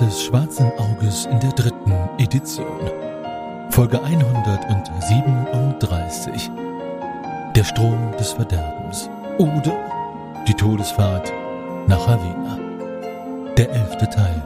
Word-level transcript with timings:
des 0.00 0.24
Schwarzen 0.24 0.72
Auges 0.78 1.26
in 1.26 1.38
der 1.40 1.52
dritten 1.52 1.92
Edition. 2.18 2.90
Folge 3.70 4.02
137. 4.02 6.50
Der 7.54 7.64
Strom 7.64 8.12
des 8.18 8.32
Verderbens. 8.32 9.08
Oder 9.38 9.72
die 10.46 10.54
Todesfahrt 10.54 11.32
nach 11.86 12.06
Havana. 12.06 12.58
Der 13.56 13.70
elfte 13.70 14.10
Teil. 14.10 14.42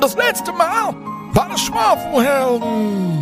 Das 0.00 0.16
letzte 0.16 0.52
Mal 0.52 0.94
war 1.34 1.48
das 1.50 1.60
Schwafelhelden. 1.60 3.19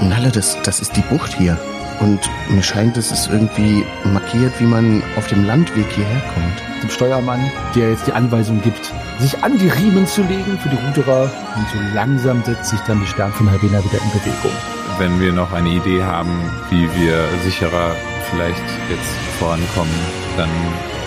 Nalle, 0.00 0.30
das, 0.30 0.56
das 0.62 0.80
ist 0.80 0.96
die 0.96 1.02
Bucht 1.02 1.34
hier. 1.34 1.58
Und 2.00 2.20
mir 2.48 2.62
scheint, 2.62 2.96
es 2.96 3.10
ist 3.10 3.28
irgendwie 3.28 3.84
markiert, 4.04 4.52
wie 4.60 4.66
man 4.66 5.02
auf 5.16 5.26
dem 5.26 5.44
Landweg 5.44 5.86
hierher 5.90 6.22
kommt. 6.32 6.82
Dem 6.82 6.90
Steuermann, 6.90 7.50
der 7.74 7.90
jetzt 7.90 8.06
die 8.06 8.12
Anweisung 8.12 8.62
gibt, 8.62 8.92
sich 9.18 9.42
an 9.42 9.58
die 9.58 9.68
Riemen 9.68 10.06
zu 10.06 10.22
legen 10.22 10.58
für 10.62 10.68
die 10.68 10.76
Ruderer. 10.76 11.22
Und 11.56 11.68
so 11.72 11.94
langsam 11.94 12.44
setzt 12.44 12.70
sich 12.70 12.80
dann 12.80 13.00
die 13.00 13.06
Stern 13.06 13.32
von 13.32 13.48
Helena 13.48 13.84
wieder 13.84 14.00
in 14.00 14.10
Bewegung. 14.10 14.52
Wenn 14.98 15.20
wir 15.20 15.32
noch 15.32 15.52
eine 15.52 15.70
Idee 15.70 16.02
haben, 16.02 16.40
wie 16.70 16.88
wir 16.94 17.24
sicherer 17.44 17.96
vielleicht 18.30 18.62
jetzt 18.88 19.38
vorankommen, 19.38 19.94
dann 20.36 20.50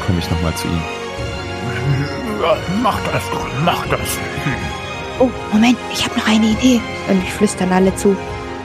komme 0.05 0.19
ich 0.19 0.29
nochmal 0.29 0.53
zu 0.55 0.67
Ihnen. 0.67 0.83
Mach 2.83 2.99
das, 3.11 3.23
mach 3.63 3.85
das. 3.87 4.17
Oh, 5.19 5.29
Moment, 5.53 5.77
ich 5.93 6.03
habe 6.03 6.19
noch 6.19 6.27
eine 6.27 6.47
Idee. 6.47 6.81
Und 7.09 7.23
ich 7.23 7.31
flüstern 7.31 7.71
alle 7.71 7.95
zu. 7.95 8.15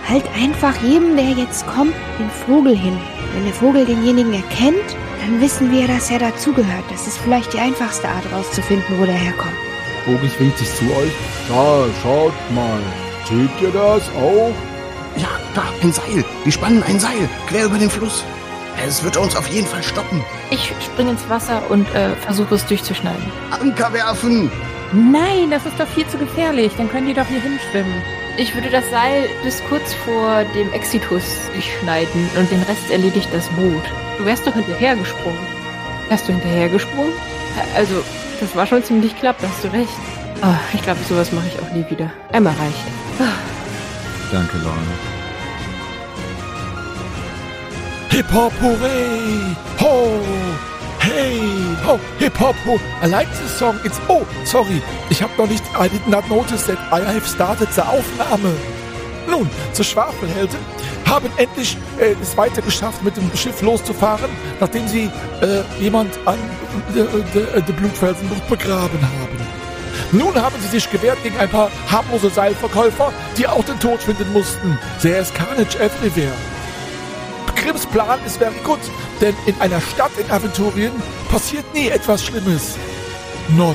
Halt 0.09 0.25
einfach 0.41 0.81
jedem, 0.83 1.17
der 1.17 1.31
jetzt 1.31 1.67
kommt, 1.67 1.95
den 2.19 2.31
Vogel 2.31 2.77
hin. 2.77 2.97
Wenn 3.35 3.45
der 3.45 3.55
Vogel 3.55 3.85
denjenigen 3.85 4.35
erkennt, 4.35 4.97
dann 5.21 5.41
wissen 5.41 5.73
wir, 5.73 5.89
dass 5.89 6.11
er 6.11 6.21
dazugehört. 6.21 6.85
Das 6.91 7.09
ist 7.09 7.19
vielleicht 7.19 7.53
die 7.53 7.59
einfachste 7.59 8.09
Art 8.09 8.25
rauszufinden, 8.33 9.01
wo 9.01 9.05
der 9.05 9.15
herkommt. 9.15 9.57
Bogi 10.07 10.31
schwingt 10.31 10.57
sich 10.59 10.73
zu 10.73 10.85
euch. 10.85 11.13
Da, 11.49 11.85
schaut 12.03 12.33
mal. 12.55 12.81
Seht 13.29 13.51
ihr 13.61 13.73
das 13.73 14.09
auch? 14.11 14.55
Ja, 15.17 15.29
da, 15.55 15.65
ein 15.83 15.93
Seil. 15.93 16.25
Die 16.45 16.53
spannen 16.53 16.83
ein 16.85 17.01
Seil 17.01 17.29
quer 17.49 17.65
über 17.65 17.79
den 17.79 17.91
Fluss. 17.91 18.23
Es 18.87 19.03
wird 19.03 19.17
uns 19.17 19.35
auf 19.35 19.49
jeden 19.49 19.67
Fall 19.67 19.83
stoppen. 19.83 20.23
Ich 20.51 20.73
springe 20.85 21.13
ins 21.13 21.29
Wasser 21.29 21.63
und 21.69 21.93
äh, 21.95 22.15
versuche 22.17 22.55
es 22.55 22.67
durchzuschneiden. 22.67 23.25
Anker 23.51 23.93
werfen! 23.93 24.51
Nein, 24.93 25.51
das 25.51 25.67
ist 25.67 25.79
doch 25.79 25.87
viel 25.89 26.07
zu 26.07 26.19
gefährlich. 26.19 26.73
Dann 26.77 26.89
können 26.89 27.07
die 27.07 27.15
doch 27.15 27.27
hier 27.27 27.41
hinschwimmen. 27.41 28.03
Ich 28.39 28.55
würde 28.55 28.71
das 28.71 28.89
Seil 28.91 29.29
bis 29.43 29.63
kurz 29.69 29.95
vor 29.95 30.45
dem 30.55 30.73
Exitus 30.73 31.25
durchschneiden 31.53 32.29
und 32.39 32.51
den 32.51 32.63
Rest 32.63 32.91
erledigt 32.91 33.29
das 33.33 33.49
Boot. 33.51 33.83
Du 34.19 34.25
wärst 34.25 34.47
doch 34.47 34.55
hinterhergesprungen. 34.55 35.41
Wärst 36.09 36.29
du 36.29 36.33
hinterhergesprungen? 36.33 37.13
Also, 37.75 38.05
das 38.41 38.55
war 38.55 38.67
schon 38.67 38.85
ziemlich 38.85 39.19
knapp, 39.19 39.37
da 39.41 39.49
hast 39.49 39.65
du 39.65 39.69
recht. 39.73 39.89
Oh, 40.43 40.55
ich 40.75 40.83
glaube, 40.83 41.01
sowas 41.09 41.33
mache 41.33 41.47
ich 41.47 41.59
auch 41.61 41.73
nie 41.73 41.85
wieder. 41.91 42.11
Einmal 42.33 42.55
reicht. 42.55 42.85
Oh. 43.19 43.25
Danke, 44.31 44.59
Lorne. 44.59 44.81
Hip 48.11 48.33
Hop 48.33 48.53
Hooray! 48.63 49.57
Ho! 49.81 50.21
Hey! 51.07 51.39
Ho! 51.85 52.01
Hip 52.19 52.35
Hop 52.41 52.57
Ho! 52.67 52.81
I 53.01 53.07
like 53.07 53.29
this 53.39 53.57
song. 53.57 53.79
It's 53.85 54.01
oh, 54.09 54.27
sorry. 54.45 54.83
Ich 55.09 55.23
habe 55.23 55.33
noch 55.39 55.49
nicht. 55.49 55.63
I 55.79 55.89
did 55.89 56.05
not 56.09 56.29
notice 56.29 56.67
that 56.67 56.79
I 56.91 57.01
have 57.01 57.25
started 57.29 57.69
the 57.73 57.83
Aufnahme. 57.83 58.53
Nun, 59.29 59.49
zur 59.73 59.85
Schwafelhelden 59.85 60.59
haben 61.09 61.31
endlich 61.37 61.77
äh, 62.01 62.17
es 62.21 62.37
weiter 62.37 62.61
geschafft, 62.61 63.05
mit 63.05 63.17
dem 63.17 63.31
Schiff 63.37 63.63
loszufahren, 63.63 64.31
nachdem 64.59 64.89
sie 64.89 65.09
äh, 65.41 65.63
jemand 65.81 66.13
an 66.25 66.39
der 66.95 67.05
de, 67.05 67.63
de 67.63 67.75
Blutfelsenbucht 67.75 68.49
begraben 68.49 69.01
haben. 69.01 69.39
Nun 70.11 70.35
haben 70.35 70.57
sie 70.61 70.69
sich 70.69 70.91
gewehrt 70.91 71.23
gegen 71.23 71.39
ein 71.39 71.49
paar 71.49 71.71
harmlose 71.89 72.31
Seilverkäufer, 72.31 73.13
die 73.37 73.47
auch 73.47 73.65
den 73.65 73.79
Tod 73.79 74.01
finden 74.01 74.33
mussten. 74.33 74.77
There 75.03 75.21
is 75.21 75.33
carnage 75.33 75.79
everywhere. 75.79 76.35
Grimms 77.67 77.85
Plan 77.87 78.21
ist 78.25 78.37
very 78.37 78.55
good, 78.63 78.79
denn 79.21 79.35
in 79.47 79.61
einer 79.61 79.81
Stadt 79.81 80.13
in 80.19 80.31
Aventurien 80.31 80.93
passiert 81.33 81.65
nie 81.75 81.89
etwas 81.89 82.25
Schlimmes. 82.25 82.77
Not. 83.57 83.75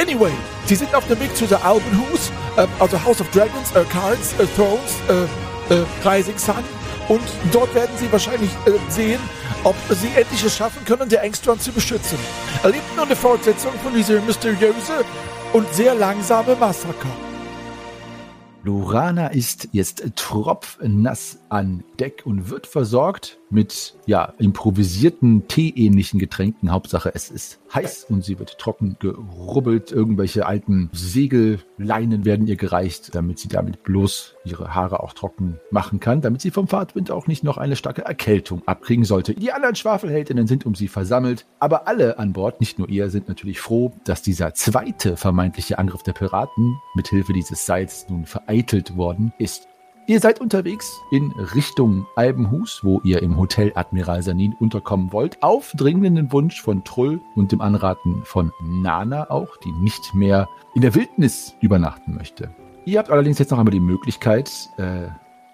Anyway, 0.00 0.30
sie 0.66 0.76
sind 0.76 0.94
auf 0.94 1.04
dem 1.08 1.18
Weg 1.18 1.36
zu 1.36 1.46
der 1.46 1.64
Albenhus, 1.64 2.30
äh, 2.56 2.64
also 2.78 3.02
House 3.02 3.20
of 3.20 3.28
Dragons, 3.32 3.72
äh, 3.74 3.82
Cards, 3.92 4.34
äh, 4.38 4.46
Thrones, 4.54 4.94
äh, 5.08 5.74
äh, 5.74 5.84
Rising 6.08 6.38
Sun. 6.38 6.62
Und 7.08 7.24
dort 7.50 7.74
werden 7.74 7.90
sie 7.96 8.10
wahrscheinlich 8.12 8.50
äh, 8.66 8.70
sehen, 8.88 9.20
ob 9.64 9.74
sie 9.88 10.12
endlich 10.14 10.44
es 10.44 10.56
schaffen 10.56 10.84
können, 10.84 11.08
der 11.08 11.24
Engstrom 11.24 11.58
zu 11.58 11.72
beschützen. 11.72 12.18
Erlebt 12.62 12.84
nun 12.94 13.06
eine 13.06 13.16
Fortsetzung 13.16 13.72
von 13.82 13.92
dieser 13.94 14.20
mysteriöse 14.20 15.04
und 15.52 15.66
sehr 15.74 15.96
langsame 15.96 16.54
Massaker. 16.54 17.31
Lorana 18.64 19.28
ist 19.28 19.68
jetzt 19.72 20.04
tropfnass 20.14 21.38
an 21.48 21.82
Deck 21.98 22.22
und 22.24 22.48
wird 22.48 22.68
versorgt 22.68 23.40
mit 23.52 23.94
ja, 24.06 24.32
improvisierten 24.38 25.46
teeähnlichen 25.46 26.18
Getränken. 26.18 26.72
Hauptsache 26.72 27.14
es 27.14 27.30
ist 27.30 27.60
heiß 27.72 28.06
und 28.08 28.24
sie 28.24 28.38
wird 28.38 28.58
trocken 28.58 28.96
gerubbelt. 28.98 29.92
Irgendwelche 29.92 30.46
alten 30.46 30.90
Segelleinen 30.92 32.24
werden 32.24 32.46
ihr 32.46 32.56
gereicht, 32.56 33.14
damit 33.14 33.38
sie 33.38 33.48
damit 33.48 33.82
bloß 33.82 34.34
ihre 34.44 34.74
Haare 34.74 35.00
auch 35.00 35.12
trocken 35.12 35.60
machen 35.70 36.00
kann, 36.00 36.20
damit 36.20 36.40
sie 36.40 36.50
vom 36.50 36.68
Fahrtwind 36.68 37.10
auch 37.10 37.26
nicht 37.26 37.44
noch 37.44 37.58
eine 37.58 37.76
starke 37.76 38.02
Erkältung 38.02 38.62
abkriegen 38.66 39.04
sollte. 39.04 39.34
Die 39.34 39.52
anderen 39.52 39.76
Schwafelheldinnen 39.76 40.46
sind 40.46 40.66
um 40.66 40.74
sie 40.74 40.88
versammelt, 40.88 41.46
aber 41.58 41.86
alle 41.86 42.18
an 42.18 42.32
Bord, 42.32 42.60
nicht 42.60 42.78
nur 42.78 42.88
ihr, 42.88 43.10
sind 43.10 43.28
natürlich 43.28 43.60
froh, 43.60 43.92
dass 44.04 44.22
dieser 44.22 44.54
zweite 44.54 45.16
vermeintliche 45.16 45.78
Angriff 45.78 46.02
der 46.02 46.12
Piraten 46.12 46.76
mithilfe 46.94 47.32
dieses 47.32 47.66
Seils 47.66 48.06
nun 48.08 48.26
vereitelt 48.26 48.96
worden 48.96 49.32
ist. 49.38 49.68
Ihr 50.08 50.18
seid 50.18 50.40
unterwegs 50.40 51.00
in 51.12 51.30
Richtung 51.54 52.06
Albenhus, 52.16 52.80
wo 52.82 53.00
ihr 53.04 53.22
im 53.22 53.36
Hotel 53.36 53.70
Admiral 53.76 54.20
Sanin 54.20 54.52
unterkommen 54.58 55.12
wollt, 55.12 55.40
auf 55.44 55.72
dringenden 55.76 56.32
Wunsch 56.32 56.60
von 56.60 56.82
Trull 56.82 57.20
und 57.36 57.52
dem 57.52 57.60
Anraten 57.60 58.22
von 58.24 58.50
Nana 58.60 59.30
auch, 59.30 59.56
die 59.58 59.70
nicht 59.70 60.12
mehr 60.12 60.48
in 60.74 60.82
der 60.82 60.96
Wildnis 60.96 61.54
übernachten 61.60 62.14
möchte. 62.16 62.50
Ihr 62.84 62.98
habt 62.98 63.10
allerdings 63.10 63.38
jetzt 63.38 63.52
noch 63.52 63.58
einmal 63.58 63.70
die 63.70 63.78
Möglichkeit, 63.78 64.50
äh, 64.76 65.06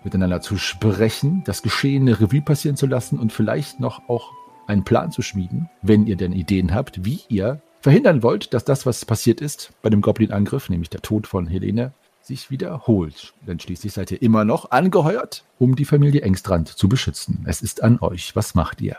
miteinander 0.03 0.41
zu 0.41 0.57
sprechen, 0.57 1.43
das 1.45 1.63
Geschehene 1.63 2.19
Revue 2.19 2.41
passieren 2.41 2.77
zu 2.77 2.87
lassen 2.87 3.19
und 3.19 3.35
vielleicht 3.35 3.81
noch 3.81 4.09
auch 4.09 4.33
einen 4.67 4.83
Plan 4.83 5.13
zu 5.13 5.21
schmieden, 5.21 5.69
wenn 5.83 6.07
ihr 6.07 6.17
denn 6.17 6.33
Ideen 6.33 6.75
habt, 6.75 7.05
wie 7.05 7.21
ihr 7.29 7.61
verhindern 7.83 8.23
wollt, 8.23 8.55
dass 8.55 8.65
das, 8.65 8.87
was 8.87 9.05
passiert 9.05 9.43
ist 9.43 9.73
bei 9.83 9.91
dem 9.91 10.01
Goblin-Angriff, 10.01 10.71
nämlich 10.71 10.89
der 10.89 11.03
Tod 11.03 11.27
von 11.27 11.47
Helene, 11.47 11.93
sich 12.29 12.51
wiederholt. 12.51 13.33
Denn 13.47 13.59
schließlich 13.59 13.93
seid 13.93 14.13
ihr 14.13 14.23
immer 14.23 14.45
noch 14.45 14.71
angeheuert, 14.71 15.45
um 15.59 15.75
die 15.75 15.85
Familie 15.85 16.21
Engstrand 16.21 16.69
zu 16.69 16.89
beschützen. 16.89 17.45
Es 17.47 17.63
ist 17.63 17.83
an 17.83 17.99
euch. 18.01 18.37
Was 18.37 18.55
macht 18.55 18.81
ihr? 18.81 18.97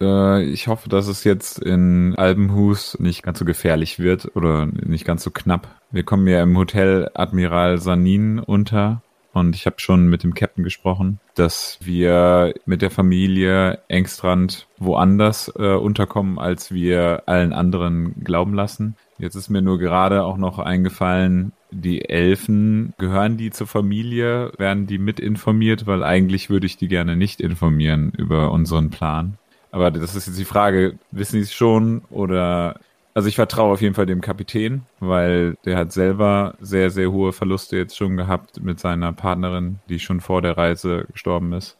Äh, 0.00 0.42
ich 0.42 0.66
hoffe, 0.66 0.88
dass 0.88 1.06
es 1.06 1.24
jetzt 1.24 1.58
in 1.60 2.14
Albenhus 2.16 2.98
nicht 2.98 3.22
ganz 3.22 3.38
so 3.38 3.44
gefährlich 3.44 3.98
wird 3.98 4.34
oder 4.36 4.66
nicht 4.66 5.04
ganz 5.04 5.22
so 5.22 5.30
knapp. 5.30 5.68
Wir 5.90 6.02
kommen 6.02 6.26
ja 6.26 6.42
im 6.42 6.58
Hotel 6.58 7.08
Admiral 7.14 7.78
Sanin 7.78 8.40
unter 8.40 9.00
und 9.32 9.54
ich 9.54 9.66
habe 9.66 9.76
schon 9.78 10.08
mit 10.08 10.22
dem 10.22 10.34
Captain 10.34 10.64
gesprochen, 10.64 11.20
dass 11.34 11.78
wir 11.80 12.54
mit 12.66 12.82
der 12.82 12.90
Familie 12.90 13.80
Engstrand 13.88 14.66
woanders 14.78 15.52
äh, 15.56 15.74
unterkommen, 15.74 16.38
als 16.38 16.72
wir 16.72 17.22
allen 17.26 17.52
anderen 17.52 18.24
glauben 18.24 18.54
lassen. 18.54 18.96
Jetzt 19.18 19.36
ist 19.36 19.48
mir 19.48 19.62
nur 19.62 19.78
gerade 19.78 20.24
auch 20.24 20.36
noch 20.36 20.58
eingefallen, 20.58 21.52
die 21.80 22.08
Elfen, 22.08 22.94
gehören 22.98 23.36
die 23.36 23.50
zur 23.50 23.66
Familie? 23.66 24.52
Werden 24.58 24.86
die 24.86 24.98
mit 24.98 25.20
informiert? 25.20 25.86
Weil 25.86 26.02
eigentlich 26.02 26.50
würde 26.50 26.66
ich 26.66 26.76
die 26.76 26.88
gerne 26.88 27.16
nicht 27.16 27.40
informieren 27.40 28.12
über 28.16 28.50
unseren 28.50 28.90
Plan. 28.90 29.38
Aber 29.70 29.90
das 29.90 30.14
ist 30.14 30.26
jetzt 30.26 30.38
die 30.38 30.44
Frage, 30.44 30.98
wissen 31.10 31.36
die 31.36 31.42
es 31.42 31.52
schon 31.52 32.02
oder 32.10 32.76
also 33.14 33.28
ich 33.28 33.36
vertraue 33.36 33.72
auf 33.72 33.80
jeden 33.80 33.94
Fall 33.94 34.06
dem 34.06 34.20
Kapitän, 34.20 34.82
weil 34.98 35.56
der 35.64 35.76
hat 35.76 35.92
selber 35.92 36.54
sehr, 36.60 36.90
sehr 36.90 37.12
hohe 37.12 37.32
Verluste 37.32 37.76
jetzt 37.76 37.96
schon 37.96 38.16
gehabt 38.16 38.60
mit 38.60 38.80
seiner 38.80 39.12
Partnerin, 39.12 39.78
die 39.88 40.00
schon 40.00 40.20
vor 40.20 40.42
der 40.42 40.56
Reise 40.56 41.06
gestorben 41.12 41.52
ist. 41.52 41.76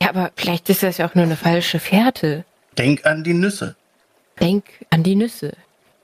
Ja, 0.00 0.08
aber 0.08 0.30
vielleicht 0.36 0.70
ist 0.70 0.82
das 0.82 0.98
ja 0.98 1.06
auch 1.06 1.14
nur 1.14 1.24
eine 1.24 1.36
falsche 1.36 1.78
Fährte. 1.78 2.44
Denk 2.78 3.04
an 3.04 3.22
die 3.22 3.34
Nüsse. 3.34 3.76
Denk 4.40 4.64
an 4.90 5.02
die 5.02 5.14
Nüsse. 5.14 5.52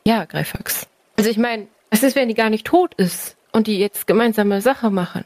Ja, 0.07 0.27
Greifax. 0.27 0.87
Also 1.17 1.31
ich 1.31 1.39
meine, 1.39 1.67
was 1.95 2.03
ist, 2.03 2.17
wenn 2.17 2.27
die 2.27 2.35
gar 2.35 2.51
nicht 2.51 2.67
tot 2.67 2.93
ist 2.95 3.37
und 3.53 3.69
die 3.69 3.79
jetzt 3.79 4.09
gemeinsame 4.09 4.61
Sache 4.61 4.91
machen? 4.91 5.25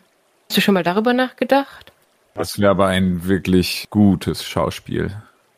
Hast 0.49 0.59
du 0.59 0.61
schon 0.61 0.75
mal 0.75 0.83
darüber 0.83 1.15
nachgedacht? 1.15 1.93
Das 2.35 2.59
wäre 2.59 2.73
aber 2.73 2.89
ein 2.89 3.27
wirklich 3.27 3.87
gutes 3.89 4.45
Schauspiel. 4.45 5.11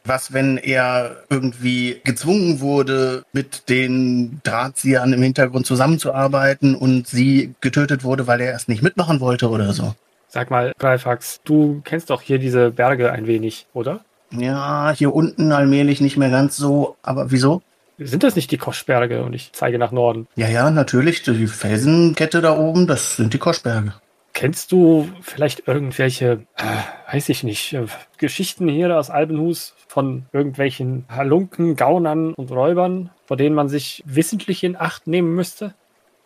Was, 0.04 0.32
wenn 0.32 0.56
er 0.56 1.24
irgendwie 1.28 2.00
gezwungen 2.04 2.60
wurde, 2.60 3.24
mit 3.32 3.68
den 3.68 4.40
Drahtziehern 4.44 5.12
im 5.12 5.20
Hintergrund 5.20 5.66
zusammenzuarbeiten 5.66 6.76
und 6.76 7.08
sie 7.08 7.54
getötet 7.60 8.04
wurde, 8.04 8.28
weil 8.28 8.40
er 8.40 8.52
erst 8.52 8.68
nicht 8.68 8.84
mitmachen 8.84 9.18
wollte 9.18 9.50
oder 9.50 9.72
so? 9.72 9.96
Sag 10.28 10.52
mal, 10.52 10.72
Greifax, 10.78 11.40
du 11.42 11.82
kennst 11.84 12.10
doch 12.10 12.22
hier 12.22 12.38
diese 12.38 12.70
Berge 12.70 13.10
ein 13.10 13.26
wenig, 13.26 13.66
oder? 13.72 14.04
Ja, 14.30 14.94
hier 14.96 15.12
unten 15.12 15.50
allmählich 15.50 16.00
nicht 16.00 16.16
mehr 16.16 16.30
ganz 16.30 16.56
so. 16.56 16.94
Aber 17.02 17.32
wieso? 17.32 17.62
Sind 18.02 18.22
das 18.22 18.34
nicht 18.34 18.50
die 18.50 18.56
Koschberge? 18.58 19.22
Und 19.22 19.34
ich 19.34 19.52
zeige 19.52 19.78
nach 19.78 19.92
Norden. 19.92 20.26
Ja, 20.34 20.48
ja, 20.48 20.70
natürlich. 20.70 21.22
Die 21.22 21.46
Felsenkette 21.46 22.40
da 22.40 22.58
oben, 22.58 22.86
das 22.86 23.16
sind 23.16 23.34
die 23.34 23.38
Koschberge. 23.38 23.94
Kennst 24.32 24.72
du 24.72 25.08
vielleicht 25.20 25.66
irgendwelche, 25.66 26.46
äh, 26.56 27.12
weiß 27.12 27.28
ich 27.28 27.42
nicht, 27.42 27.74
äh, 27.74 27.86
Geschichten 28.16 28.68
hier 28.68 28.96
aus 28.96 29.10
Albenhus 29.10 29.74
von 29.88 30.24
irgendwelchen 30.32 31.04
Halunken, 31.10 31.76
Gaunern 31.76 32.32
und 32.34 32.50
Räubern, 32.50 33.10
vor 33.26 33.36
denen 33.36 33.54
man 33.54 33.68
sich 33.68 34.02
wissentlich 34.06 34.64
in 34.64 34.76
Acht 34.76 35.06
nehmen 35.06 35.34
müsste? 35.34 35.74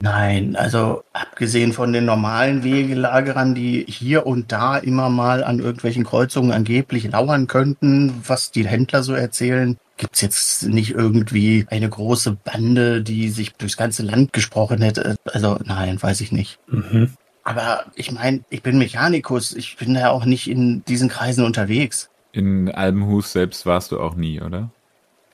Nein, 0.05 0.55
also 0.55 1.03
abgesehen 1.15 1.73
von 1.73 1.95
den 1.95 2.05
normalen 2.05 2.63
Wegelagerern, 2.63 3.55
die 3.55 3.87
hier 3.89 4.27
und 4.27 4.53
da 4.53 4.77
immer 4.77 5.09
mal 5.09 5.43
an 5.43 5.61
irgendwelchen 5.61 6.05
Kreuzungen 6.05 6.53
angeblich 6.53 7.11
lauern 7.11 7.47
könnten, 7.47 8.13
was 8.27 8.51
die 8.51 8.67
Händler 8.67 9.03
so 9.03 9.15
erzählen, 9.15 9.79
gibt's 9.97 10.21
jetzt 10.21 10.65
nicht 10.65 10.91
irgendwie 10.91 11.65
eine 11.71 11.89
große 11.89 12.33
Bande, 12.33 13.03
die 13.03 13.31
sich 13.31 13.55
durchs 13.55 13.79
ganze 13.79 14.03
Land 14.03 14.35
gesprochen 14.35 14.83
hätte. 14.83 15.17
Also 15.25 15.59
nein, 15.65 16.03
weiß 16.03 16.21
ich 16.21 16.33
nicht. 16.33 16.59
Mhm. 16.67 17.15
Aber 17.43 17.87
ich 17.95 18.13
meine, 18.13 18.41
ich 18.51 18.63
bin 18.63 18.77
Mechanikus, 18.77 19.55
ich 19.55 19.79
bin 19.79 19.95
ja 19.95 20.11
auch 20.11 20.27
nicht 20.27 20.51
in 20.51 20.85
diesen 20.85 21.09
Kreisen 21.09 21.47
unterwegs. 21.47 22.11
In 22.33 22.71
Albenhus 22.71 23.33
selbst 23.33 23.65
warst 23.65 23.91
du 23.91 23.99
auch 23.99 24.17
nie, 24.17 24.43
oder? 24.43 24.69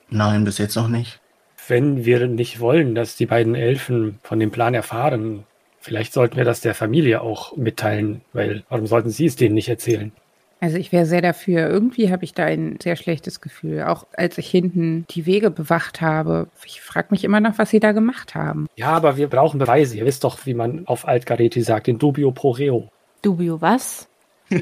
Nein, 0.09 0.45
bis 0.45 0.59
jetzt 0.59 0.77
noch 0.77 0.87
nicht. 0.87 1.20
Wenn 1.67 2.05
wir 2.05 2.27
nicht 2.27 2.59
wollen, 2.59 2.95
dass 2.95 3.15
die 3.15 3.25
beiden 3.25 3.55
Elfen 3.55 4.19
von 4.23 4.39
dem 4.39 4.51
Plan 4.51 4.73
erfahren, 4.73 5.43
vielleicht 5.79 6.13
sollten 6.13 6.37
wir 6.37 6.45
das 6.45 6.61
der 6.61 6.75
Familie 6.75 7.21
auch 7.21 7.55
mitteilen, 7.55 8.21
weil 8.33 8.63
warum 8.69 8.87
sollten 8.87 9.09
sie 9.09 9.27
es 9.27 9.35
denen 9.35 9.55
nicht 9.55 9.69
erzählen? 9.69 10.11
Also 10.59 10.77
ich 10.77 10.91
wäre 10.91 11.07
sehr 11.07 11.23
dafür. 11.23 11.67
Irgendwie 11.67 12.11
habe 12.11 12.23
ich 12.23 12.35
da 12.35 12.45
ein 12.45 12.77
sehr 12.81 12.95
schlechtes 12.95 13.41
Gefühl. 13.41 13.81
Auch 13.83 14.05
als 14.15 14.37
ich 14.37 14.47
hinten 14.47 15.07
die 15.09 15.25
Wege 15.25 15.49
bewacht 15.49 16.01
habe. 16.01 16.47
Ich 16.63 16.81
frage 16.81 17.07
mich 17.09 17.23
immer 17.23 17.39
noch, 17.39 17.57
was 17.57 17.71
sie 17.71 17.79
da 17.79 17.93
gemacht 17.93 18.35
haben. 18.35 18.67
Ja, 18.75 18.89
aber 18.89 19.17
wir 19.17 19.27
brauchen 19.27 19.57
Beweise. 19.59 19.97
Ihr 19.97 20.05
wisst 20.05 20.23
doch, 20.23 20.45
wie 20.45 20.53
man 20.53 20.85
auf 20.85 21.07
Altgareti 21.07 21.63
sagt, 21.63 21.87
in 21.87 21.97
dubio 21.97 22.31
pro 22.31 22.51
reo. 22.51 22.89
Dubio 23.23 23.59
was? 23.59 24.07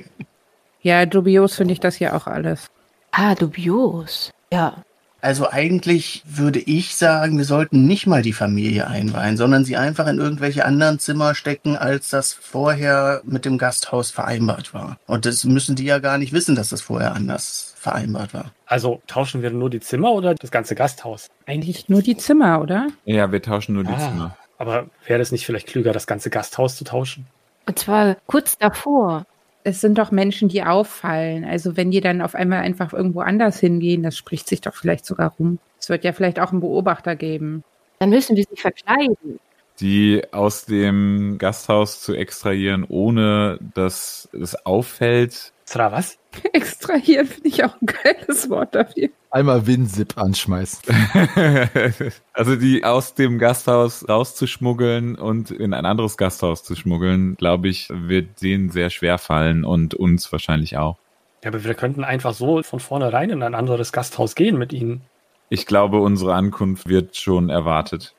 Ja, 0.82 1.06
dubios 1.06 1.56
finde 1.56 1.74
ich 1.74 1.80
das 1.80 2.00
ja 2.00 2.16
auch 2.16 2.28
alles. 2.28 2.68
Ah, 3.12 3.36
dubios. 3.36 4.32
Ja. 4.52 4.84
Also 5.22 5.50
eigentlich 5.50 6.24
würde 6.26 6.60
ich 6.60 6.96
sagen, 6.96 7.38
wir 7.38 7.46
sollten 7.46 7.86
nicht 7.86 8.08
mal 8.08 8.22
die 8.22 8.34
Familie 8.34 8.88
einweihen, 8.88 9.36
sondern 9.38 9.66
sie 9.66 9.76
einfach 9.76 10.08
in 10.08 10.18
irgendwelche 10.18 10.66
anderen 10.66 11.00
Zimmer 11.00 11.36
stecken, 11.36 11.76
als 11.76 12.10
das 12.10 12.34
vorher 12.34 13.22
mit 13.26 13.46
dem 13.46 13.58
Gasthaus 13.58 14.12
vereinbart 14.12 14.74
war. 14.74 14.98
Und 15.08 15.26
das 15.26 15.44
müssen 15.44 15.76
die 15.76 15.86
ja 15.86 16.00
gar 16.00 16.18
nicht 16.18 16.32
wissen, 16.34 16.56
dass 16.56 16.70
das 16.70 16.82
vorher 16.82 17.14
anders 17.14 17.74
vereinbart 17.78 18.34
war. 18.34 18.52
Also 18.66 19.02
tauschen 19.08 19.42
wir 19.42 19.52
nur 19.52 19.70
die 19.70 19.80
Zimmer 19.80 20.12
oder 20.12 20.36
das 20.36 20.52
ganze 20.52 20.76
Gasthaus? 20.76 21.28
Eigentlich 21.46 21.90
nur 21.90 22.02
die 22.02 22.18
Zimmer, 22.18 22.62
oder? 22.62 22.88
Ja, 23.06 23.32
wir 23.32 23.42
tauschen 23.42 23.74
nur 23.76 23.84
die 23.84 23.94
Ah. 23.94 24.00
Zimmer. 24.00 24.38
Aber 24.58 24.88
wäre 25.06 25.22
es 25.22 25.32
nicht 25.32 25.46
vielleicht 25.46 25.68
klüger, 25.68 25.94
das 25.94 26.06
ganze 26.08 26.30
Gasthaus 26.30 26.76
zu 26.76 26.84
tauschen? 26.84 27.26
Und 27.66 27.80
zwar 27.80 28.16
kurz 28.26 28.58
davor. 28.58 29.26
Es 29.64 29.82
sind 29.82 29.98
doch 29.98 30.12
Menschen, 30.12 30.50
die 30.50 30.64
auffallen. 30.64 31.44
Also 31.44 31.76
wenn 31.76 31.92
die 31.92 32.02
dann 32.02 32.22
auf 32.22 32.36
einmal 32.36 32.60
einfach 32.60 32.94
irgendwo 32.94 33.22
anders 33.22 33.60
hingehen, 33.60 34.04
das 34.04 34.18
spricht 34.18 34.48
sich 34.48 34.62
doch 34.62 34.76
vielleicht 34.76 35.06
sogar 35.06 35.34
rum. 35.38 35.60
Es 35.80 35.90
wird 35.90 36.04
ja 36.04 36.14
vielleicht 36.14 36.40
auch 36.40 36.52
einen 36.52 36.62
Beobachter 36.62 37.16
geben. 37.16 37.64
Dann 38.00 38.10
müssen 38.10 38.36
wir 38.36 38.46
sie 38.50 38.56
verkleiden. 38.56 39.40
Die 39.80 40.22
aus 40.32 40.66
dem 40.66 41.38
Gasthaus 41.38 42.02
zu 42.02 42.14
extrahieren, 42.14 42.86
ohne 42.88 43.60
dass 43.74 44.30
es 44.34 44.66
auffällt. 44.66 45.54
Zra, 45.70 45.92
was? 45.92 46.18
Extrahieren 46.54 47.28
finde 47.28 47.50
ich 47.50 47.64
auch 47.64 47.76
ein 47.80 47.86
geiles 47.86 48.50
Wort 48.50 48.74
dafür. 48.74 49.10
Einmal 49.30 49.68
WinZip 49.68 50.18
anschmeißen. 50.18 50.82
also 52.34 52.56
die 52.56 52.84
aus 52.84 53.14
dem 53.14 53.38
Gasthaus 53.38 54.10
rauszuschmuggeln 54.10 55.16
und 55.16 55.52
in 55.52 55.76
ein 55.76 55.86
anderes 55.86 56.18
Gasthaus 56.18 56.64
zu 56.64 56.76
schmuggeln, 56.76 57.36
glaube 57.36 57.68
ich, 57.68 57.88
wird 57.92 58.42
denen 58.42 58.72
sehr 58.72 58.90
schwer 58.90 59.20
fallen 59.20 59.64
und 59.64 59.94
uns 59.94 60.32
wahrscheinlich 60.32 60.76
auch. 60.78 60.98
Ja, 61.44 61.50
aber 61.50 61.64
wir 61.64 61.76
könnten 61.76 62.04
einfach 62.04 62.34
so 62.34 62.64
von 62.64 62.80
vornherein 62.80 63.30
in 63.30 63.44
ein 63.44 63.54
anderes 63.54 63.92
Gasthaus 63.92 64.34
gehen 64.34 64.58
mit 64.58 64.74
ihnen. 64.74 65.02
Ich 65.50 65.68
glaube, 65.68 66.02
unsere 66.02 66.34
Ankunft 66.34 66.90
wird 66.90 67.16
schon 67.16 67.50
erwartet. 67.50 68.16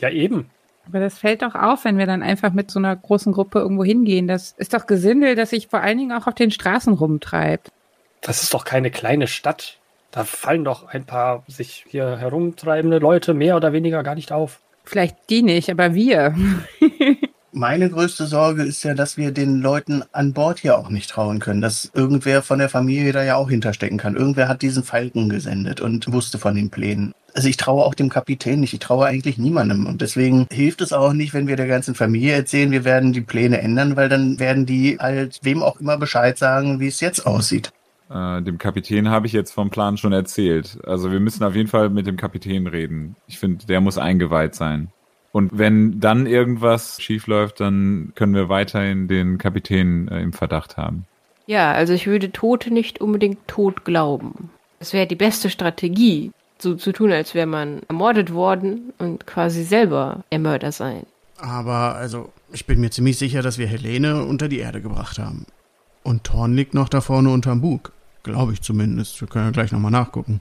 Ja, 0.00 0.10
eben. 0.10 0.48
Aber 0.86 1.00
das 1.00 1.18
fällt 1.18 1.42
doch 1.42 1.54
auf, 1.54 1.84
wenn 1.84 1.98
wir 1.98 2.06
dann 2.06 2.22
einfach 2.22 2.52
mit 2.52 2.70
so 2.70 2.78
einer 2.78 2.94
großen 2.94 3.32
Gruppe 3.32 3.60
irgendwo 3.60 3.84
hingehen. 3.84 4.28
Das 4.28 4.54
ist 4.58 4.74
doch 4.74 4.86
Gesindel, 4.86 5.34
das 5.34 5.50
sich 5.50 5.68
vor 5.68 5.80
allen 5.80 5.98
Dingen 5.98 6.12
auch 6.12 6.26
auf 6.26 6.34
den 6.34 6.50
Straßen 6.50 6.92
rumtreibt. 6.92 7.70
Das 8.20 8.42
ist 8.42 8.54
doch 8.54 8.64
keine 8.64 8.90
kleine 8.90 9.26
Stadt. 9.26 9.78
Da 10.10 10.24
fallen 10.24 10.64
doch 10.64 10.86
ein 10.86 11.04
paar 11.04 11.42
sich 11.48 11.84
hier 11.88 12.16
herumtreibende 12.18 12.98
Leute 12.98 13.34
mehr 13.34 13.56
oder 13.56 13.72
weniger 13.72 14.02
gar 14.02 14.14
nicht 14.14 14.32
auf. 14.32 14.60
Vielleicht 14.84 15.16
die 15.30 15.42
nicht, 15.42 15.70
aber 15.70 15.94
wir. 15.94 16.34
Meine 17.56 17.88
größte 17.88 18.26
Sorge 18.26 18.64
ist 18.64 18.82
ja, 18.82 18.94
dass 18.94 19.16
wir 19.16 19.30
den 19.30 19.60
Leuten 19.60 20.02
an 20.10 20.32
Bord 20.32 20.58
hier 20.58 20.76
auch 20.76 20.88
nicht 20.88 21.10
trauen 21.10 21.38
können, 21.38 21.60
dass 21.60 21.90
irgendwer 21.94 22.42
von 22.42 22.58
der 22.58 22.68
Familie 22.68 23.12
da 23.12 23.22
ja 23.22 23.36
auch 23.36 23.48
hinterstecken 23.48 23.96
kann. 23.96 24.16
Irgendwer 24.16 24.48
hat 24.48 24.62
diesen 24.62 24.82
Falken 24.82 25.28
gesendet 25.28 25.80
und 25.80 26.12
wusste 26.12 26.38
von 26.38 26.56
den 26.56 26.70
Plänen. 26.70 27.14
Also 27.34 27.48
ich 27.48 27.56
traue 27.56 27.84
auch 27.84 27.94
dem 27.94 28.10
Kapitän 28.10 28.60
nicht, 28.60 28.72
ich 28.72 28.80
traue 28.80 29.06
eigentlich 29.06 29.38
niemandem. 29.38 29.86
Und 29.86 30.00
deswegen 30.00 30.46
hilft 30.50 30.80
es 30.80 30.92
auch 30.92 31.12
nicht, 31.12 31.34
wenn 31.34 31.48
wir 31.48 31.56
der 31.56 31.66
ganzen 31.66 31.94
Familie 31.96 32.32
erzählen, 32.32 32.70
wir 32.70 32.84
werden 32.84 33.12
die 33.12 33.20
Pläne 33.20 33.60
ändern, 33.60 33.96
weil 33.96 34.08
dann 34.08 34.38
werden 34.38 34.66
die 34.66 34.98
halt 35.00 35.40
wem 35.42 35.62
auch 35.62 35.80
immer 35.80 35.98
Bescheid 35.98 36.38
sagen, 36.38 36.78
wie 36.78 36.86
es 36.86 37.00
jetzt 37.00 37.26
aussieht. 37.26 37.72
Äh, 38.08 38.42
dem 38.42 38.58
Kapitän 38.58 39.08
habe 39.10 39.26
ich 39.26 39.32
jetzt 39.32 39.52
vom 39.52 39.70
Plan 39.70 39.96
schon 39.96 40.12
erzählt. 40.12 40.78
Also 40.86 41.10
wir 41.10 41.18
müssen 41.20 41.42
auf 41.42 41.56
jeden 41.56 41.68
Fall 41.68 41.90
mit 41.90 42.06
dem 42.06 42.16
Kapitän 42.16 42.68
reden. 42.68 43.16
Ich 43.26 43.38
finde, 43.38 43.66
der 43.66 43.80
muss 43.80 43.98
eingeweiht 43.98 44.54
sein. 44.54 44.88
Und 45.32 45.58
wenn 45.58 45.98
dann 45.98 46.26
irgendwas 46.26 47.02
schief 47.02 47.26
läuft, 47.26 47.58
dann 47.58 48.12
können 48.14 48.34
wir 48.34 48.48
weiterhin 48.48 49.08
den 49.08 49.38
Kapitän 49.38 50.06
äh, 50.06 50.22
im 50.22 50.32
Verdacht 50.32 50.76
haben. 50.76 51.06
Ja, 51.46 51.72
also 51.72 51.92
ich 51.92 52.06
würde 52.06 52.30
Tote 52.30 52.72
nicht 52.72 53.00
unbedingt 53.00 53.46
tot 53.48 53.84
glauben. 53.84 54.50
Das 54.78 54.92
wäre 54.92 55.08
die 55.08 55.16
beste 55.16 55.50
Strategie, 55.50 56.30
so 56.64 56.74
zu 56.74 56.90
tun, 56.90 57.12
als 57.12 57.34
wäre 57.34 57.46
man 57.46 57.82
ermordet 57.88 58.32
worden 58.32 58.92
und 58.98 59.24
quasi 59.26 59.62
selber 59.62 60.24
der 60.32 60.40
Mörder 60.40 60.72
sein. 60.72 61.06
Aber 61.38 61.94
also, 61.94 62.32
ich 62.52 62.66
bin 62.66 62.80
mir 62.80 62.90
ziemlich 62.90 63.18
sicher, 63.18 63.42
dass 63.42 63.58
wir 63.58 63.68
Helene 63.68 64.24
unter 64.24 64.48
die 64.48 64.58
Erde 64.58 64.80
gebracht 64.80 65.20
haben. 65.20 65.46
Und 66.02 66.24
Thorn 66.24 66.54
liegt 66.54 66.74
noch 66.74 66.88
da 66.88 67.00
vorne 67.00 67.30
unterm 67.30 67.60
Bug. 67.60 67.92
Glaube 68.24 68.52
ich 68.52 68.62
zumindest. 68.62 69.20
Wir 69.20 69.28
können 69.28 69.46
ja 69.46 69.50
gleich 69.52 69.70
nochmal 69.70 69.92
nachgucken. 69.92 70.40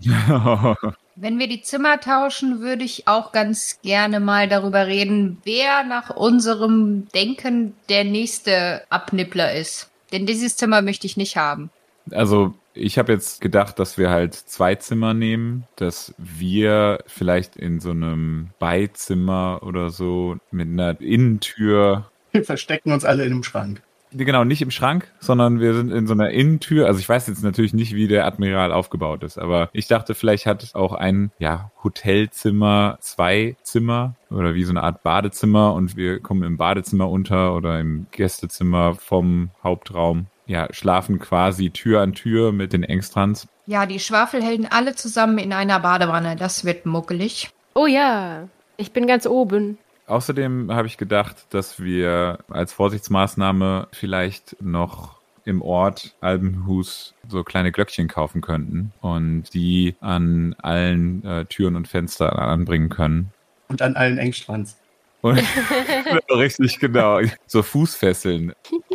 Wenn 1.14 1.38
wir 1.38 1.48
die 1.48 1.62
Zimmer 1.62 2.00
tauschen, 2.00 2.60
würde 2.60 2.84
ich 2.84 3.06
auch 3.06 3.32
ganz 3.32 3.78
gerne 3.82 4.18
mal 4.20 4.48
darüber 4.48 4.86
reden, 4.86 5.38
wer 5.44 5.84
nach 5.84 6.10
unserem 6.10 7.08
Denken 7.14 7.74
der 7.88 8.04
nächste 8.04 8.82
Abnippler 8.88 9.54
ist. 9.54 9.90
Denn 10.12 10.26
dieses 10.26 10.56
Zimmer 10.56 10.82
möchte 10.82 11.06
ich 11.06 11.16
nicht 11.16 11.36
haben. 11.36 11.70
Also 12.10 12.54
ich 12.74 12.98
habe 12.98 13.12
jetzt 13.12 13.40
gedacht, 13.40 13.78
dass 13.78 13.98
wir 13.98 14.10
halt 14.10 14.34
zwei 14.34 14.74
Zimmer 14.74 15.14
nehmen, 15.14 15.64
dass 15.76 16.14
wir 16.18 16.98
vielleicht 17.06 17.56
in 17.56 17.80
so 17.80 17.90
einem 17.90 18.50
Beizimmer 18.58 19.60
oder 19.62 19.90
so 19.90 20.36
mit 20.50 20.68
einer 20.68 21.00
Innentür 21.00 22.10
Wir 22.32 22.44
verstecken 22.44 22.92
uns 22.92 23.04
alle 23.04 23.24
in 23.24 23.32
einem 23.32 23.42
Schrank. 23.42 23.82
Genau, 24.14 24.44
nicht 24.44 24.60
im 24.60 24.70
Schrank, 24.70 25.10
sondern 25.20 25.58
wir 25.58 25.72
sind 25.72 25.90
in 25.90 26.06
so 26.06 26.12
einer 26.12 26.30
Innentür. 26.30 26.86
Also 26.86 27.00
ich 27.00 27.08
weiß 27.08 27.28
jetzt 27.28 27.42
natürlich 27.42 27.72
nicht, 27.72 27.94
wie 27.94 28.08
der 28.08 28.26
Admiral 28.26 28.70
aufgebaut 28.70 29.22
ist, 29.22 29.38
aber 29.38 29.70
ich 29.72 29.86
dachte, 29.86 30.14
vielleicht 30.14 30.44
hat 30.44 30.74
auch 30.74 30.92
ein 30.92 31.30
ja, 31.38 31.70
Hotelzimmer 31.82 32.98
zwei 33.00 33.56
Zimmer 33.62 34.14
oder 34.30 34.54
wie 34.54 34.64
so 34.64 34.72
eine 34.72 34.82
Art 34.82 35.02
Badezimmer 35.02 35.72
und 35.72 35.96
wir 35.96 36.20
kommen 36.20 36.42
im 36.42 36.58
Badezimmer 36.58 37.08
unter 37.08 37.56
oder 37.56 37.80
im 37.80 38.06
Gästezimmer 38.10 38.94
vom 38.94 39.50
Hauptraum. 39.64 40.26
Ja, 40.46 40.68
schlafen 40.72 41.18
quasi 41.18 41.70
Tür 41.70 42.00
an 42.00 42.14
Tür 42.14 42.52
mit 42.52 42.72
den 42.72 42.82
Engstrands. 42.82 43.48
Ja, 43.66 43.86
die 43.86 44.00
Schwafelhelden 44.00 44.66
alle 44.66 44.94
zusammen 44.94 45.38
in 45.38 45.52
einer 45.52 45.80
Badewanne. 45.80 46.36
Das 46.36 46.64
wird 46.64 46.84
muckelig. 46.84 47.50
Oh 47.74 47.86
ja, 47.86 48.48
ich 48.76 48.92
bin 48.92 49.06
ganz 49.06 49.26
oben. 49.26 49.78
Außerdem 50.06 50.72
habe 50.72 50.88
ich 50.88 50.98
gedacht, 50.98 51.46
dass 51.50 51.80
wir 51.80 52.38
als 52.50 52.72
Vorsichtsmaßnahme 52.72 53.88
vielleicht 53.92 54.60
noch 54.60 55.20
im 55.44 55.62
Ort 55.62 56.14
Albenhus 56.20 57.14
so 57.28 57.42
kleine 57.44 57.72
Glöckchen 57.72 58.08
kaufen 58.08 58.40
könnten 58.40 58.92
und 59.00 59.54
die 59.54 59.96
an 60.00 60.54
allen 60.60 61.24
äh, 61.24 61.44
Türen 61.46 61.76
und 61.76 61.88
Fenstern 61.88 62.36
anbringen 62.36 62.88
können. 62.88 63.32
Und 63.68 63.82
an 63.82 63.96
allen 63.96 64.18
Engstrands. 64.18 64.78
Und 65.20 65.42
richtig 66.30 66.78
genau. 66.78 67.20
So 67.46 67.62
Fußfesseln. 67.62 68.52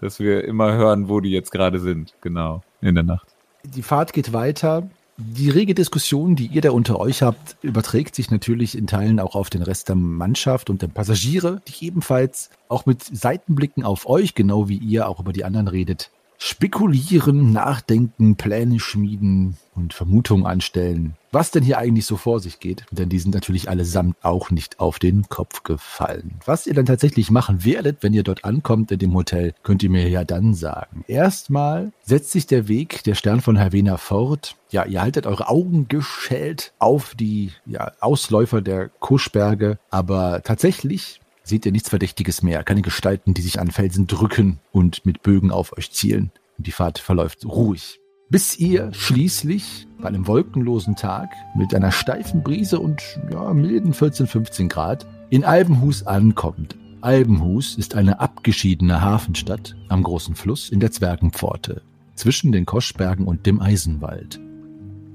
Dass 0.00 0.20
wir 0.20 0.44
immer 0.44 0.72
hören, 0.74 1.08
wo 1.08 1.20
die 1.20 1.30
jetzt 1.30 1.50
gerade 1.50 1.80
sind. 1.80 2.14
Genau. 2.20 2.62
In 2.80 2.94
der 2.94 3.04
Nacht. 3.04 3.26
Die 3.64 3.82
Fahrt 3.82 4.12
geht 4.12 4.32
weiter. 4.32 4.88
Die 5.20 5.50
rege 5.50 5.74
Diskussion, 5.74 6.36
die 6.36 6.46
ihr 6.46 6.60
da 6.60 6.70
unter 6.70 7.00
euch 7.00 7.22
habt, 7.22 7.56
überträgt 7.62 8.14
sich 8.14 8.30
natürlich 8.30 8.78
in 8.78 8.86
Teilen 8.86 9.18
auch 9.18 9.34
auf 9.34 9.50
den 9.50 9.62
Rest 9.62 9.88
der 9.88 9.96
Mannschaft 9.96 10.70
und 10.70 10.80
der 10.80 10.86
Passagiere, 10.86 11.60
die 11.66 11.86
ebenfalls 11.86 12.50
auch 12.68 12.86
mit 12.86 13.02
Seitenblicken 13.02 13.82
auf 13.82 14.08
euch, 14.08 14.36
genau 14.36 14.68
wie 14.68 14.76
ihr 14.76 15.08
auch 15.08 15.18
über 15.18 15.32
die 15.32 15.44
anderen 15.44 15.66
redet, 15.66 16.12
spekulieren, 16.38 17.52
nachdenken, 17.52 18.36
Pläne 18.36 18.78
schmieden 18.78 19.56
und 19.74 19.92
Vermutungen 19.92 20.46
anstellen, 20.46 21.16
was 21.32 21.50
denn 21.50 21.64
hier 21.64 21.78
eigentlich 21.78 22.06
so 22.06 22.16
vor 22.16 22.38
sich 22.40 22.60
geht. 22.60 22.86
Denn 22.92 23.08
die 23.08 23.18
sind 23.18 23.34
natürlich 23.34 23.68
allesamt 23.68 24.16
auch 24.22 24.50
nicht 24.50 24.78
auf 24.78 25.00
den 25.00 25.28
Kopf 25.28 25.64
gefallen. 25.64 26.36
Was 26.46 26.66
ihr 26.66 26.74
dann 26.74 26.86
tatsächlich 26.86 27.30
machen 27.30 27.64
werdet, 27.64 28.02
wenn 28.02 28.14
ihr 28.14 28.22
dort 28.22 28.44
ankommt 28.44 28.92
in 28.92 29.00
dem 29.00 29.14
Hotel, 29.14 29.52
könnt 29.64 29.82
ihr 29.82 29.90
mir 29.90 30.08
ja 30.08 30.24
dann 30.24 30.54
sagen. 30.54 31.04
Erstmal 31.08 31.92
setzt 32.02 32.30
sich 32.30 32.46
der 32.46 32.68
Weg 32.68 33.02
der 33.02 33.14
Stern 33.14 33.40
von 33.40 33.58
Havena 33.58 33.96
fort. 33.96 34.56
Ja, 34.70 34.84
ihr 34.84 35.02
haltet 35.02 35.26
eure 35.26 35.48
Augen 35.48 35.88
geschält 35.88 36.72
auf 36.78 37.14
die 37.14 37.52
ja, 37.66 37.92
Ausläufer 38.00 38.62
der 38.62 38.88
Kuschberge, 39.00 39.78
aber 39.90 40.42
tatsächlich 40.44 41.20
seht 41.48 41.66
ihr 41.66 41.72
nichts 41.72 41.88
Verdächtiges 41.88 42.42
mehr. 42.42 42.62
Keine 42.62 42.82
Gestalten, 42.82 43.34
die 43.34 43.42
sich 43.42 43.60
an 43.60 43.70
Felsen 43.70 44.06
drücken 44.06 44.58
und 44.72 45.04
mit 45.06 45.22
Bögen 45.22 45.50
auf 45.50 45.76
euch 45.76 45.90
zielen. 45.90 46.30
Und 46.56 46.66
die 46.66 46.72
Fahrt 46.72 46.98
verläuft 46.98 47.44
ruhig. 47.44 48.00
Bis 48.30 48.58
ihr 48.58 48.92
schließlich 48.92 49.86
bei 49.98 50.08
einem 50.08 50.26
wolkenlosen 50.26 50.96
Tag 50.96 51.30
mit 51.56 51.74
einer 51.74 51.92
steifen 51.92 52.42
Brise 52.42 52.78
und 52.78 53.02
ja, 53.32 53.54
milden 53.54 53.94
14, 53.94 54.26
15 54.26 54.68
Grad 54.68 55.06
in 55.30 55.44
Albenhus 55.44 56.06
ankommt. 56.06 56.76
Albenhus 57.00 57.76
ist 57.76 57.94
eine 57.94 58.20
abgeschiedene 58.20 59.00
Hafenstadt 59.00 59.76
am 59.88 60.02
großen 60.02 60.34
Fluss 60.34 60.68
in 60.68 60.80
der 60.80 60.92
Zwergenpforte 60.92 61.82
zwischen 62.16 62.52
den 62.52 62.66
Koschbergen 62.66 63.26
und 63.26 63.46
dem 63.46 63.60
Eisenwald. 63.60 64.40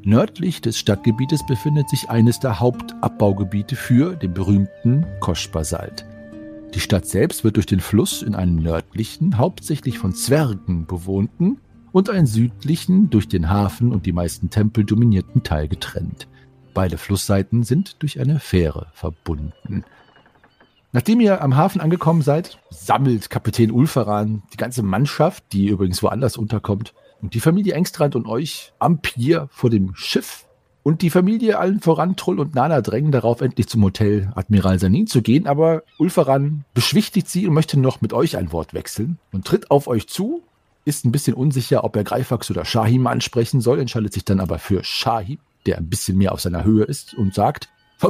Nördlich 0.06 0.62
des 0.62 0.80
Stadtgebietes 0.80 1.46
befindet 1.46 1.90
sich 1.90 2.10
eines 2.10 2.40
der 2.40 2.60
Hauptabbaugebiete 2.60 3.76
für 3.76 4.16
den 4.16 4.34
berühmten 4.34 5.06
Koschbasalt. 5.20 6.06
Die 6.74 6.80
Stadt 6.80 7.06
selbst 7.06 7.44
wird 7.44 7.58
durch 7.58 7.68
den 7.68 7.80
Fluss 7.80 8.24
in 8.24 8.34
einen 8.34 8.56
nördlichen, 8.56 9.38
hauptsächlich 9.38 10.00
von 10.00 10.14
Zwergen 10.14 10.88
bewohnten 10.88 11.60
und 11.92 12.10
einen 12.10 12.26
südlichen, 12.26 13.12
durch 13.12 13.28
den 13.28 13.50
Hafen 13.50 13.92
und 13.92 14.08
die 14.08 14.12
meisten 14.12 14.50
Tempel 14.50 14.84
dominierten 14.84 15.44
Teil 15.44 15.68
getrennt. 15.68 16.28
Beide 16.74 16.98
Flussseiten 16.98 17.62
sind 17.62 18.02
durch 18.02 18.20
eine 18.20 18.40
Fähre 18.40 18.88
verbunden. 18.94 19.86
Nachdem 20.92 21.20
ihr 21.20 21.42
am 21.42 21.56
Hafen 21.56 21.80
angekommen 21.80 22.24
seid, 22.24 22.60
sammelt 22.72 23.30
Kapitän 23.30 23.72
Ulferan 23.72 24.42
die 24.52 24.58
ganze 24.58 24.82
Mannschaft, 24.82 25.44
die 25.54 25.68
übrigens 25.68 26.02
woanders 26.02 26.38
unterkommt, 26.38 26.96
und 27.22 27.36
die 27.36 27.40
Familie 27.40 27.76
Engstrand 27.76 28.16
und 28.16 28.28
euch 28.28 28.74
am 28.80 29.00
Pier 29.00 29.48
vor 29.52 29.70
dem 29.70 29.96
Schiff 29.96 30.46
und 30.84 31.02
die 31.02 31.10
Familie 31.10 31.58
allen 31.60 31.80
voran, 31.80 32.18
Trull 32.18 32.40
und 32.40 32.56
Nana 32.56 32.82
drängen 32.82 33.12
darauf, 33.12 33.42
endlich 33.42 33.68
zum 33.70 33.84
Hotel 33.84 34.32
Admiral 34.36 34.80
Sanin 34.80 35.08
zu 35.08 35.22
gehen, 35.22 35.48
aber 35.48 35.84
Ulferan 35.98 36.66
beschwichtigt 36.74 37.30
sie 37.30 37.48
und 37.48 37.54
möchte 37.54 37.80
noch 37.80 38.02
mit 38.02 38.12
euch 38.12 38.38
ein 38.38 38.52
Wort 38.52 38.74
wechseln 38.74 39.18
und 39.32 39.46
tritt 39.46 39.72
auf 39.72 39.88
euch 39.88 40.08
zu, 40.08 40.44
ist 40.86 41.06
ein 41.06 41.14
bisschen 41.14 41.34
unsicher, 41.34 41.86
ob 41.86 41.96
er 41.96 42.04
Greifax 42.04 42.52
oder 42.52 42.66
Shahim 42.66 43.08
ansprechen 43.08 43.62
soll, 43.62 43.80
entscheidet 43.80 44.14
sich 44.14 44.26
dann 44.26 44.42
aber 44.42 44.60
für 44.60 44.84
Shahim, 44.84 45.40
der 45.66 45.78
ein 45.78 45.90
bisschen 45.90 46.18
mehr 46.18 46.34
auf 46.34 46.42
seiner 46.42 46.66
Höhe 46.66 46.84
ist 46.84 47.14
und 47.14 47.34
sagt, 47.34 47.70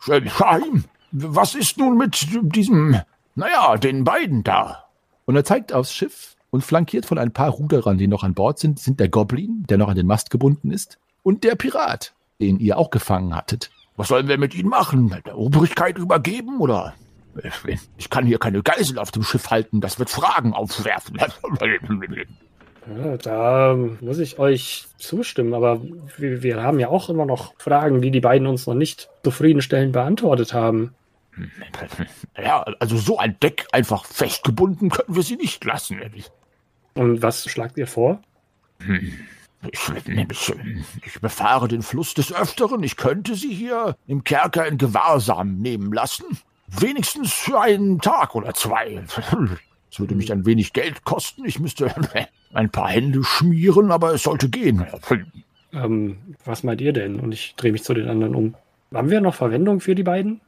Shahim, 0.00 0.84
was 1.12 1.54
ist 1.54 1.78
nun 1.78 1.96
mit 1.96 2.26
diesem, 2.42 3.00
naja, 3.36 3.76
den 3.76 4.02
beiden 4.02 4.42
da? 4.42 4.86
Und 5.26 5.36
er 5.36 5.44
zeigt 5.44 5.72
aufs 5.72 5.94
Schiff 5.94 6.34
und 6.50 6.64
flankiert 6.64 7.06
von 7.06 7.18
ein 7.18 7.32
paar 7.32 7.50
Ruderern, 7.50 7.98
die 7.98 8.08
noch 8.08 8.24
an 8.24 8.34
Bord 8.34 8.58
sind, 8.58 8.80
sind 8.80 8.98
der 8.98 9.08
Goblin, 9.08 9.64
der 9.68 9.78
noch 9.78 9.88
an 9.88 9.96
den 9.96 10.06
Mast 10.06 10.30
gebunden 10.30 10.72
ist, 10.72 10.98
und 11.28 11.44
der 11.44 11.56
Pirat, 11.56 12.14
den 12.40 12.58
ihr 12.58 12.78
auch 12.78 12.88
gefangen 12.88 13.36
hattet. 13.36 13.70
Was 13.96 14.08
sollen 14.08 14.28
wir 14.28 14.38
mit 14.38 14.54
ihnen 14.54 14.70
machen? 14.70 15.14
Der 15.26 15.36
Obrigkeit 15.36 15.98
übergeben 15.98 16.58
oder? 16.58 16.94
Ich 17.98 18.08
kann 18.08 18.24
hier 18.24 18.38
keine 18.38 18.62
Geisel 18.62 18.98
auf 18.98 19.10
dem 19.10 19.22
Schiff 19.22 19.50
halten, 19.50 19.82
das 19.82 19.98
wird 19.98 20.08
Fragen 20.08 20.54
aufwerfen. 20.54 21.18
Ja, 22.96 23.18
da 23.18 23.76
muss 24.00 24.18
ich 24.18 24.38
euch 24.38 24.86
zustimmen, 24.96 25.52
aber 25.52 25.82
wir, 26.16 26.42
wir, 26.42 26.62
haben 26.62 26.80
ja 26.80 26.88
auch 26.88 27.10
immer 27.10 27.26
noch 27.26 27.52
Fragen, 27.58 28.00
die 28.00 28.10
die 28.10 28.20
beiden 28.20 28.46
uns 28.46 28.66
noch 28.66 28.72
nicht 28.72 29.10
zufriedenstellend 29.22 29.92
beantwortet 29.92 30.54
haben. 30.54 30.94
Ja, 32.42 32.62
also 32.80 32.96
so 32.96 33.18
ein 33.18 33.38
Deck 33.40 33.66
einfach 33.72 34.06
festgebunden 34.06 34.88
können 34.88 35.14
wir 35.14 35.22
sie 35.22 35.36
nicht 35.36 35.62
lassen. 35.62 36.00
Und 36.94 37.20
was 37.20 37.44
schlagt 37.50 37.76
ihr 37.76 37.86
vor? 37.86 38.22
Hm. 38.80 39.12
Ich, 39.62 39.80
ich, 40.06 40.84
ich, 41.04 41.20
befahre 41.20 41.66
den 41.66 41.82
Fluss 41.82 42.14
des 42.14 42.32
Öfteren. 42.32 42.82
Ich 42.84 42.96
könnte 42.96 43.34
Sie 43.34 43.52
hier 43.52 43.96
im 44.06 44.22
Kerker 44.22 44.66
in 44.66 44.78
Gewahrsam 44.78 45.58
nehmen 45.58 45.92
lassen. 45.92 46.24
Wenigstens 46.68 47.32
für 47.32 47.60
einen 47.60 48.00
Tag 48.00 48.34
oder 48.34 48.54
zwei. 48.54 49.02
Es 49.90 49.98
würde 49.98 50.14
mich 50.14 50.30
ein 50.30 50.46
wenig 50.46 50.72
Geld 50.72 51.04
kosten. 51.04 51.44
Ich 51.44 51.58
müsste 51.58 51.92
ein 52.52 52.70
paar 52.70 52.88
Hände 52.88 53.24
schmieren, 53.24 53.90
aber 53.90 54.14
es 54.14 54.22
sollte 54.22 54.48
gehen. 54.48 54.86
Ähm, 55.72 56.18
was 56.44 56.62
meint 56.62 56.80
ihr 56.80 56.92
denn? 56.92 57.18
Und 57.18 57.32
ich 57.32 57.54
drehe 57.56 57.72
mich 57.72 57.82
zu 57.82 57.94
den 57.94 58.08
anderen 58.08 58.34
um. 58.34 58.54
Haben 58.92 59.10
wir 59.10 59.20
noch 59.20 59.34
Verwendung 59.34 59.80
für 59.80 59.94
die 59.94 60.02
beiden? 60.02 60.40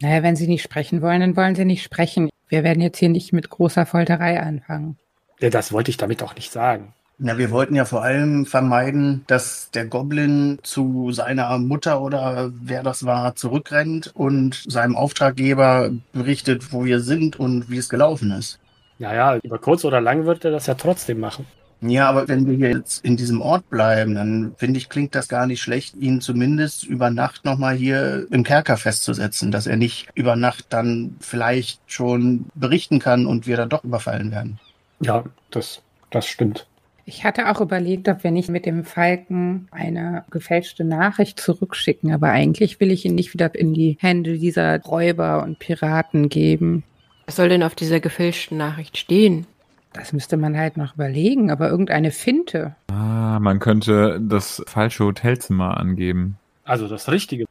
Naja, 0.00 0.22
wenn 0.22 0.36
sie 0.36 0.46
nicht 0.46 0.62
sprechen 0.62 1.02
wollen, 1.02 1.20
dann 1.20 1.36
wollen 1.36 1.54
sie 1.54 1.64
nicht 1.64 1.82
sprechen. 1.82 2.30
Wir 2.48 2.64
werden 2.64 2.80
jetzt 2.80 2.98
hier 2.98 3.08
nicht 3.08 3.32
mit 3.32 3.50
großer 3.50 3.86
Folterei 3.86 4.40
anfangen. 4.40 4.98
Ja, 5.40 5.50
das 5.50 5.72
wollte 5.72 5.90
ich 5.90 5.96
damit 5.96 6.22
auch 6.22 6.34
nicht 6.34 6.52
sagen. 6.52 6.94
Na, 7.18 7.38
wir 7.38 7.50
wollten 7.50 7.74
ja 7.74 7.84
vor 7.84 8.02
allem 8.02 8.46
vermeiden, 8.46 9.24
dass 9.26 9.70
der 9.70 9.86
Goblin 9.86 10.58
zu 10.62 11.12
seiner 11.12 11.56
Mutter 11.58 12.00
oder 12.00 12.50
wer 12.54 12.82
das 12.82 13.04
war 13.04 13.36
zurückrennt 13.36 14.10
und 14.14 14.64
seinem 14.66 14.96
Auftraggeber 14.96 15.90
berichtet, 16.12 16.72
wo 16.72 16.84
wir 16.84 17.00
sind 17.00 17.38
und 17.38 17.70
wie 17.70 17.78
es 17.78 17.88
gelaufen 17.88 18.32
ist. 18.32 18.58
Naja, 18.98 19.36
über 19.42 19.58
kurz 19.58 19.84
oder 19.84 20.00
lang 20.00 20.26
wird 20.26 20.44
er 20.44 20.50
das 20.50 20.66
ja 20.66 20.74
trotzdem 20.74 21.20
machen. 21.20 21.46
Ja, 21.84 22.08
aber 22.08 22.28
wenn 22.28 22.46
wir 22.46 22.70
jetzt 22.70 23.04
in 23.04 23.16
diesem 23.16 23.40
Ort 23.40 23.68
bleiben, 23.68 24.14
dann 24.14 24.54
finde 24.56 24.78
ich, 24.78 24.88
klingt 24.88 25.16
das 25.16 25.26
gar 25.26 25.46
nicht 25.48 25.60
schlecht, 25.60 25.96
ihn 25.96 26.20
zumindest 26.20 26.84
über 26.84 27.10
Nacht 27.10 27.44
nochmal 27.44 27.74
hier 27.74 28.28
im 28.30 28.44
Kerker 28.44 28.76
festzusetzen, 28.76 29.50
dass 29.50 29.66
er 29.66 29.76
nicht 29.76 30.08
über 30.14 30.36
Nacht 30.36 30.66
dann 30.68 31.16
vielleicht 31.18 31.80
schon 31.86 32.46
berichten 32.54 33.00
kann 33.00 33.26
und 33.26 33.48
wir 33.48 33.56
dann 33.56 33.68
doch 33.68 33.82
überfallen 33.82 34.30
werden. 34.30 34.60
Ja, 35.00 35.24
das, 35.50 35.82
das 36.10 36.26
stimmt. 36.26 36.68
Ich 37.04 37.24
hatte 37.24 37.50
auch 37.50 37.60
überlegt, 37.60 38.08
ob 38.08 38.22
wir 38.22 38.30
nicht 38.30 38.48
mit 38.48 38.64
dem 38.64 38.84
Falken 38.84 39.66
eine 39.72 40.24
gefälschte 40.30 40.84
Nachricht 40.84 41.40
zurückschicken, 41.40 42.12
aber 42.12 42.30
eigentlich 42.30 42.78
will 42.78 42.92
ich 42.92 43.04
ihn 43.04 43.16
nicht 43.16 43.34
wieder 43.34 43.52
in 43.54 43.74
die 43.74 43.96
Hände 44.00 44.38
dieser 44.38 44.80
Räuber 44.80 45.42
und 45.42 45.58
Piraten 45.58 46.28
geben. 46.28 46.84
Was 47.26 47.36
soll 47.36 47.48
denn 47.48 47.62
auf 47.62 47.74
dieser 47.74 47.98
gefälschten 47.98 48.56
Nachricht 48.56 48.96
stehen? 48.96 49.46
Das 49.92 50.12
müsste 50.12 50.36
man 50.36 50.56
halt 50.56 50.76
noch 50.76 50.94
überlegen, 50.94 51.50
aber 51.50 51.68
irgendeine 51.68 52.12
Finte. 52.12 52.76
Ah, 52.88 53.38
man 53.40 53.58
könnte 53.58 54.20
das 54.22 54.62
falsche 54.66 55.04
Hotelzimmer 55.04 55.76
angeben. 55.76 56.38
Also 56.64 56.88
das 56.88 57.10
Richtige. 57.10 57.46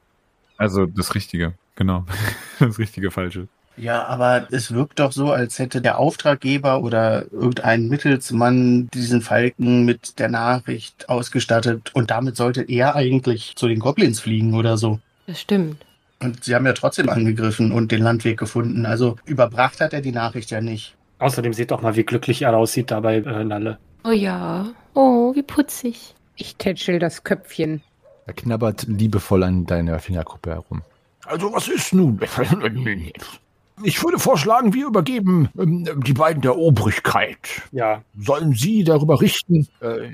Also 0.57 0.85
das 0.85 1.13
Richtige, 1.13 1.53
genau. 1.75 2.05
das 2.59 2.79
richtige 2.79 3.11
Falsche. 3.11 3.47
Ja, 3.81 4.05
aber 4.05 4.45
es 4.51 4.75
wirkt 4.75 4.99
doch 4.99 5.11
so, 5.11 5.31
als 5.31 5.57
hätte 5.57 5.81
der 5.81 5.97
Auftraggeber 5.97 6.83
oder 6.83 7.25
irgendein 7.31 7.87
Mittelsmann 7.87 8.89
diesen 8.93 9.21
Falken 9.21 9.85
mit 9.85 10.19
der 10.19 10.29
Nachricht 10.29 11.09
ausgestattet 11.09 11.89
und 11.95 12.11
damit 12.11 12.35
sollte 12.35 12.61
er 12.61 12.95
eigentlich 12.95 13.55
zu 13.55 13.67
den 13.67 13.79
Goblins 13.79 14.19
fliegen 14.19 14.53
oder 14.53 14.77
so. 14.77 14.99
Das 15.25 15.41
stimmt. 15.41 15.83
Und 16.19 16.43
sie 16.43 16.53
haben 16.53 16.67
ja 16.67 16.73
trotzdem 16.73 17.09
angegriffen 17.09 17.71
und 17.71 17.91
den 17.91 18.03
Landweg 18.03 18.37
gefunden. 18.37 18.85
Also 18.85 19.15
überbracht 19.25 19.81
hat 19.81 19.93
er 19.93 20.01
die 20.01 20.11
Nachricht 20.11 20.51
ja 20.51 20.61
nicht. 20.61 20.95
Außerdem 21.17 21.53
seht 21.53 21.71
doch 21.71 21.81
mal, 21.81 21.95
wie 21.95 22.03
glücklich 22.03 22.43
er 22.43 22.55
aussieht 22.55 22.91
dabei, 22.91 23.17
äh, 23.17 23.43
Nalle. 23.43 23.79
Oh 24.03 24.11
ja. 24.11 24.67
Oh, 24.93 25.33
wie 25.33 25.41
putzig. 25.41 26.13
Ich 26.35 26.55
tätschel 26.55 26.99
das 26.99 27.23
Köpfchen. 27.23 27.81
Er 28.27 28.33
knabbert 28.33 28.85
liebevoll 28.87 29.41
an 29.41 29.65
deiner 29.65 29.97
Fingerkuppe 29.97 30.51
herum. 30.51 30.83
Also 31.25 31.51
was 31.51 31.67
ist 31.67 31.93
nun? 31.93 32.19
Ich 33.83 34.03
würde 34.03 34.19
vorschlagen, 34.19 34.73
wir 34.73 34.87
übergeben 34.87 35.49
ähm, 35.57 35.87
die 36.03 36.13
beiden 36.13 36.41
der 36.41 36.57
Obrigkeit. 36.57 37.63
Ja. 37.71 38.01
Sollen 38.17 38.53
Sie 38.53 38.83
darüber 38.83 39.21
richten? 39.21 39.67
Äh, 39.79 40.09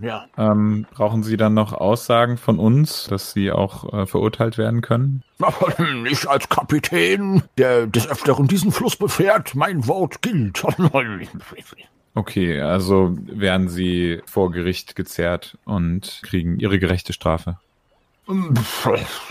ja. 0.00 0.26
Ähm, 0.36 0.86
brauchen 0.92 1.22
Sie 1.22 1.36
dann 1.36 1.54
noch 1.54 1.72
Aussagen 1.72 2.36
von 2.36 2.58
uns, 2.58 3.06
dass 3.08 3.32
Sie 3.32 3.50
auch 3.50 3.92
äh, 3.92 4.06
verurteilt 4.06 4.58
werden 4.58 4.80
können? 4.80 5.22
Aber 5.40 5.74
ich 6.10 6.28
als 6.28 6.48
Kapitän, 6.48 7.42
der 7.56 7.86
des 7.86 8.08
Öfteren 8.08 8.46
diesen 8.46 8.72
Fluss 8.72 8.96
befährt, 8.96 9.54
mein 9.54 9.86
Wort 9.86 10.22
gilt. 10.22 10.62
okay, 12.14 12.60
also 12.60 13.16
werden 13.20 13.68
Sie 13.68 14.20
vor 14.26 14.50
Gericht 14.50 14.96
gezerrt 14.96 15.58
und 15.64 16.20
kriegen 16.22 16.58
Ihre 16.58 16.78
gerechte 16.78 17.12
Strafe. 17.12 17.58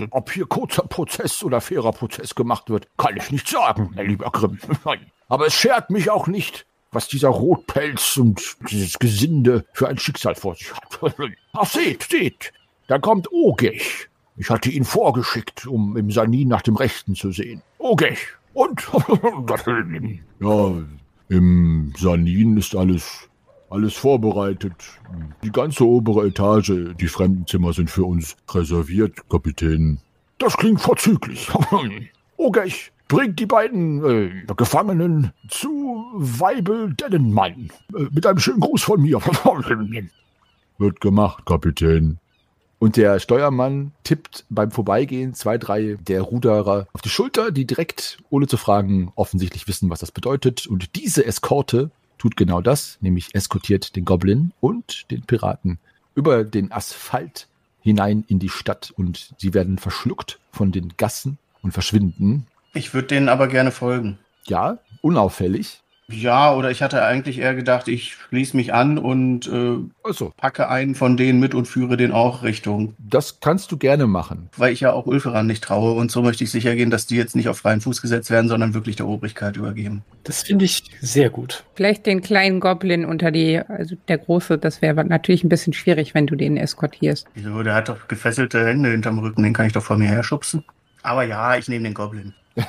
Ob 0.10 0.32
hier 0.32 0.46
kurzer 0.48 0.84
Prozess 0.84 1.44
oder 1.44 1.62
fairer 1.62 1.92
Prozess 1.92 2.34
gemacht 2.34 2.70
wird, 2.70 2.88
kann 2.98 3.16
ich 3.16 3.32
nicht 3.32 3.48
sagen, 3.48 3.92
mein 3.96 4.08
lieber 4.08 4.32
Grimm. 4.32 4.60
Aber 5.30 5.46
es 5.46 5.54
schert 5.54 5.90
mich 5.90 6.10
auch 6.10 6.28
nicht, 6.28 6.66
was 6.92 7.08
dieser 7.08 7.30
Rotpelz 7.30 8.18
und 8.18 8.58
dieses 8.70 8.98
Gesinde 8.98 9.66
für 9.74 9.88
ein 9.88 9.98
Schicksal 10.00 10.36
vor 10.36 10.56
sich 10.56 10.74
hat. 10.74 11.14
Ach, 11.54 11.66
seht, 11.66 12.04
seht, 12.04 12.54
da 12.88 12.98
kommt 12.98 13.32
Ogech. 13.32 14.08
Ich 14.36 14.50
hatte 14.50 14.70
ihn 14.70 14.86
vorgeschickt, 14.86 15.68
um 15.68 15.98
im 15.98 16.12
Sanin 16.12 16.48
nach 16.48 16.62
dem 16.62 16.76
Rechten 16.76 17.16
zu 17.16 17.32
sehen. 17.32 17.62
Ogech. 17.80 18.20
Und? 18.54 18.88
ja, 20.40 20.74
im 21.30 21.94
Sanin 21.98 22.58
ist 22.58 22.76
alles, 22.76 23.27
alles 23.70 23.94
vorbereitet. 23.96 24.76
Die 25.44 25.52
ganze 25.52 25.86
obere 25.86 26.28
Etage, 26.28 26.96
die 27.00 27.08
Fremdenzimmer 27.08 27.74
sind 27.74 27.90
für 27.90 28.06
uns 28.06 28.36
reserviert, 28.50 29.30
Kapitän. 29.30 30.00
Das 30.38 30.56
klingt 30.58 30.82
vorzüglich. 30.82 31.50
Ogech, 32.38 32.92
bringt 33.08 33.40
die 33.40 33.46
beiden 33.46 34.04
äh, 34.06 34.54
Gefangenen 34.56 35.32
zu 35.48 36.06
Weibel 36.14 36.94
Dennenmann. 36.94 37.72
Äh, 37.96 38.08
mit 38.12 38.26
einem 38.26 38.40
schönen 38.40 38.60
Gruß 38.60 38.84
von 38.84 39.02
mir. 39.02 39.20
Wird 40.78 41.02
gemacht, 41.02 41.46
Kapitän. 41.46 42.20
Und 42.80 42.96
der 42.96 43.20
Steuermann 43.20 43.94
tippt 44.04 44.46
beim 44.50 44.70
Vorbeigehen 44.70 45.34
zwei, 45.34 45.58
drei 45.58 45.98
der 46.00 46.22
Ruderer 46.22 46.88
auf 46.94 47.02
die 47.02 47.10
Schulter, 47.10 47.52
die 47.52 47.66
direkt, 47.66 48.20
ohne 48.30 48.46
zu 48.46 48.58
fragen, 48.58 49.12
offensichtlich 49.16 49.68
wissen, 49.68 49.90
was 49.90 50.02
das 50.02 50.12
bedeutet. 50.12 50.68
Und 50.68 50.96
diese 50.96 51.26
Eskorte 51.26 51.90
tut 52.18 52.38
genau 52.38 52.62
das, 52.62 52.98
nämlich 53.02 53.34
eskortiert 53.34 53.96
den 53.96 54.06
Goblin 54.06 54.54
und 54.60 55.10
den 55.12 55.24
Piraten 55.24 55.80
über 56.16 56.44
den 56.44 56.72
Asphalt 56.72 57.48
hinein 57.82 58.26
in 58.28 58.40
die 58.40 58.50
Stadt 58.50 58.92
und 58.96 59.34
sie 59.38 59.54
werden 59.54 59.78
verschluckt 59.78 60.40
von 60.52 60.72
den 60.72 60.94
Gassen 60.98 61.38
und 61.62 61.72
verschwinden. 61.72 62.48
Ich 62.74 62.94
würde 62.94 63.10
denen 63.10 63.30
aber 63.30 63.48
gerne 63.48 63.72
folgen. 63.72 64.18
Ja, 64.46 64.80
unauffällig. 65.02 65.82
Ja, 66.10 66.54
oder 66.54 66.72
ich 66.72 66.82
hatte 66.82 67.04
eigentlich 67.04 67.40
eher 67.40 67.54
gedacht, 67.54 67.90
ich 67.90 68.14
schließe 68.14 68.56
mich 68.56 68.74
an 68.74 68.98
und 68.98 69.46
äh, 69.48 69.76
Also, 70.04 70.32
packe 70.38 70.70
einen 70.70 70.96
von 70.96 71.18
denen 71.18 71.40
mit 71.42 71.54
und 71.54 71.68
führe 71.68 71.98
den 71.98 72.14
auch 72.14 72.44
Richtung. 72.44 72.94
das 72.98 73.40
kannst 73.42 73.72
du 73.74 73.78
gerne 73.78 74.08
machen. 74.08 74.50
Weil 74.56 74.72
ich 74.72 74.80
ja 74.80 74.94
auch 74.94 75.06
Ulferan 75.06 75.48
nicht 75.48 75.64
traue 75.64 75.94
und 75.94 76.10
so 76.10 76.22
möchte 76.22 76.46
ich 76.46 76.52
sicher 76.52 76.76
gehen, 76.76 76.92
dass 76.92 77.08
die 77.08 77.18
jetzt 77.18 77.36
nicht 77.36 77.50
auf 77.50 77.58
freien 77.58 77.82
Fuß 77.82 78.02
gesetzt 78.02 78.32
werden, 78.32 78.48
sondern 78.48 78.74
wirklich 78.74 78.96
der 78.96 79.08
Obrigkeit 79.08 79.58
übergeben. 79.58 80.04
Das 80.24 80.44
finde 80.44 80.64
ich 80.64 80.84
sehr 81.02 81.30
gut. 81.30 81.66
Vielleicht 81.76 82.06
den 82.06 82.22
kleinen 82.22 82.62
Goblin 82.62 83.04
unter 83.04 83.32
die, 83.32 83.60
also 83.60 83.96
der 84.08 84.18
große, 84.18 84.58
das 84.58 84.82
wäre 84.82 85.04
natürlich 85.04 85.44
ein 85.44 85.50
bisschen 85.50 85.74
schwierig, 85.74 86.14
wenn 86.14 86.26
du 86.26 86.36
den 86.38 86.56
eskortierst. 86.56 87.28
Wieso, 87.34 87.64
der 87.64 87.76
hat 87.76 87.90
doch 87.90 88.08
gefesselte 88.08 88.66
Hände 88.66 88.92
hinterm 88.92 89.20
Rücken, 89.20 89.44
den 89.44 89.54
kann 89.54 89.68
ich 89.68 89.74
doch 89.74 89.84
vor 89.84 89.98
mir 89.98 90.08
herschubsen. 90.08 90.64
Aber 91.08 91.24
ja, 91.24 91.56
ich 91.56 91.70
nehme 91.70 91.86
den 91.86 91.94
Goblin. 91.94 92.34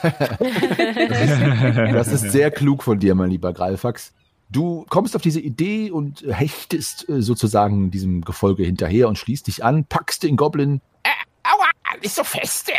Das 1.93 2.09
ist 2.09 2.31
sehr 2.31 2.51
klug 2.53 2.85
von 2.85 3.01
dir, 3.01 3.15
mein 3.17 3.31
lieber 3.31 3.53
Greifax. 3.53 4.13
Du 4.49 4.87
kommst 4.89 5.17
auf 5.17 5.23
diese 5.23 5.41
Idee 5.41 5.91
und 5.91 6.23
hechtest 6.27 7.09
äh, 7.09 7.21
sozusagen 7.21 7.91
diesem 7.91 8.21
Gefolge 8.23 8.63
hinterher 8.63 9.09
und 9.09 9.19
schließt 9.19 9.49
dich 9.49 9.65
an, 9.65 9.85
packst 9.85 10.23
den 10.23 10.37
Goblin. 10.37 10.81
Aua, 11.43 11.67
nicht 12.01 12.15
so 12.15 12.23
fest. 12.23 12.71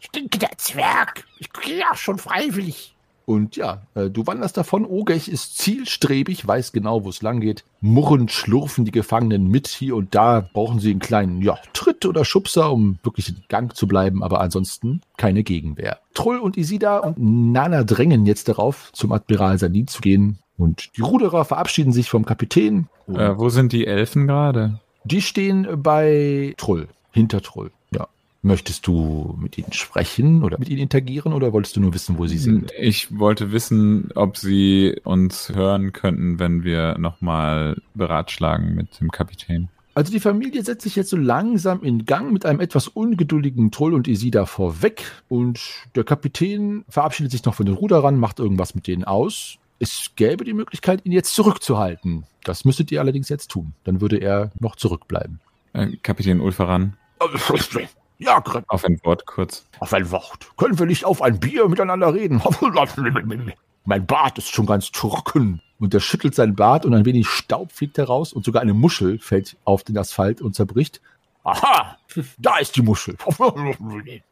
Stinkender 0.00 0.50
Zwerg. 0.58 1.24
Ich 1.38 1.50
gehe 1.52 1.78
ja 1.78 1.94
schon 1.94 2.18
freiwillig. 2.18 2.94
Und 3.28 3.56
ja, 3.56 3.82
äh, 3.94 4.08
du 4.08 4.26
wanderst 4.26 4.56
davon. 4.56 4.86
Ogech 4.86 5.28
ist 5.28 5.58
zielstrebig, 5.58 6.48
weiß 6.48 6.72
genau, 6.72 7.04
wo 7.04 7.10
es 7.10 7.20
lang 7.20 7.40
geht. 7.40 7.62
Murrend 7.82 8.32
schlurfen 8.32 8.86
die 8.86 8.90
Gefangenen 8.90 9.48
mit. 9.48 9.66
Hier 9.68 9.96
und 9.96 10.14
da 10.14 10.48
brauchen 10.54 10.80
sie 10.80 10.92
einen 10.92 10.98
kleinen 10.98 11.42
ja, 11.42 11.58
Tritt 11.74 12.06
oder 12.06 12.24
Schubser, 12.24 12.72
um 12.72 12.98
wirklich 13.02 13.28
in 13.28 13.44
Gang 13.48 13.76
zu 13.76 13.86
bleiben, 13.86 14.22
aber 14.22 14.40
ansonsten 14.40 15.02
keine 15.18 15.42
Gegenwehr. 15.42 15.98
Trull 16.14 16.38
und 16.38 16.56
Isida 16.56 17.00
und 17.00 17.18
Nana 17.18 17.84
drängen 17.84 18.24
jetzt 18.24 18.48
darauf, 18.48 18.90
zum 18.94 19.12
Admiral 19.12 19.58
Sanin 19.58 19.88
zu 19.88 20.00
gehen. 20.00 20.38
Und 20.56 20.96
die 20.96 21.02
Ruderer 21.02 21.44
verabschieden 21.44 21.92
sich 21.92 22.08
vom 22.08 22.24
Kapitän. 22.24 22.88
Äh, 23.08 23.36
wo 23.36 23.50
sind 23.50 23.74
die 23.74 23.86
Elfen 23.86 24.26
gerade? 24.26 24.80
Die 25.04 25.20
stehen 25.20 25.68
bei 25.82 26.54
Trull, 26.56 26.88
hinter 27.12 27.42
Trull. 27.42 27.72
Möchtest 28.40 28.86
du 28.86 29.36
mit 29.40 29.58
ihnen 29.58 29.72
sprechen 29.72 30.44
oder 30.44 30.58
mit 30.58 30.68
ihnen 30.68 30.78
interagieren 30.78 31.32
oder 31.32 31.52
wolltest 31.52 31.74
du 31.76 31.80
nur 31.80 31.92
wissen, 31.92 32.18
wo 32.18 32.26
sie 32.28 32.38
sind? 32.38 32.72
Ich 32.78 33.18
wollte 33.18 33.50
wissen, 33.50 34.10
ob 34.14 34.36
sie 34.36 35.00
uns 35.02 35.48
hören 35.48 35.92
könnten, 35.92 36.38
wenn 36.38 36.62
wir 36.62 36.96
nochmal 36.98 37.76
beratschlagen 37.94 38.76
mit 38.76 39.00
dem 39.00 39.10
Kapitän. 39.10 39.68
Also 39.98 40.12
die 40.12 40.20
Familie 40.20 40.62
setzt 40.62 40.82
sich 40.82 40.94
jetzt 40.94 41.10
so 41.10 41.16
langsam 41.16 41.82
in 41.82 42.04
Gang 42.04 42.32
mit 42.32 42.46
einem 42.46 42.60
etwas 42.60 42.86
ungeduldigen 42.86 43.72
Troll 43.72 43.94
und 43.94 44.06
Isida 44.06 44.46
vorweg 44.46 45.02
und 45.28 45.58
der 45.96 46.04
Kapitän 46.04 46.84
verabschiedet 46.88 47.32
sich 47.32 47.44
noch 47.44 47.54
von 47.54 47.66
den 47.66 47.74
Ruderern, 47.74 48.16
macht 48.16 48.38
irgendwas 48.38 48.76
mit 48.76 48.86
denen 48.86 49.02
aus. 49.02 49.56
Es 49.80 50.12
gäbe 50.14 50.44
die 50.44 50.54
Möglichkeit, 50.54 51.04
ihn 51.04 51.10
jetzt 51.10 51.34
zurückzuhalten. 51.34 52.26
Das 52.44 52.64
müsstet 52.64 52.92
ihr 52.92 53.00
allerdings 53.00 53.28
jetzt 53.28 53.50
tun. 53.50 53.74
Dann 53.82 54.00
würde 54.00 54.18
er 54.18 54.52
noch 54.60 54.76
zurückbleiben. 54.76 55.40
Äh, 55.72 55.96
Kapitän 55.96 56.40
Ulferan, 56.40 56.96
Ja, 58.18 58.40
Gr- 58.40 58.62
auf 58.66 58.84
ein 58.84 59.00
Wort 59.04 59.26
kurz. 59.26 59.66
auf 59.80 59.92
ein 59.92 60.10
Wort. 60.10 60.50
Können 60.56 60.78
wir 60.78 60.86
nicht 60.86 61.04
auf 61.04 61.22
ein 61.22 61.38
Bier 61.38 61.68
miteinander 61.68 62.12
reden? 62.12 62.40
mein 63.84 64.06
Bart 64.06 64.38
ist 64.38 64.48
schon 64.50 64.66
ganz 64.66 64.90
trocken. 64.90 65.62
Und 65.78 65.94
er 65.94 66.00
schüttelt 66.00 66.34
seinen 66.34 66.56
Bart 66.56 66.84
und 66.84 66.92
ein 66.94 67.04
wenig 67.04 67.28
Staub 67.28 67.70
fliegt 67.70 67.98
heraus 67.98 68.32
und 68.32 68.44
sogar 68.44 68.62
eine 68.62 68.74
Muschel 68.74 69.20
fällt 69.20 69.56
auf 69.64 69.84
den 69.84 69.96
Asphalt 69.96 70.40
und 70.40 70.54
zerbricht. 70.56 71.00
Aha, 71.44 71.96
da 72.38 72.56
ist 72.58 72.74
die 72.76 72.82
Muschel. 72.82 73.16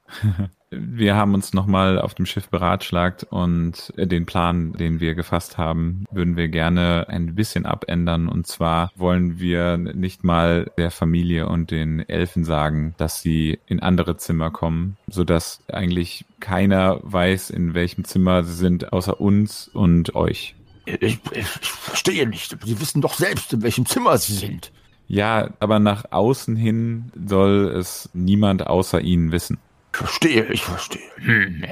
Wir 0.70 1.14
haben 1.14 1.34
uns 1.34 1.52
nochmal 1.52 2.00
auf 2.00 2.14
dem 2.14 2.26
Schiff 2.26 2.48
beratschlagt 2.48 3.24
und 3.24 3.92
den 3.96 4.26
Plan, 4.26 4.72
den 4.72 4.98
wir 4.98 5.14
gefasst 5.14 5.58
haben, 5.58 6.04
würden 6.10 6.36
wir 6.36 6.48
gerne 6.48 7.06
ein 7.08 7.36
bisschen 7.36 7.66
abändern. 7.66 8.28
Und 8.28 8.48
zwar 8.48 8.90
wollen 8.96 9.38
wir 9.38 9.76
nicht 9.76 10.24
mal 10.24 10.70
der 10.76 10.90
Familie 10.90 11.48
und 11.48 11.70
den 11.70 12.00
Elfen 12.00 12.44
sagen, 12.44 12.94
dass 12.98 13.22
sie 13.22 13.60
in 13.66 13.80
andere 13.80 14.16
Zimmer 14.16 14.50
kommen, 14.50 14.96
sodass 15.06 15.62
eigentlich 15.72 16.24
keiner 16.40 16.98
weiß, 17.02 17.50
in 17.50 17.74
welchem 17.74 18.04
Zimmer 18.04 18.42
sie 18.42 18.54
sind, 18.54 18.92
außer 18.92 19.20
uns 19.20 19.68
und 19.68 20.16
euch. 20.16 20.56
Ich, 20.84 21.00
ich, 21.00 21.20
ich 21.32 21.46
verstehe 21.46 22.28
nicht. 22.28 22.56
Sie 22.64 22.80
wissen 22.80 23.00
doch 23.00 23.14
selbst, 23.14 23.52
in 23.52 23.62
welchem 23.62 23.86
Zimmer 23.86 24.18
Sie 24.18 24.34
sind. 24.34 24.72
Ja, 25.08 25.50
aber 25.60 25.78
nach 25.78 26.10
außen 26.10 26.56
hin 26.56 27.12
soll 27.14 27.72
es 27.76 28.08
niemand 28.12 28.66
außer 28.66 29.00
ihnen 29.00 29.32
wissen. 29.32 29.58
Verstehe, 29.96 30.44
ich 30.52 30.62
verstehe. 30.62 31.00
Hm. 31.16 31.64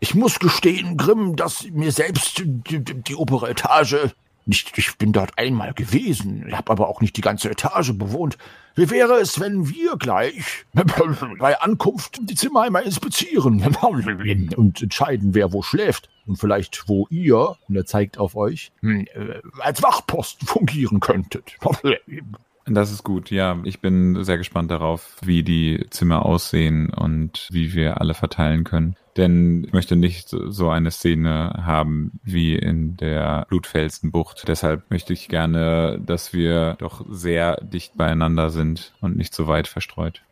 Ich 0.00 0.14
muss 0.14 0.38
gestehen, 0.38 0.96
Grimm, 0.96 1.34
dass 1.34 1.68
mir 1.70 1.92
selbst 1.92 2.38
die, 2.38 2.44
die, 2.46 2.82
die 2.82 3.14
obere 3.14 3.48
Etage 3.48 4.12
nicht, 4.48 4.76
ich 4.78 4.96
bin 4.96 5.12
dort 5.12 5.36
einmal 5.36 5.74
gewesen, 5.74 6.46
habe 6.52 6.72
aber 6.72 6.88
auch 6.88 7.02
nicht 7.02 7.16
die 7.16 7.20
ganze 7.20 7.50
Etage 7.50 7.92
bewohnt. 7.92 8.38
Wie 8.74 8.88
wäre 8.90 9.14
es, 9.14 9.40
wenn 9.40 9.68
wir 9.68 9.96
gleich 9.96 10.64
bei 11.38 11.60
Ankunft 11.60 12.18
die 12.22 12.34
Zimmer 12.34 12.62
einmal 12.62 12.82
inspizieren 12.82 13.62
und 14.56 14.82
entscheiden, 14.82 15.34
wer 15.34 15.52
wo 15.52 15.62
schläft 15.62 16.08
und 16.26 16.36
vielleicht 16.36 16.88
wo 16.88 17.06
ihr, 17.10 17.56
und 17.68 17.76
er 17.76 17.84
zeigt 17.84 18.18
auf 18.18 18.36
euch, 18.36 18.72
hm, 18.80 19.06
äh, 19.14 19.40
als 19.60 19.82
Wachposten 19.82 20.46
fungieren 20.46 21.00
könntet? 21.00 21.56
Das 22.70 22.92
ist 22.92 23.02
gut, 23.02 23.30
ja. 23.30 23.58
Ich 23.64 23.80
bin 23.80 24.22
sehr 24.24 24.38
gespannt 24.38 24.70
darauf, 24.70 25.16
wie 25.22 25.42
die 25.42 25.86
Zimmer 25.90 26.24
aussehen 26.24 26.90
und 26.90 27.48
wie 27.50 27.72
wir 27.72 28.00
alle 28.00 28.14
verteilen 28.14 28.64
können. 28.64 28.96
Denn 29.16 29.64
ich 29.64 29.72
möchte 29.72 29.96
nicht 29.96 30.28
so 30.28 30.68
eine 30.68 30.90
Szene 30.90 31.62
haben 31.64 32.20
wie 32.22 32.54
in 32.54 32.96
der 32.96 33.46
Blutfelsenbucht. 33.48 34.46
Deshalb 34.46 34.90
möchte 34.90 35.12
ich 35.12 35.28
gerne, 35.28 35.98
dass 36.00 36.32
wir 36.32 36.76
doch 36.78 37.04
sehr 37.08 37.56
dicht 37.62 37.96
beieinander 37.96 38.50
sind 38.50 38.92
und 39.00 39.16
nicht 39.16 39.34
so 39.34 39.48
weit 39.48 39.66
verstreut. 39.66 40.22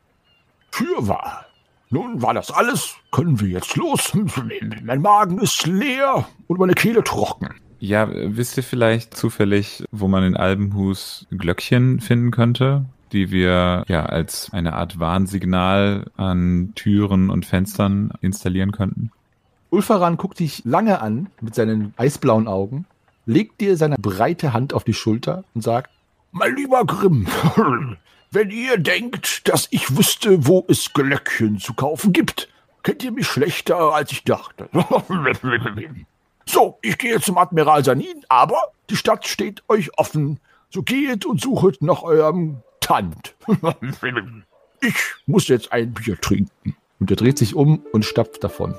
Fürwahr. 0.70 1.46
Nun 1.88 2.20
war 2.20 2.34
das 2.34 2.50
alles. 2.50 2.96
Können 3.12 3.40
wir 3.40 3.48
jetzt 3.48 3.76
los? 3.76 4.12
Mein 4.82 5.02
Magen 5.02 5.38
ist 5.38 5.66
leer 5.66 6.28
und 6.46 6.58
meine 6.58 6.74
Kehle 6.74 7.02
trocken. 7.02 7.48
Ja, 7.78 8.08
wisst 8.10 8.56
ihr 8.56 8.62
vielleicht 8.62 9.16
zufällig, 9.16 9.84
wo 9.90 10.08
man 10.08 10.24
in 10.24 10.36
Albenhus 10.36 11.26
Glöckchen 11.30 12.00
finden 12.00 12.30
könnte, 12.30 12.86
die 13.12 13.30
wir 13.30 13.84
ja 13.86 14.06
als 14.06 14.50
eine 14.52 14.74
Art 14.74 14.98
Warnsignal 14.98 16.10
an 16.16 16.72
Türen 16.74 17.30
und 17.30 17.44
Fenstern 17.44 18.12
installieren 18.20 18.72
könnten? 18.72 19.10
Ulfaran 19.70 20.16
guckt 20.16 20.38
dich 20.38 20.64
lange 20.64 21.02
an 21.02 21.28
mit 21.40 21.54
seinen 21.54 21.92
eisblauen 21.96 22.48
Augen, 22.48 22.86
legt 23.26 23.60
dir 23.60 23.76
seine 23.76 23.96
breite 23.96 24.52
Hand 24.52 24.72
auf 24.72 24.84
die 24.84 24.94
Schulter 24.94 25.44
und 25.54 25.62
sagt, 25.62 25.90
Mein 26.32 26.56
lieber 26.56 26.84
Grimm, 26.86 27.26
wenn 28.30 28.50
ihr 28.50 28.78
denkt, 28.78 29.48
dass 29.48 29.68
ich 29.70 29.96
wüsste, 29.96 30.46
wo 30.46 30.64
es 30.68 30.92
Glöckchen 30.94 31.58
zu 31.58 31.74
kaufen 31.74 32.12
gibt, 32.12 32.48
kennt 32.82 33.04
ihr 33.04 33.12
mich 33.12 33.26
schlechter, 33.26 33.92
als 33.92 34.12
ich 34.12 34.24
dachte. 34.24 34.68
So, 36.48 36.78
ich 36.82 36.96
gehe 36.98 37.20
zum 37.20 37.38
Admiral 37.38 37.84
Sanin, 37.84 38.24
aber 38.28 38.72
die 38.88 38.96
Stadt 38.96 39.26
steht 39.26 39.62
euch 39.68 39.98
offen. 39.98 40.40
So 40.70 40.82
geht 40.82 41.26
und 41.26 41.40
suchet 41.40 41.82
nach 41.82 42.02
eurem 42.02 42.62
Tant. 42.80 43.34
Ich 44.82 44.94
muss 45.24 45.48
jetzt 45.48 45.72
ein 45.72 45.94
Bier 45.94 46.20
trinken. 46.20 46.76
und 47.00 47.10
er 47.10 47.16
dreht 47.16 47.38
sich 47.38 47.54
um 47.54 47.82
und 47.92 48.04
stapft 48.04 48.44
davon. 48.44 48.74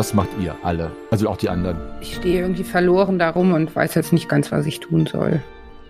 Was 0.00 0.14
macht 0.14 0.30
ihr 0.40 0.56
alle? 0.62 0.92
Also 1.10 1.28
auch 1.28 1.36
die 1.36 1.50
anderen. 1.50 1.76
Ich 2.00 2.14
stehe 2.16 2.40
irgendwie 2.40 2.64
verloren 2.64 3.18
darum 3.18 3.52
und 3.52 3.76
weiß 3.76 3.94
jetzt 3.96 4.14
nicht 4.14 4.30
ganz, 4.30 4.50
was 4.50 4.64
ich 4.64 4.80
tun 4.80 5.04
soll. 5.04 5.42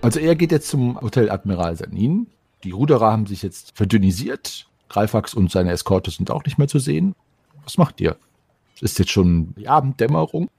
Also 0.03 0.19
er 0.19 0.35
geht 0.35 0.51
jetzt 0.51 0.67
zum 0.69 1.01
Hotel 1.01 1.31
Admiral 1.31 1.77
Sanin. 1.77 2.27
Die 2.65 2.73
Ruderer 2.73 3.13
haben 3.13 3.27
sich 3.27 3.41
jetzt 3.45 3.71
verdünnisiert. 3.77 4.67
Greifax 4.89 5.33
und 5.33 5.53
seine 5.53 5.71
Eskorte 5.71 6.11
sind 6.11 6.33
auch 6.33 6.43
nicht 6.45 6.59
mehr 6.59 6.67
zu 6.67 6.81
sehen. 6.81 7.15
Was 7.63 7.79
macht 7.79 8.01
ihr? 8.01 8.17
Es 8.75 8.83
ist 8.83 8.99
jetzt 8.99 9.13
schon 9.13 9.55
die 9.57 9.69
Abenddämmerung. 9.69 10.51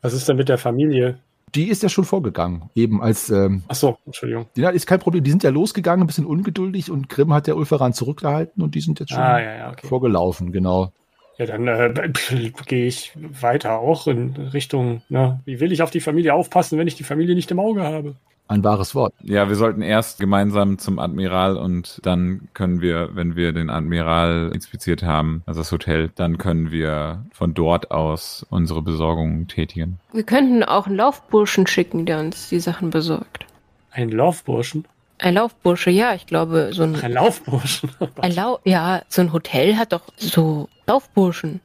Was 0.00 0.12
ist 0.12 0.28
denn 0.28 0.36
mit 0.36 0.48
der 0.48 0.58
Familie? 0.58 1.18
Die 1.56 1.70
ist 1.70 1.82
ja 1.82 1.88
schon 1.88 2.04
vorgegangen. 2.04 2.70
Eben 2.76 3.02
als. 3.02 3.30
Ähm, 3.30 3.64
Ach 3.66 3.74
so, 3.74 3.98
Entschuldigung. 4.06 4.46
die 4.54 4.62
ist 4.62 4.86
kein 4.86 5.00
Problem. 5.00 5.24
Die 5.24 5.30
sind 5.30 5.42
ja 5.42 5.50
losgegangen, 5.50 6.04
ein 6.04 6.06
bisschen 6.06 6.24
ungeduldig 6.24 6.88
und 6.88 7.08
Grimm 7.08 7.32
hat 7.34 7.48
der 7.48 7.56
Ulferan 7.56 7.94
zurückgehalten 7.94 8.62
und 8.62 8.76
die 8.76 8.80
sind 8.80 9.00
jetzt 9.00 9.10
schon 9.10 9.18
Ah, 9.18 9.40
ja, 9.40 9.56
ja, 9.56 9.70
okay. 9.72 9.88
vorgelaufen, 9.88 10.52
genau. 10.52 10.92
Ja, 11.38 11.46
dann 11.46 11.66
äh, 11.66 12.12
gehe 12.66 12.86
ich 12.86 13.12
weiter 13.16 13.78
auch 13.78 14.06
in 14.06 14.36
Richtung, 14.52 15.02
ne, 15.08 15.40
wie 15.44 15.60
will 15.60 15.72
ich 15.72 15.82
auf 15.82 15.90
die 15.90 16.00
Familie 16.00 16.34
aufpassen, 16.34 16.78
wenn 16.78 16.88
ich 16.88 16.96
die 16.96 17.04
Familie 17.04 17.34
nicht 17.34 17.50
im 17.50 17.60
Auge 17.60 17.82
habe? 17.82 18.14
Ein 18.48 18.64
wahres 18.64 18.94
Wort. 18.94 19.14
Ja, 19.22 19.48
wir 19.48 19.54
sollten 19.54 19.80
erst 19.80 20.20
gemeinsam 20.20 20.78
zum 20.78 20.98
Admiral 20.98 21.56
und 21.56 22.00
dann 22.02 22.48
können 22.52 22.82
wir, 22.82 23.10
wenn 23.14 23.34
wir 23.34 23.52
den 23.52 23.70
Admiral 23.70 24.50
inspiziert 24.52 25.02
haben, 25.02 25.42
also 25.46 25.60
das 25.60 25.72
Hotel, 25.72 26.10
dann 26.14 26.36
können 26.36 26.70
wir 26.70 27.24
von 27.32 27.54
dort 27.54 27.90
aus 27.90 28.44
unsere 28.50 28.82
Besorgungen 28.82 29.48
tätigen. 29.48 30.00
Wir 30.12 30.24
könnten 30.24 30.62
auch 30.64 30.86
einen 30.86 30.96
Laufburschen 30.96 31.66
schicken, 31.66 32.04
der 32.04 32.20
uns 32.20 32.50
die 32.50 32.60
Sachen 32.60 32.90
besorgt. 32.90 33.46
Ein 33.90 34.10
Laufburschen? 34.10 34.84
Ein 35.22 35.34
Laufbursche, 35.34 35.90
ja, 35.90 36.14
ich 36.14 36.26
glaube, 36.26 36.70
so 36.72 36.82
ein, 36.82 36.96
Ein 36.96 37.12
Laufburschen? 37.12 37.90
Oh 38.00 38.08
ein 38.20 38.34
Lau 38.34 38.58
ja, 38.64 39.02
so 39.08 39.22
ein 39.22 39.32
Hotel 39.32 39.76
hat 39.76 39.92
doch 39.92 40.02
so 40.16 40.68
Laufburschen. 40.86 41.60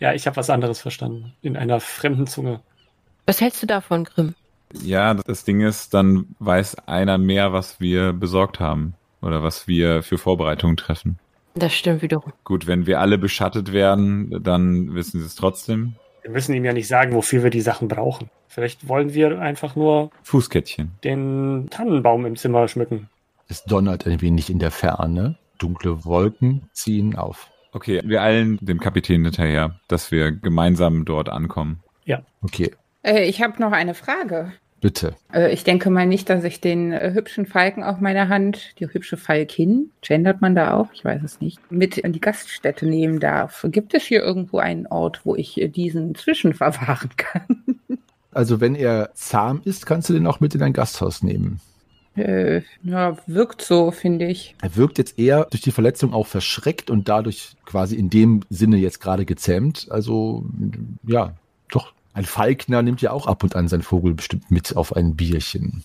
ja, 0.00 0.12
ich 0.12 0.26
habe 0.26 0.36
was 0.36 0.50
anderes 0.50 0.80
verstanden. 0.80 1.32
In 1.42 1.56
einer 1.56 1.80
fremden 1.80 2.26
Zunge. 2.26 2.60
Was 3.26 3.40
hältst 3.40 3.62
du 3.62 3.66
davon, 3.66 4.04
Grimm? 4.04 4.34
Ja, 4.82 5.14
das 5.14 5.44
Ding 5.44 5.60
ist, 5.60 5.94
dann 5.94 6.34
weiß 6.40 6.86
einer 6.88 7.18
mehr, 7.18 7.52
was 7.52 7.80
wir 7.80 8.12
besorgt 8.12 8.58
haben 8.60 8.94
oder 9.22 9.42
was 9.42 9.68
wir 9.68 10.02
für 10.02 10.18
Vorbereitungen 10.18 10.76
treffen. 10.76 11.18
Das 11.54 11.72
stimmt 11.72 12.02
wiederum. 12.02 12.32
Gut, 12.44 12.66
wenn 12.66 12.86
wir 12.86 13.00
alle 13.00 13.16
beschattet 13.16 13.72
werden, 13.72 14.42
dann 14.42 14.94
wissen 14.94 15.20
sie 15.20 15.26
es 15.26 15.36
trotzdem. 15.36 15.94
Wir 16.26 16.32
müssen 16.32 16.56
ihm 16.56 16.64
ja 16.64 16.72
nicht 16.72 16.88
sagen, 16.88 17.14
wofür 17.14 17.44
wir 17.44 17.50
die 17.50 17.60
Sachen 17.60 17.86
brauchen. 17.86 18.30
Vielleicht 18.48 18.88
wollen 18.88 19.14
wir 19.14 19.38
einfach 19.40 19.76
nur 19.76 20.10
Fußkettchen. 20.24 20.90
den 21.04 21.68
Tannenbaum 21.70 22.26
im 22.26 22.34
Zimmer 22.34 22.66
schmücken. 22.66 23.08
Es 23.46 23.62
donnert 23.62 24.08
ein 24.08 24.20
wenig 24.20 24.50
in 24.50 24.58
der 24.58 24.72
Ferne. 24.72 25.36
Dunkle 25.58 26.04
Wolken 26.04 26.68
ziehen 26.72 27.14
auf. 27.14 27.48
Okay, 27.70 28.02
wir 28.04 28.22
eilen 28.22 28.58
dem 28.60 28.80
Kapitän 28.80 29.24
hinterher, 29.24 29.78
dass 29.86 30.10
wir 30.10 30.32
gemeinsam 30.32 31.04
dort 31.04 31.28
ankommen. 31.28 31.84
Okay, 32.42 32.72
Äh, 33.04 33.22
ich 33.28 33.40
habe 33.40 33.62
noch 33.62 33.70
eine 33.70 33.94
Frage. 33.94 34.52
Bitte. 34.80 35.14
Äh, 35.32 35.52
ich 35.52 35.64
denke 35.64 35.90
mal 35.90 36.06
nicht, 36.06 36.28
dass 36.30 36.44
ich 36.44 36.60
den 36.60 36.92
äh, 36.92 37.12
hübschen 37.14 37.46
Falken 37.46 37.82
auf 37.82 38.00
meiner 38.00 38.28
Hand, 38.28 38.78
die 38.78 38.86
hübsche 38.86 39.16
Falkin, 39.16 39.90
gendert 40.02 40.40
man 40.40 40.54
da 40.54 40.74
auch, 40.74 40.88
ich 40.92 41.04
weiß 41.04 41.22
es 41.22 41.40
nicht, 41.40 41.58
mit 41.70 41.98
in 41.98 42.12
die 42.12 42.20
Gaststätte 42.20 42.86
nehmen 42.86 43.20
darf. 43.20 43.66
Gibt 43.70 43.94
es 43.94 44.04
hier 44.04 44.22
irgendwo 44.22 44.58
einen 44.58 44.86
Ort, 44.86 45.20
wo 45.24 45.34
ich 45.34 45.60
äh, 45.60 45.68
diesen 45.68 46.14
zwischenverwahren 46.14 47.10
kann? 47.16 47.80
Also 48.32 48.60
wenn 48.60 48.74
er 48.74 49.10
zahm 49.14 49.62
ist, 49.64 49.86
kannst 49.86 50.10
du 50.10 50.12
den 50.12 50.26
auch 50.26 50.40
mit 50.40 50.54
in 50.54 50.60
dein 50.60 50.72
Gasthaus 50.74 51.22
nehmen. 51.22 51.60
Äh, 52.16 52.62
ja, 52.82 53.16
wirkt 53.26 53.60
so, 53.60 53.90
finde 53.90 54.26
ich. 54.26 54.54
Er 54.62 54.74
wirkt 54.76 54.98
jetzt 54.98 55.18
eher 55.18 55.46
durch 55.50 55.60
die 55.60 55.70
Verletzung 55.70 56.14
auch 56.14 56.26
verschreckt 56.26 56.90
und 56.90 57.08
dadurch 57.08 57.56
quasi 57.66 57.96
in 57.96 58.08
dem 58.08 58.40
Sinne 58.48 58.78
jetzt 58.78 59.00
gerade 59.00 59.26
gezähmt. 59.26 59.86
Also 59.90 60.46
ja, 61.06 61.34
doch. 61.70 61.92
Ein 62.16 62.24
Falkner 62.24 62.80
nimmt 62.80 63.02
ja 63.02 63.10
auch 63.10 63.26
ab 63.26 63.42
und 63.42 63.56
an 63.56 63.68
seinen 63.68 63.82
Vogel 63.82 64.14
bestimmt 64.14 64.50
mit 64.50 64.74
auf 64.74 64.96
ein 64.96 65.16
Bierchen. 65.16 65.84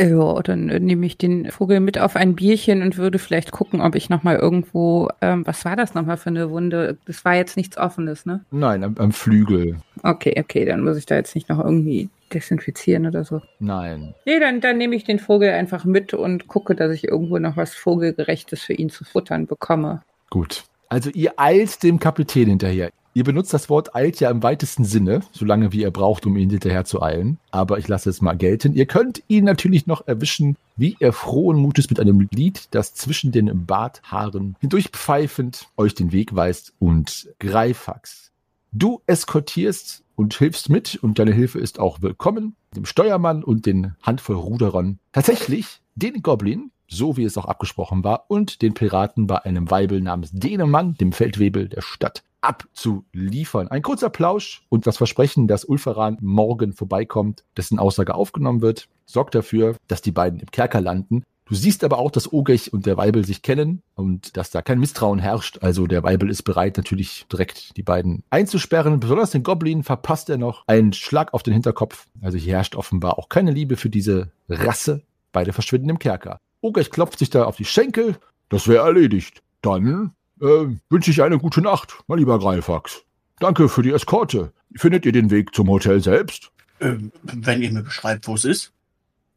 Ja, 0.00 0.42
dann 0.42 0.66
nehme 0.66 1.06
ich 1.06 1.18
den 1.18 1.52
Vogel 1.52 1.78
mit 1.78 2.00
auf 2.00 2.16
ein 2.16 2.34
Bierchen 2.34 2.82
und 2.82 2.96
würde 2.96 3.20
vielleicht 3.20 3.52
gucken, 3.52 3.80
ob 3.80 3.94
ich 3.94 4.10
nochmal 4.10 4.36
irgendwo, 4.38 5.08
ähm, 5.20 5.46
was 5.46 5.64
war 5.64 5.76
das 5.76 5.94
nochmal 5.94 6.16
für 6.16 6.30
eine 6.30 6.50
Wunde? 6.50 6.98
Das 7.04 7.24
war 7.24 7.36
jetzt 7.36 7.56
nichts 7.56 7.78
Offenes, 7.78 8.26
ne? 8.26 8.44
Nein, 8.50 8.82
am, 8.82 8.96
am 8.98 9.12
Flügel. 9.12 9.76
Okay, 10.02 10.34
okay, 10.36 10.64
dann 10.64 10.82
muss 10.82 10.96
ich 10.96 11.06
da 11.06 11.14
jetzt 11.14 11.36
nicht 11.36 11.48
noch 11.48 11.60
irgendwie 11.60 12.08
desinfizieren 12.34 13.06
oder 13.06 13.22
so. 13.22 13.40
Nein. 13.60 14.14
Nee, 14.26 14.40
dann, 14.40 14.60
dann 14.60 14.78
nehme 14.78 14.96
ich 14.96 15.04
den 15.04 15.20
Vogel 15.20 15.50
einfach 15.50 15.84
mit 15.84 16.12
und 16.12 16.48
gucke, 16.48 16.74
dass 16.74 16.90
ich 16.90 17.04
irgendwo 17.04 17.38
noch 17.38 17.56
was 17.56 17.76
Vogelgerechtes 17.76 18.62
für 18.62 18.74
ihn 18.74 18.90
zu 18.90 19.04
futtern 19.04 19.46
bekomme. 19.46 20.02
Gut. 20.28 20.64
Also 20.88 21.10
ihr 21.10 21.34
eilt 21.36 21.84
dem 21.84 22.00
Kapitän 22.00 22.48
hinterher. 22.48 22.90
Ihr 23.18 23.24
benutzt 23.24 23.52
das 23.52 23.68
Wort 23.68 23.96
eilt 23.96 24.20
ja 24.20 24.30
im 24.30 24.44
weitesten 24.44 24.84
Sinne, 24.84 25.22
solange 25.32 25.72
wie 25.72 25.80
ihr 25.80 25.90
braucht, 25.90 26.24
um 26.24 26.36
ihn 26.36 26.50
hinterher 26.50 26.84
zu 26.84 27.02
eilen. 27.02 27.38
Aber 27.50 27.80
ich 27.80 27.88
lasse 27.88 28.08
es 28.08 28.22
mal 28.22 28.36
gelten. 28.36 28.74
Ihr 28.74 28.86
könnt 28.86 29.24
ihn 29.26 29.42
natürlich 29.42 29.88
noch 29.88 30.06
erwischen, 30.06 30.54
wie 30.76 30.96
er 31.00 31.12
frohen 31.12 31.56
Mutes 31.56 31.90
mit 31.90 31.98
einem 31.98 32.28
Lied, 32.30 32.68
das 32.70 32.94
zwischen 32.94 33.32
den 33.32 33.66
Barthaaren 33.66 34.54
hindurchpfeifend 34.60 35.66
euch 35.76 35.96
den 35.96 36.12
Weg 36.12 36.36
weist 36.36 36.74
und 36.78 37.28
Greifax. 37.40 38.30
Du 38.70 39.02
eskortierst 39.08 40.04
und 40.14 40.34
hilfst 40.34 40.68
mit 40.68 40.94
und 41.02 41.18
deine 41.18 41.32
Hilfe 41.32 41.58
ist 41.58 41.80
auch 41.80 42.00
willkommen, 42.00 42.54
dem 42.76 42.84
Steuermann 42.84 43.42
und 43.42 43.66
den 43.66 43.96
Handvoll 44.00 44.36
Ruderern. 44.36 45.00
Tatsächlich 45.10 45.80
den 45.96 46.22
Goblin, 46.22 46.70
so 46.86 47.16
wie 47.16 47.24
es 47.24 47.36
auch 47.36 47.46
abgesprochen 47.46 48.04
war, 48.04 48.26
und 48.28 48.62
den 48.62 48.74
Piraten 48.74 49.26
bei 49.26 49.44
einem 49.44 49.72
Weibel 49.72 50.00
namens 50.00 50.30
Denemann, 50.30 50.94
dem 50.94 51.10
Feldwebel 51.10 51.68
der 51.68 51.82
Stadt, 51.82 52.22
abzuliefern. 52.40 53.68
Ein 53.68 53.82
kurzer 53.82 54.10
Plausch 54.10 54.62
und 54.68 54.86
das 54.86 54.96
Versprechen, 54.96 55.48
dass 55.48 55.64
Ulferan 55.64 56.18
morgen 56.20 56.72
vorbeikommt, 56.72 57.44
dessen 57.56 57.78
Aussage 57.78 58.14
aufgenommen 58.14 58.60
wird, 58.60 58.88
sorgt 59.06 59.34
dafür, 59.34 59.76
dass 59.86 60.02
die 60.02 60.12
beiden 60.12 60.40
im 60.40 60.50
Kerker 60.50 60.80
landen. 60.80 61.24
Du 61.48 61.54
siehst 61.54 61.82
aber 61.82 61.98
auch, 61.98 62.10
dass 62.10 62.30
Ogech 62.30 62.74
und 62.74 62.84
der 62.84 62.98
Weibel 62.98 63.24
sich 63.24 63.40
kennen 63.40 63.82
und 63.94 64.36
dass 64.36 64.50
da 64.50 64.60
kein 64.60 64.78
Misstrauen 64.78 65.18
herrscht. 65.18 65.58
Also 65.62 65.86
der 65.86 66.02
Weibel 66.02 66.28
ist 66.28 66.42
bereit, 66.42 66.76
natürlich 66.76 67.24
direkt 67.32 67.74
die 67.78 67.82
beiden 67.82 68.22
einzusperren. 68.28 69.00
Besonders 69.00 69.30
den 69.30 69.42
Goblin 69.42 69.82
verpasst 69.82 70.28
er 70.28 70.36
noch 70.36 70.64
einen 70.66 70.92
Schlag 70.92 71.32
auf 71.32 71.42
den 71.42 71.54
Hinterkopf. 71.54 72.06
Also 72.20 72.36
hier 72.36 72.56
herrscht 72.56 72.76
offenbar 72.76 73.18
auch 73.18 73.30
keine 73.30 73.50
Liebe 73.50 73.76
für 73.76 73.88
diese 73.88 74.30
Rasse. 74.50 75.04
Beide 75.32 75.54
verschwinden 75.54 75.88
im 75.88 75.98
Kerker. 75.98 76.38
Ogech 76.60 76.90
klopft 76.90 77.18
sich 77.18 77.30
da 77.30 77.44
auf 77.44 77.56
die 77.56 77.64
Schenkel. 77.64 78.16
Das 78.50 78.68
wäre 78.68 78.84
erledigt. 78.84 79.42
Dann 79.62 80.12
äh, 80.40 80.66
wünsche 80.90 81.10
ich 81.10 81.22
eine 81.22 81.38
gute 81.38 81.60
Nacht, 81.60 81.98
mein 82.06 82.18
lieber 82.18 82.38
Greifax. 82.38 83.02
Danke 83.40 83.68
für 83.68 83.82
die 83.82 83.92
Eskorte. 83.92 84.52
Findet 84.74 85.06
ihr 85.06 85.12
den 85.12 85.30
Weg 85.30 85.54
zum 85.54 85.68
Hotel 85.68 86.00
selbst? 86.00 86.50
Ähm, 86.80 87.12
wenn 87.22 87.62
ihr 87.62 87.72
mir 87.72 87.82
beschreibt, 87.82 88.28
wo 88.28 88.34
es 88.34 88.44
ist. 88.44 88.72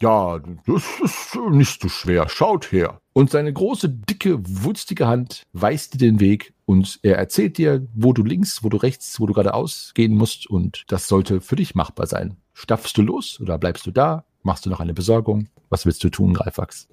Ja, 0.02 0.40
das 0.66 0.84
ist 1.04 1.36
nicht 1.52 1.82
so 1.82 1.88
schwer. 1.88 2.28
Schaut 2.28 2.72
her. 2.72 3.00
Und 3.14 3.30
seine 3.30 3.54
große, 3.54 3.88
dicke, 3.90 4.40
wulstige 4.42 5.08
Hand 5.08 5.44
weist 5.54 5.94
dir 5.94 6.00
den 6.00 6.20
Weg 6.20 6.54
und 6.66 7.00
er 7.04 7.18
erzählt 7.18 7.58
dir, 7.58 7.86
wo 7.94 8.12
du 8.12 8.24
links, 8.24 8.64
wo 8.64 8.70
du 8.70 8.78
rechts, 8.78 9.20
wo 9.20 9.28
du 9.28 9.34
geradeaus 9.34 9.92
gehen 9.94 10.16
musst 10.16 10.50
und 10.50 10.86
das 10.88 11.08
sollte 11.08 11.40
für 11.40 11.56
dich 11.56 11.76
machbar 11.76 12.08
sein. 12.08 12.38
Stapfst 12.54 12.94
du 12.96 13.04
los 13.04 13.40
oder 13.40 13.58
bleibst 13.60 13.86
du 13.86 13.92
da? 13.92 14.26
Machst 14.42 14.66
du 14.66 14.72
noch 14.72 14.80
eine 14.80 14.94
Besorgung? 14.94 15.50
Was 15.70 15.86
willst 15.86 16.04
du 16.04 16.10
tun, 16.10 16.34
Greifax? 16.34 16.88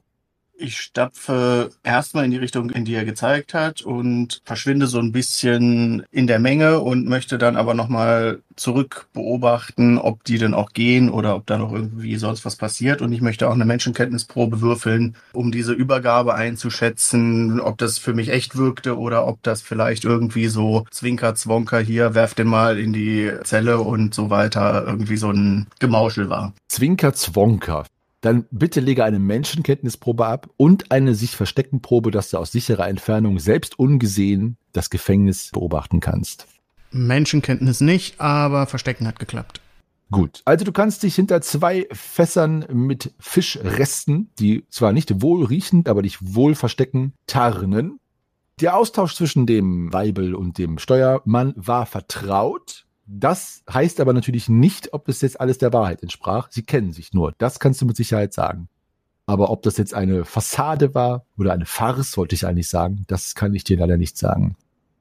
Ich 0.61 0.81
stapfe 0.81 1.71
erstmal 1.85 2.25
in 2.25 2.33
die 2.33 2.37
Richtung, 2.37 2.71
in 2.71 2.85
die 2.85 2.95
er 2.95 3.05
gezeigt 3.05 3.55
hat 3.55 3.81
und 3.81 4.43
verschwinde 4.45 4.89
so 4.89 4.99
ein 4.99 5.13
bisschen 5.13 6.05
in 6.11 6.27
der 6.27 6.41
Menge 6.41 6.81
und 6.81 7.07
möchte 7.07 7.39
dann 7.39 7.57
aber 7.57 7.75
nochmal 7.75 8.43
zurück 8.57 9.07
beobachten, 9.13 9.99
ob 9.99 10.25
die 10.25 10.37
denn 10.37 10.55
auch 10.55 10.73
gehen 10.73 11.11
oder 11.11 11.37
ob 11.37 11.47
da 11.47 11.59
noch 11.59 11.73
irgendwie 11.73 12.17
sonst 12.17 12.45
was 12.45 12.57
passiert. 12.57 13.03
Und 13.03 13.13
ich 13.13 13.21
möchte 13.21 13.49
auch 13.49 13.55
eine 13.55 13.65
Menschenkenntnisprobe 13.67 14.61
würfeln, 14.61 15.15
um 15.33 15.53
diese 15.53 15.75
Übergabe 15.75 16.35
einzuschätzen, 16.35 17.61
ob 17.61 17.79
das 17.79 17.99
für 17.99 18.13
mich 18.13 18.31
echt 18.31 18.57
wirkte 18.57 18.99
oder 18.99 19.29
ob 19.29 19.41
das 19.45 19.63
vielleicht 19.63 20.05
irgendwie 20.05 20.49
so 20.49 20.87
Zwinker, 20.91 21.37
Zwonker 21.37 21.79
hier, 21.79 22.17
werf 22.17 22.35
den 22.35 22.49
mal 22.49 22.81
in 22.81 22.93
die 22.93 23.31
Zelle 23.45 23.79
und 23.79 24.13
so 24.13 24.29
weiter 24.29 24.85
irgendwie 24.89 25.19
so 25.19 25.31
ein 25.31 25.69
Gemauschel 25.79 26.29
war. 26.29 26.53
Zwinker 26.67 27.15
Zwonker. 27.15 27.85
Dann 28.21 28.47
bitte 28.51 28.81
lege 28.81 29.05
eine 29.05 29.21
Menschenkenntnisprobe 29.21 30.27
ab 30.27 30.51
und 30.57 30.91
eine 30.91 31.15
sich 31.15 31.37
verstecken 31.37 31.83
Probe, 31.83 32.11
dass 32.11 32.31
du 32.31 32.39
aus 32.39 32.51
sicherer 32.51 32.89
Entfernung 32.89 33.39
selbst 33.39 33.79
ungesehen 33.79 34.57
das 34.73 34.91
Gefängnis 34.91 35.51
beobachten 35.53 36.01
kannst. 36.01 36.47
Menschenkenntnis 36.91 37.81
nicht, 37.81 38.21
aber 38.21 38.67
Verstecken 38.67 39.07
hat 39.07 39.19
geklappt. 39.19 39.61
Gut, 40.11 40.41
also 40.47 40.65
du 40.65 40.73
kannst 40.73 41.03
dich 41.03 41.15
hinter 41.15 41.43
zwei 41.43 41.87
Fässern 41.93 42.65
mit 42.73 43.13
Fischresten, 43.21 44.31
die 44.39 44.65
zwar 44.71 44.93
nicht 44.93 45.21
wohl 45.21 45.45
riechend, 45.45 45.87
aber 45.89 46.03
dich 46.03 46.35
wohl 46.35 46.55
verstecken, 46.55 47.13
tarnen. 47.27 48.01
Der 48.61 48.77
Austausch 48.77 49.15
zwischen 49.15 49.47
dem 49.47 49.93
Weibel 49.93 50.35
und 50.35 50.57
dem 50.59 50.79
Steuermann 50.79 51.53
war 51.57 51.85
vertraut. 51.85 52.87
Das 53.11 53.63
heißt 53.73 54.01
aber 54.01 54.13
natürlich 54.13 54.51
nicht, 54.51 54.93
ob 54.93 55.09
es 55.09 55.23
jetzt 55.23 55.41
alles 55.41 55.57
der 55.57 55.73
Wahrheit 55.73 56.03
entsprach. 56.03 56.49
Sie 56.51 56.63
kennen 56.63 56.93
sich 56.93 57.15
nur. 57.15 57.33
Das 57.39 57.59
kannst 57.59 57.81
du 57.81 57.87
mit 57.87 57.97
Sicherheit 57.97 58.35
sagen. 58.35 58.69
Aber 59.25 59.51
ob 59.51 59.63
das 59.63 59.79
jetzt 59.79 59.95
eine 59.95 60.27
Fassade 60.27 60.95
war 60.95 61.25
oder 61.39 61.53
eine 61.53 61.65
Farce, 61.65 62.19
wollte 62.19 62.35
ich 62.35 62.47
eigentlich 62.47 62.69
sagen, 62.69 63.05
das 63.07 63.35
kann 63.35 63.55
ich 63.55 63.65
dir 63.65 63.79
leider 63.79 63.97
nicht 63.97 64.19
sagen. 64.19 64.57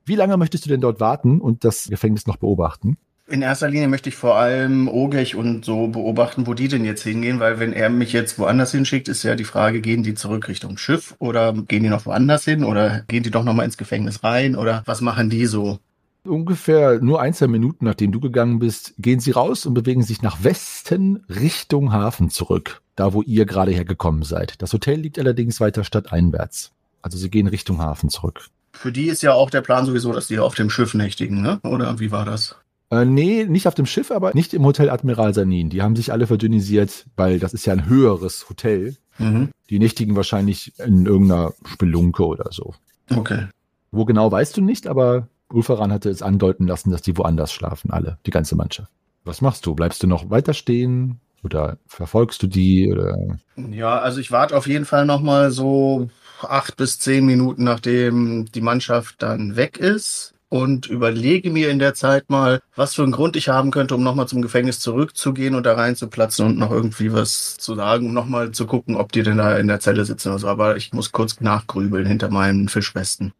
Wie 0.05 0.15
lange 0.15 0.37
möchtest 0.37 0.65
du 0.65 0.69
denn 0.69 0.79
dort 0.79 1.01
warten 1.01 1.41
und 1.41 1.65
das 1.65 1.89
Gefängnis 1.89 2.27
noch 2.27 2.37
beobachten? 2.37 2.97
In 3.29 3.41
erster 3.41 3.67
Linie 3.67 3.89
möchte 3.89 4.07
ich 4.07 4.15
vor 4.15 4.37
allem 4.37 4.87
Ogech 4.87 5.35
und 5.35 5.65
so 5.65 5.87
beobachten, 5.87 6.47
wo 6.47 6.53
die 6.53 6.69
denn 6.69 6.85
jetzt 6.85 7.03
hingehen, 7.03 7.41
weil 7.41 7.59
wenn 7.59 7.73
er 7.73 7.89
mich 7.89 8.13
jetzt 8.13 8.39
woanders 8.39 8.71
hinschickt, 8.71 9.09
ist 9.09 9.23
ja 9.23 9.35
die 9.35 9.43
Frage, 9.43 9.81
gehen 9.81 10.03
die 10.03 10.13
zurück 10.13 10.47
Richtung 10.47 10.77
Schiff 10.77 11.13
oder 11.19 11.51
gehen 11.51 11.83
die 11.83 11.89
noch 11.89 12.05
woanders 12.05 12.45
hin 12.45 12.63
oder 12.63 13.03
gehen 13.09 13.23
die 13.23 13.31
doch 13.31 13.43
nochmal 13.43 13.65
ins 13.65 13.77
Gefängnis 13.77 14.23
rein 14.23 14.55
oder 14.55 14.81
was 14.85 15.01
machen 15.01 15.29
die 15.29 15.45
so? 15.45 15.79
Ungefähr 16.27 16.99
nur 17.01 17.21
ein, 17.21 17.33
zwei 17.33 17.47
Minuten 17.47 17.85
nachdem 17.85 18.11
du 18.11 18.19
gegangen 18.19 18.59
bist, 18.59 18.93
gehen 18.97 19.19
sie 19.19 19.31
raus 19.31 19.65
und 19.65 19.73
bewegen 19.73 20.03
sich 20.03 20.21
nach 20.21 20.43
Westen 20.43 21.23
Richtung 21.29 21.93
Hafen 21.93 22.29
zurück, 22.29 22.81
da 22.95 23.13
wo 23.13 23.21
ihr 23.21 23.45
gerade 23.45 23.71
hergekommen 23.71 24.23
seid. 24.23 24.61
Das 24.61 24.73
Hotel 24.73 24.99
liegt 24.99 25.19
allerdings 25.19 25.59
weiter 25.59 25.83
stadteinwärts. 25.83 26.71
Also 27.01 27.17
sie 27.17 27.29
gehen 27.29 27.47
Richtung 27.47 27.79
Hafen 27.79 28.09
zurück. 28.09 28.47
Für 28.73 28.91
die 28.91 29.07
ist 29.07 29.23
ja 29.23 29.33
auch 29.33 29.49
der 29.49 29.61
Plan 29.61 29.85
sowieso, 29.85 30.13
dass 30.13 30.27
die 30.27 30.39
auf 30.39 30.55
dem 30.55 30.69
Schiff 30.69 30.93
nächtigen, 30.93 31.41
ne? 31.41 31.59
Oder 31.63 31.99
wie 31.99 32.11
war 32.11 32.25
das? 32.25 32.55
Äh, 32.89 33.05
nee, 33.05 33.45
nicht 33.45 33.67
auf 33.67 33.75
dem 33.75 33.85
Schiff, 33.85 34.11
aber 34.11 34.33
nicht 34.33 34.53
im 34.53 34.63
Hotel 34.63 34.89
Admiral 34.89 35.33
Sanin. 35.33 35.69
Die 35.69 35.81
haben 35.81 35.95
sich 35.95 36.11
alle 36.11 36.27
verdünnisiert, 36.27 37.05
weil 37.15 37.39
das 37.39 37.53
ist 37.53 37.65
ja 37.65 37.73
ein 37.73 37.87
höheres 37.87 38.49
Hotel. 38.49 38.95
Mhm. 39.17 39.49
Die 39.69 39.79
nächtigen 39.79 40.15
wahrscheinlich 40.15 40.77
in 40.79 41.05
irgendeiner 41.05 41.53
Spelunke 41.65 42.25
oder 42.25 42.51
so. 42.51 42.75
Okay. 43.13 43.47
Wo 43.91 44.05
genau 44.05 44.31
weißt 44.31 44.55
du 44.57 44.61
nicht, 44.61 44.87
aber 44.87 45.27
Ulfaran 45.49 45.91
hatte 45.91 46.09
es 46.09 46.21
andeuten 46.21 46.67
lassen, 46.67 46.91
dass 46.91 47.01
die 47.01 47.17
woanders 47.17 47.51
schlafen, 47.51 47.91
alle, 47.91 48.17
die 48.25 48.31
ganze 48.31 48.55
Mannschaft. 48.55 48.91
Was 49.23 49.41
machst 49.41 49.65
du? 49.65 49.75
Bleibst 49.75 50.03
du 50.03 50.07
noch 50.07 50.29
weiter 50.29 50.53
stehen? 50.53 51.19
Oder 51.43 51.77
verfolgst 51.85 52.41
du 52.41 52.47
die? 52.47 52.91
Oder? 52.91 53.15
Ja, 53.55 53.99
also 53.99 54.19
ich 54.19 54.31
warte 54.31 54.57
auf 54.57 54.67
jeden 54.67 54.85
Fall 54.85 55.05
nochmal 55.05 55.51
so 55.51 56.09
acht 56.41 56.77
bis 56.77 56.99
zehn 56.99 57.25
Minuten, 57.25 57.63
nachdem 57.63 58.45
die 58.51 58.61
Mannschaft 58.61 59.21
dann 59.21 59.55
weg 59.55 59.77
ist 59.77 60.33
und 60.49 60.87
überlege 60.87 61.49
mir 61.49 61.69
in 61.69 61.79
der 61.79 61.93
Zeit 61.93 62.29
mal, 62.29 62.61
was 62.75 62.95
für 62.95 63.03
einen 63.03 63.11
Grund 63.11 63.35
ich 63.35 63.49
haben 63.49 63.71
könnte, 63.71 63.95
um 63.95 64.03
nochmal 64.03 64.27
zum 64.27 64.41
Gefängnis 64.41 64.79
zurückzugehen 64.79 65.55
und 65.55 65.65
da 65.65 65.73
reinzuplatzen 65.73 66.45
und 66.45 66.57
noch 66.57 66.71
irgendwie 66.71 67.11
was 67.11 67.57
zu 67.57 67.75
sagen, 67.75 68.07
um 68.07 68.13
nochmal 68.13 68.51
zu 68.51 68.65
gucken, 68.65 68.95
ob 68.95 69.11
die 69.11 69.23
denn 69.23 69.37
da 69.37 69.57
in 69.57 69.67
der 69.67 69.79
Zelle 69.79 70.05
sitzen 70.05 70.29
oder 70.29 70.39
so. 70.39 70.47
Aber 70.47 70.77
ich 70.77 70.93
muss 70.93 71.11
kurz 71.11 71.39
nachgrübeln 71.41 72.05
hinter 72.05 72.29
meinen 72.29 72.69
Fischwesten. 72.69 73.33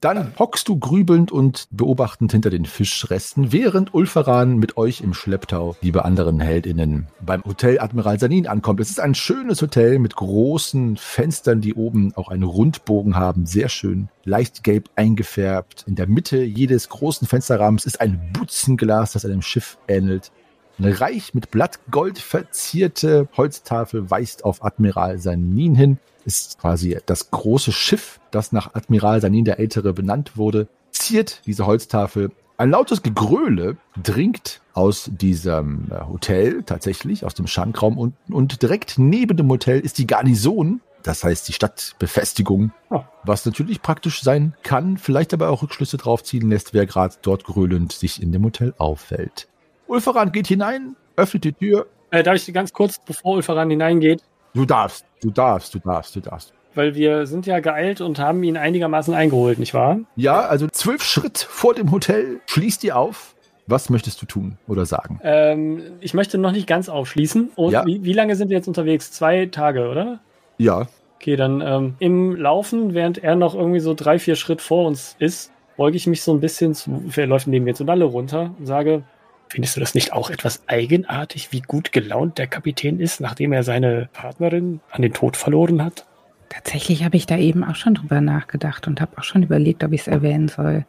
Dann 0.00 0.32
hockst 0.38 0.68
du 0.68 0.78
grübelnd 0.78 1.32
und 1.32 1.66
beobachtend 1.72 2.30
hinter 2.30 2.50
den 2.50 2.66
Fischresten, 2.66 3.50
während 3.50 3.94
Ulfaran 3.94 4.56
mit 4.56 4.76
euch 4.76 5.00
im 5.00 5.12
Schlepptau, 5.12 5.74
liebe 5.80 6.04
anderen 6.04 6.38
HeldInnen, 6.38 7.08
beim 7.20 7.42
Hotel 7.44 7.80
Admiral 7.80 8.20
Sanin 8.20 8.46
ankommt. 8.46 8.78
Es 8.78 8.90
ist 8.90 9.00
ein 9.00 9.16
schönes 9.16 9.60
Hotel 9.60 9.98
mit 9.98 10.14
großen 10.14 10.96
Fenstern, 10.96 11.60
die 11.60 11.74
oben 11.74 12.12
auch 12.14 12.28
einen 12.28 12.44
Rundbogen 12.44 13.16
haben. 13.16 13.44
Sehr 13.44 13.68
schön. 13.68 14.08
Leicht 14.22 14.62
gelb 14.62 14.88
eingefärbt. 14.94 15.84
In 15.88 15.96
der 15.96 16.06
Mitte 16.06 16.44
jedes 16.44 16.88
großen 16.88 17.26
Fensterrahmens 17.26 17.84
ist 17.84 18.00
ein 18.00 18.20
Butzenglas, 18.32 19.14
das 19.14 19.24
einem 19.24 19.42
Schiff 19.42 19.78
ähnelt. 19.88 20.30
Eine 20.78 21.00
reich 21.00 21.34
mit 21.34 21.50
Blattgold 21.50 22.18
verzierte 22.20 23.28
Holztafel 23.36 24.10
weist 24.10 24.44
auf 24.44 24.64
Admiral 24.64 25.18
Sanin 25.18 25.74
hin 25.74 25.98
ist 26.24 26.58
quasi 26.60 26.98
das 27.06 27.30
große 27.30 27.72
Schiff, 27.72 28.20
das 28.30 28.52
nach 28.52 28.74
Admiral 28.74 29.20
Sanin 29.20 29.44
der 29.44 29.58
Ältere 29.58 29.92
benannt 29.92 30.36
wurde, 30.36 30.68
ziert 30.90 31.42
diese 31.46 31.66
Holztafel. 31.66 32.30
Ein 32.58 32.70
lautes 32.70 33.02
Gegröle 33.02 33.76
dringt 34.00 34.60
aus 34.74 35.10
diesem 35.12 35.90
äh, 35.90 36.04
Hotel 36.06 36.62
tatsächlich, 36.64 37.24
aus 37.24 37.34
dem 37.34 37.46
Schankraum 37.46 37.96
unten. 37.96 38.32
Und 38.32 38.62
direkt 38.62 38.98
neben 38.98 39.36
dem 39.36 39.48
Hotel 39.48 39.80
ist 39.80 39.98
die 39.98 40.06
Garnison, 40.06 40.80
das 41.02 41.24
heißt 41.24 41.48
die 41.48 41.52
Stadtbefestigung, 41.52 42.72
Oh. 42.90 43.02
was 43.24 43.46
natürlich 43.46 43.80
praktisch 43.80 44.22
sein 44.22 44.54
kann, 44.62 44.98
vielleicht 44.98 45.32
aber 45.32 45.48
auch 45.48 45.62
Rückschlüsse 45.62 45.96
drauf 45.96 46.22
ziehen 46.22 46.50
lässt, 46.50 46.74
wer 46.74 46.86
gerade 46.86 47.14
dort 47.22 47.44
gröhlend 47.44 47.92
sich 47.92 48.22
in 48.22 48.32
dem 48.32 48.44
Hotel 48.44 48.74
auffällt. 48.76 49.48
Ulferan 49.88 50.32
geht 50.32 50.46
hinein, 50.46 50.96
öffnet 51.16 51.44
die 51.44 51.52
Tür. 51.52 51.86
Äh, 52.10 52.22
darf 52.22 52.36
ich 52.36 52.52
ganz 52.54 52.72
kurz, 52.72 52.98
bevor 53.04 53.36
Ulfaran 53.36 53.70
hineingeht, 53.70 54.22
Du 54.54 54.64
darfst, 54.64 55.04
du 55.22 55.30
darfst, 55.30 55.74
du 55.74 55.78
darfst, 55.78 56.16
du 56.16 56.20
darfst. 56.20 56.52
weil 56.74 56.94
wir 56.94 57.26
sind 57.26 57.46
ja 57.46 57.60
geeilt 57.60 58.00
und 58.00 58.18
haben 58.18 58.42
ihn 58.42 58.56
einigermaßen 58.56 59.12
eingeholt, 59.14 59.58
nicht 59.58 59.74
wahr? 59.74 59.98
Ja, 60.16 60.40
also 60.40 60.66
zwölf 60.68 61.02
Schritt 61.02 61.38
vor 61.38 61.74
dem 61.74 61.90
Hotel, 61.92 62.40
schließt 62.46 62.82
ihr 62.84 62.96
auf. 62.96 63.34
Was 63.66 63.90
möchtest 63.90 64.22
du 64.22 64.26
tun 64.26 64.56
oder 64.66 64.86
sagen? 64.86 65.20
Ähm, 65.22 65.82
ich 66.00 66.14
möchte 66.14 66.38
noch 66.38 66.52
nicht 66.52 66.66
ganz 66.66 66.88
aufschließen. 66.88 67.50
Und 67.56 67.72
Ja. 67.72 67.84
wie, 67.84 68.02
wie 68.02 68.14
lange 68.14 68.34
sind 68.36 68.48
wir 68.48 68.56
jetzt 68.56 68.68
unterwegs? 68.68 69.12
Zwei 69.12 69.44
Tage, 69.46 69.88
oder? 69.90 70.20
Ja, 70.56 70.86
Okay, 71.20 71.34
dann 71.34 71.60
ähm, 71.60 71.94
im 71.98 72.36
Laufen, 72.36 72.94
während 72.94 73.18
er 73.18 73.34
noch 73.34 73.54
irgendwie 73.56 73.80
so 73.80 73.92
drei, 73.92 74.20
vier 74.20 74.36
Schritt 74.36 74.62
vor 74.62 74.86
uns 74.86 75.16
ist, 75.18 75.50
beuge 75.76 75.96
ich 75.96 76.06
mich 76.06 76.22
so 76.22 76.32
ein 76.32 76.38
bisschen 76.40 76.74
zu, 76.74 77.02
er 77.16 77.26
läuft 77.26 77.48
neben 77.48 77.64
mir 77.64 77.74
zu 77.74 77.82
Nalle 77.84 78.04
runter 78.04 78.54
und 78.56 78.66
sage, 78.66 79.02
findest 79.48 79.76
du 79.76 79.80
das 79.80 79.94
nicht 79.94 80.12
auch 80.12 80.30
etwas 80.30 80.62
eigenartig, 80.66 81.52
wie 81.52 81.60
gut 81.60 81.92
gelaunt 81.92 82.38
der 82.38 82.46
Kapitän 82.46 83.00
ist, 83.00 83.20
nachdem 83.20 83.52
er 83.52 83.62
seine 83.62 84.08
Partnerin 84.12 84.80
an 84.90 85.02
den 85.02 85.12
Tod 85.12 85.36
verloren 85.36 85.82
hat? 85.84 86.06
Tatsächlich 86.48 87.04
habe 87.04 87.16
ich 87.16 87.26
da 87.26 87.36
eben 87.36 87.64
auch 87.64 87.74
schon 87.74 87.94
drüber 87.94 88.20
nachgedacht 88.20 88.86
und 88.86 89.00
habe 89.00 89.18
auch 89.18 89.24
schon 89.24 89.42
überlegt, 89.42 89.84
ob 89.84 89.92
ich 89.92 90.02
es 90.02 90.08
erwähnen 90.08 90.48
soll. 90.48 90.86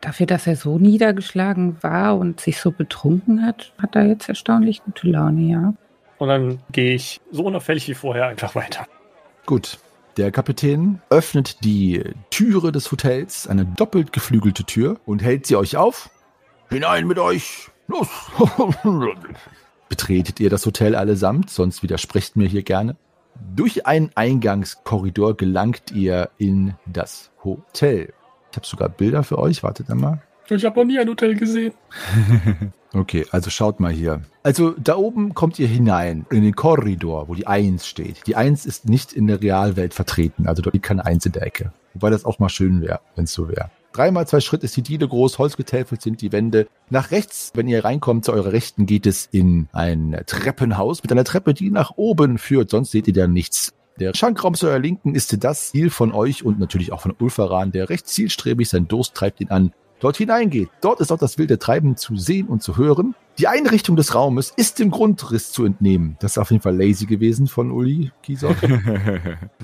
Dafür, 0.00 0.26
dass 0.26 0.46
er 0.46 0.56
so 0.56 0.78
niedergeschlagen 0.78 1.76
war 1.82 2.16
und 2.16 2.40
sich 2.40 2.60
so 2.60 2.70
betrunken 2.70 3.44
hat, 3.44 3.72
hat 3.80 3.96
er 3.96 4.06
jetzt 4.06 4.28
erstaunlich 4.28 4.82
gute 4.84 5.08
Laune, 5.08 5.50
ja. 5.50 5.74
Und 6.18 6.28
dann 6.28 6.60
gehe 6.72 6.94
ich 6.94 7.20
so 7.30 7.44
unauffällig 7.44 7.88
wie 7.88 7.94
vorher 7.94 8.26
einfach 8.28 8.54
weiter. 8.54 8.86
gut. 9.44 9.78
Der 10.16 10.32
Kapitän 10.32 11.02
öffnet 11.10 11.62
die 11.62 12.02
Türe 12.30 12.72
des 12.72 12.90
Hotels, 12.90 13.46
eine 13.46 13.66
doppelt 13.66 14.14
geflügelte 14.14 14.64
Tür, 14.64 14.98
und 15.04 15.22
hält 15.22 15.44
sie 15.44 15.56
euch 15.56 15.76
auf. 15.76 16.08
Hinein 16.70 17.06
mit 17.06 17.18
euch! 17.18 17.68
Los! 17.88 18.08
Betretet 19.88 20.40
ihr 20.40 20.50
das 20.50 20.66
Hotel 20.66 20.94
allesamt, 20.94 21.50
sonst 21.50 21.82
widersprecht 21.82 22.36
mir 22.36 22.48
hier 22.48 22.62
gerne. 22.62 22.96
Durch 23.54 23.86
einen 23.86 24.10
Eingangskorridor 24.14 25.36
gelangt 25.36 25.92
ihr 25.92 26.30
in 26.38 26.74
das 26.86 27.30
Hotel. 27.44 28.12
Ich 28.50 28.56
habe 28.56 28.66
sogar 28.66 28.88
Bilder 28.88 29.22
für 29.22 29.38
euch, 29.38 29.62
wartet 29.62 29.90
einmal. 29.90 30.22
Ich 30.48 30.64
habe 30.64 30.80
noch 30.80 30.86
nie 30.86 30.98
ein 30.98 31.08
Hotel 31.08 31.34
gesehen. 31.34 31.74
Okay, 32.96 33.26
also 33.30 33.50
schaut 33.50 33.78
mal 33.78 33.92
hier. 33.92 34.22
Also 34.42 34.70
da 34.70 34.96
oben 34.96 35.34
kommt 35.34 35.58
ihr 35.58 35.66
hinein 35.66 36.24
in 36.30 36.42
den 36.42 36.56
Korridor, 36.56 37.28
wo 37.28 37.34
die 37.34 37.46
Eins 37.46 37.86
steht. 37.86 38.26
Die 38.26 38.36
Eins 38.36 38.64
ist 38.64 38.88
nicht 38.88 39.12
in 39.12 39.26
der 39.26 39.42
Realwelt 39.42 39.92
vertreten, 39.92 40.46
also 40.46 40.62
dort 40.62 40.72
liegt 40.72 40.86
keine 40.86 41.04
Eins 41.04 41.26
in 41.26 41.32
der 41.32 41.42
Ecke. 41.42 41.72
Wobei 41.92 42.08
das 42.08 42.24
auch 42.24 42.38
mal 42.38 42.48
schön 42.48 42.80
wäre, 42.80 43.00
wenn 43.14 43.24
es 43.24 43.34
so 43.34 43.50
wäre. 43.50 43.70
Dreimal 43.96 44.26
zwei 44.26 44.40
Schritt 44.40 44.62
ist 44.62 44.76
die 44.76 44.82
Diele 44.82 45.08
groß, 45.08 45.38
holzgetäfelt 45.38 46.02
sind 46.02 46.20
die 46.20 46.30
Wände. 46.30 46.68
Nach 46.90 47.12
rechts, 47.12 47.52
wenn 47.54 47.66
ihr 47.66 47.82
reinkommt, 47.82 48.26
zu 48.26 48.32
eurer 48.34 48.52
Rechten 48.52 48.84
geht 48.84 49.06
es 49.06 49.26
in 49.32 49.70
ein 49.72 50.22
Treppenhaus 50.26 51.02
mit 51.02 51.10
einer 51.12 51.24
Treppe, 51.24 51.54
die 51.54 51.70
nach 51.70 51.92
oben 51.96 52.36
führt, 52.36 52.68
sonst 52.68 52.90
seht 52.90 53.08
ihr 53.08 53.14
da 53.14 53.26
nichts. 53.26 53.72
Der 53.98 54.12
Schankraum 54.14 54.52
zu 54.52 54.66
eurer 54.66 54.80
Linken 54.80 55.14
ist 55.14 55.42
das 55.42 55.70
Ziel 55.70 55.88
von 55.88 56.12
euch 56.12 56.44
und 56.44 56.58
natürlich 56.58 56.92
auch 56.92 57.00
von 57.00 57.14
Ulfaran, 57.18 57.72
der 57.72 57.88
recht 57.88 58.06
zielstrebig 58.06 58.68
sein 58.68 58.86
Durst 58.86 59.14
treibt 59.14 59.40
ihn 59.40 59.48
an, 59.48 59.72
dort 60.00 60.18
hineingeht. 60.18 60.68
Dort 60.82 61.00
ist 61.00 61.10
auch 61.10 61.18
das 61.18 61.38
wilde 61.38 61.58
Treiben 61.58 61.96
zu 61.96 62.16
sehen 62.16 62.48
und 62.48 62.62
zu 62.62 62.76
hören. 62.76 63.14
Die 63.38 63.48
Einrichtung 63.48 63.96
des 63.96 64.14
Raumes 64.14 64.52
ist 64.56 64.78
dem 64.78 64.90
Grundriss 64.90 65.52
zu 65.52 65.66
entnehmen. 65.66 66.16
Das 66.20 66.32
ist 66.32 66.38
auf 66.38 66.50
jeden 66.50 66.62
Fall 66.62 66.74
lazy 66.74 67.04
gewesen 67.04 67.48
von 67.48 67.70
Uli 67.70 68.10
Kiesok. 68.22 68.56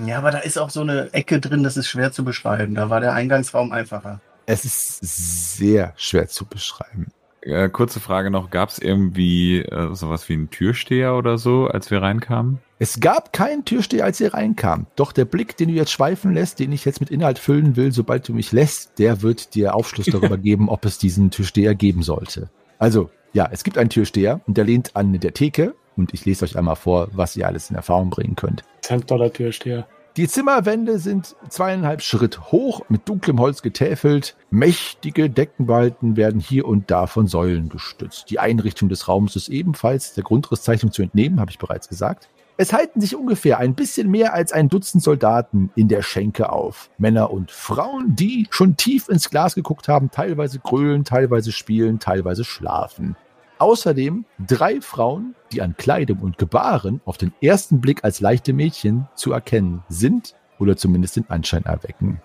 Ja, 0.05 0.17
aber 0.17 0.31
da 0.31 0.39
ist 0.39 0.57
auch 0.57 0.69
so 0.69 0.81
eine 0.81 1.13
Ecke 1.13 1.39
drin, 1.39 1.63
das 1.63 1.77
ist 1.77 1.87
schwer 1.87 2.11
zu 2.11 2.23
beschreiben. 2.23 2.75
Da 2.75 2.89
war 2.89 2.99
der 2.99 3.13
Eingangsraum 3.13 3.71
einfacher. 3.71 4.21
es 4.45 4.65
ist 4.65 5.57
sehr 5.57 5.93
schwer 5.95 6.27
zu 6.27 6.45
beschreiben. 6.45 7.07
Äh, 7.41 7.69
kurze 7.69 7.99
Frage 7.99 8.29
noch, 8.31 8.51
gab 8.51 8.69
es 8.69 8.79
irgendwie 8.79 9.59
äh, 9.59 9.93
sowas 9.93 10.29
wie 10.29 10.33
einen 10.33 10.49
Türsteher 10.49 11.15
oder 11.15 11.37
so, 11.37 11.67
als 11.67 11.91
wir 11.91 12.01
reinkamen? 12.01 12.59
Es 12.79 12.99
gab 12.99 13.33
keinen 13.33 13.65
Türsteher, 13.65 14.05
als 14.05 14.19
ihr 14.21 14.33
reinkam. 14.33 14.87
Doch 14.95 15.11
der 15.11 15.25
Blick, 15.25 15.57
den 15.57 15.69
du 15.69 15.73
jetzt 15.73 15.91
schweifen 15.91 16.33
lässt, 16.33 16.59
den 16.59 16.71
ich 16.71 16.85
jetzt 16.85 17.01
mit 17.01 17.09
Inhalt 17.09 17.39
füllen 17.39 17.75
will, 17.75 17.91
sobald 17.91 18.27
du 18.27 18.33
mich 18.33 18.51
lässt, 18.51 18.97
der 18.99 19.21
wird 19.21 19.55
dir 19.55 19.75
Aufschluss 19.75 20.05
darüber 20.05 20.37
geben, 20.37 20.69
ob 20.69 20.85
es 20.85 20.97
diesen 20.97 21.31
Türsteher 21.31 21.75
geben 21.75 22.03
sollte. 22.03 22.49
Also, 22.79 23.09
ja, 23.33 23.49
es 23.51 23.63
gibt 23.63 23.77
einen 23.77 23.89
Türsteher 23.89 24.41
und 24.47 24.57
der 24.57 24.63
lehnt 24.63 24.95
an 24.95 25.19
der 25.19 25.33
Theke 25.33 25.75
und 25.97 26.13
ich 26.13 26.25
lese 26.25 26.45
euch 26.45 26.57
einmal 26.57 26.75
vor, 26.75 27.09
was 27.11 27.35
ihr 27.35 27.47
alles 27.47 27.69
in 27.69 27.75
Erfahrung 27.75 28.09
bringen 28.09 28.35
könnt. 28.35 28.61
Das 28.81 28.89
ist 28.89 28.91
ein 28.91 29.07
toller 29.07 29.33
Türsteher. 29.33 29.87
Die 30.15 30.27
Zimmerwände 30.27 30.99
sind 30.99 31.35
zweieinhalb 31.49 32.03
Schritt 32.03 32.51
hoch, 32.51 32.81
mit 32.87 33.09
dunklem 33.09 33.39
Holz 33.39 33.63
getäfelt. 33.63 34.35
Mächtige 34.51 35.27
Deckenbalken 35.27 36.15
werden 36.15 36.39
hier 36.39 36.67
und 36.67 36.91
da 36.91 37.07
von 37.07 37.25
Säulen 37.25 37.69
gestützt. 37.69 38.29
Die 38.29 38.37
Einrichtung 38.37 38.89
des 38.89 39.07
Raums 39.07 39.35
ist 39.35 39.49
ebenfalls 39.49 40.13
der 40.13 40.23
Grundrisszeichnung 40.23 40.91
zu 40.91 41.01
entnehmen, 41.01 41.39
habe 41.39 41.49
ich 41.49 41.57
bereits 41.57 41.89
gesagt. 41.89 42.29
Es 42.55 42.71
halten 42.71 43.01
sich 43.01 43.15
ungefähr 43.15 43.57
ein 43.57 43.73
bisschen 43.73 44.11
mehr 44.11 44.35
als 44.35 44.53
ein 44.53 44.69
Dutzend 44.69 45.01
Soldaten 45.01 45.71
in 45.75 45.87
der 45.87 46.03
Schenke 46.03 46.51
auf. 46.51 46.91
Männer 46.99 47.31
und 47.31 47.49
Frauen, 47.49 48.15
die 48.15 48.45
schon 48.51 48.77
tief 48.77 49.09
ins 49.09 49.31
Glas 49.31 49.55
geguckt 49.55 49.87
haben, 49.87 50.11
teilweise 50.11 50.59
grölen, 50.59 51.03
teilweise 51.03 51.51
spielen, 51.51 51.97
teilweise 51.97 52.43
schlafen. 52.43 53.15
Außerdem 53.63 54.25
drei 54.45 54.81
Frauen, 54.81 55.35
die 55.53 55.61
an 55.61 55.77
Kleidung 55.77 56.19
und 56.19 56.37
Gebaren 56.37 56.99
auf 57.05 57.17
den 57.17 57.31
ersten 57.41 57.79
Blick 57.79 58.03
als 58.03 58.19
leichte 58.19 58.51
Mädchen 58.51 59.07
zu 59.15 59.31
erkennen 59.31 59.83
sind 59.87 60.35
oder 60.59 60.75
zumindest 60.75 61.15
den 61.15 61.29
Anschein 61.29 61.63
erwecken. 61.63 62.21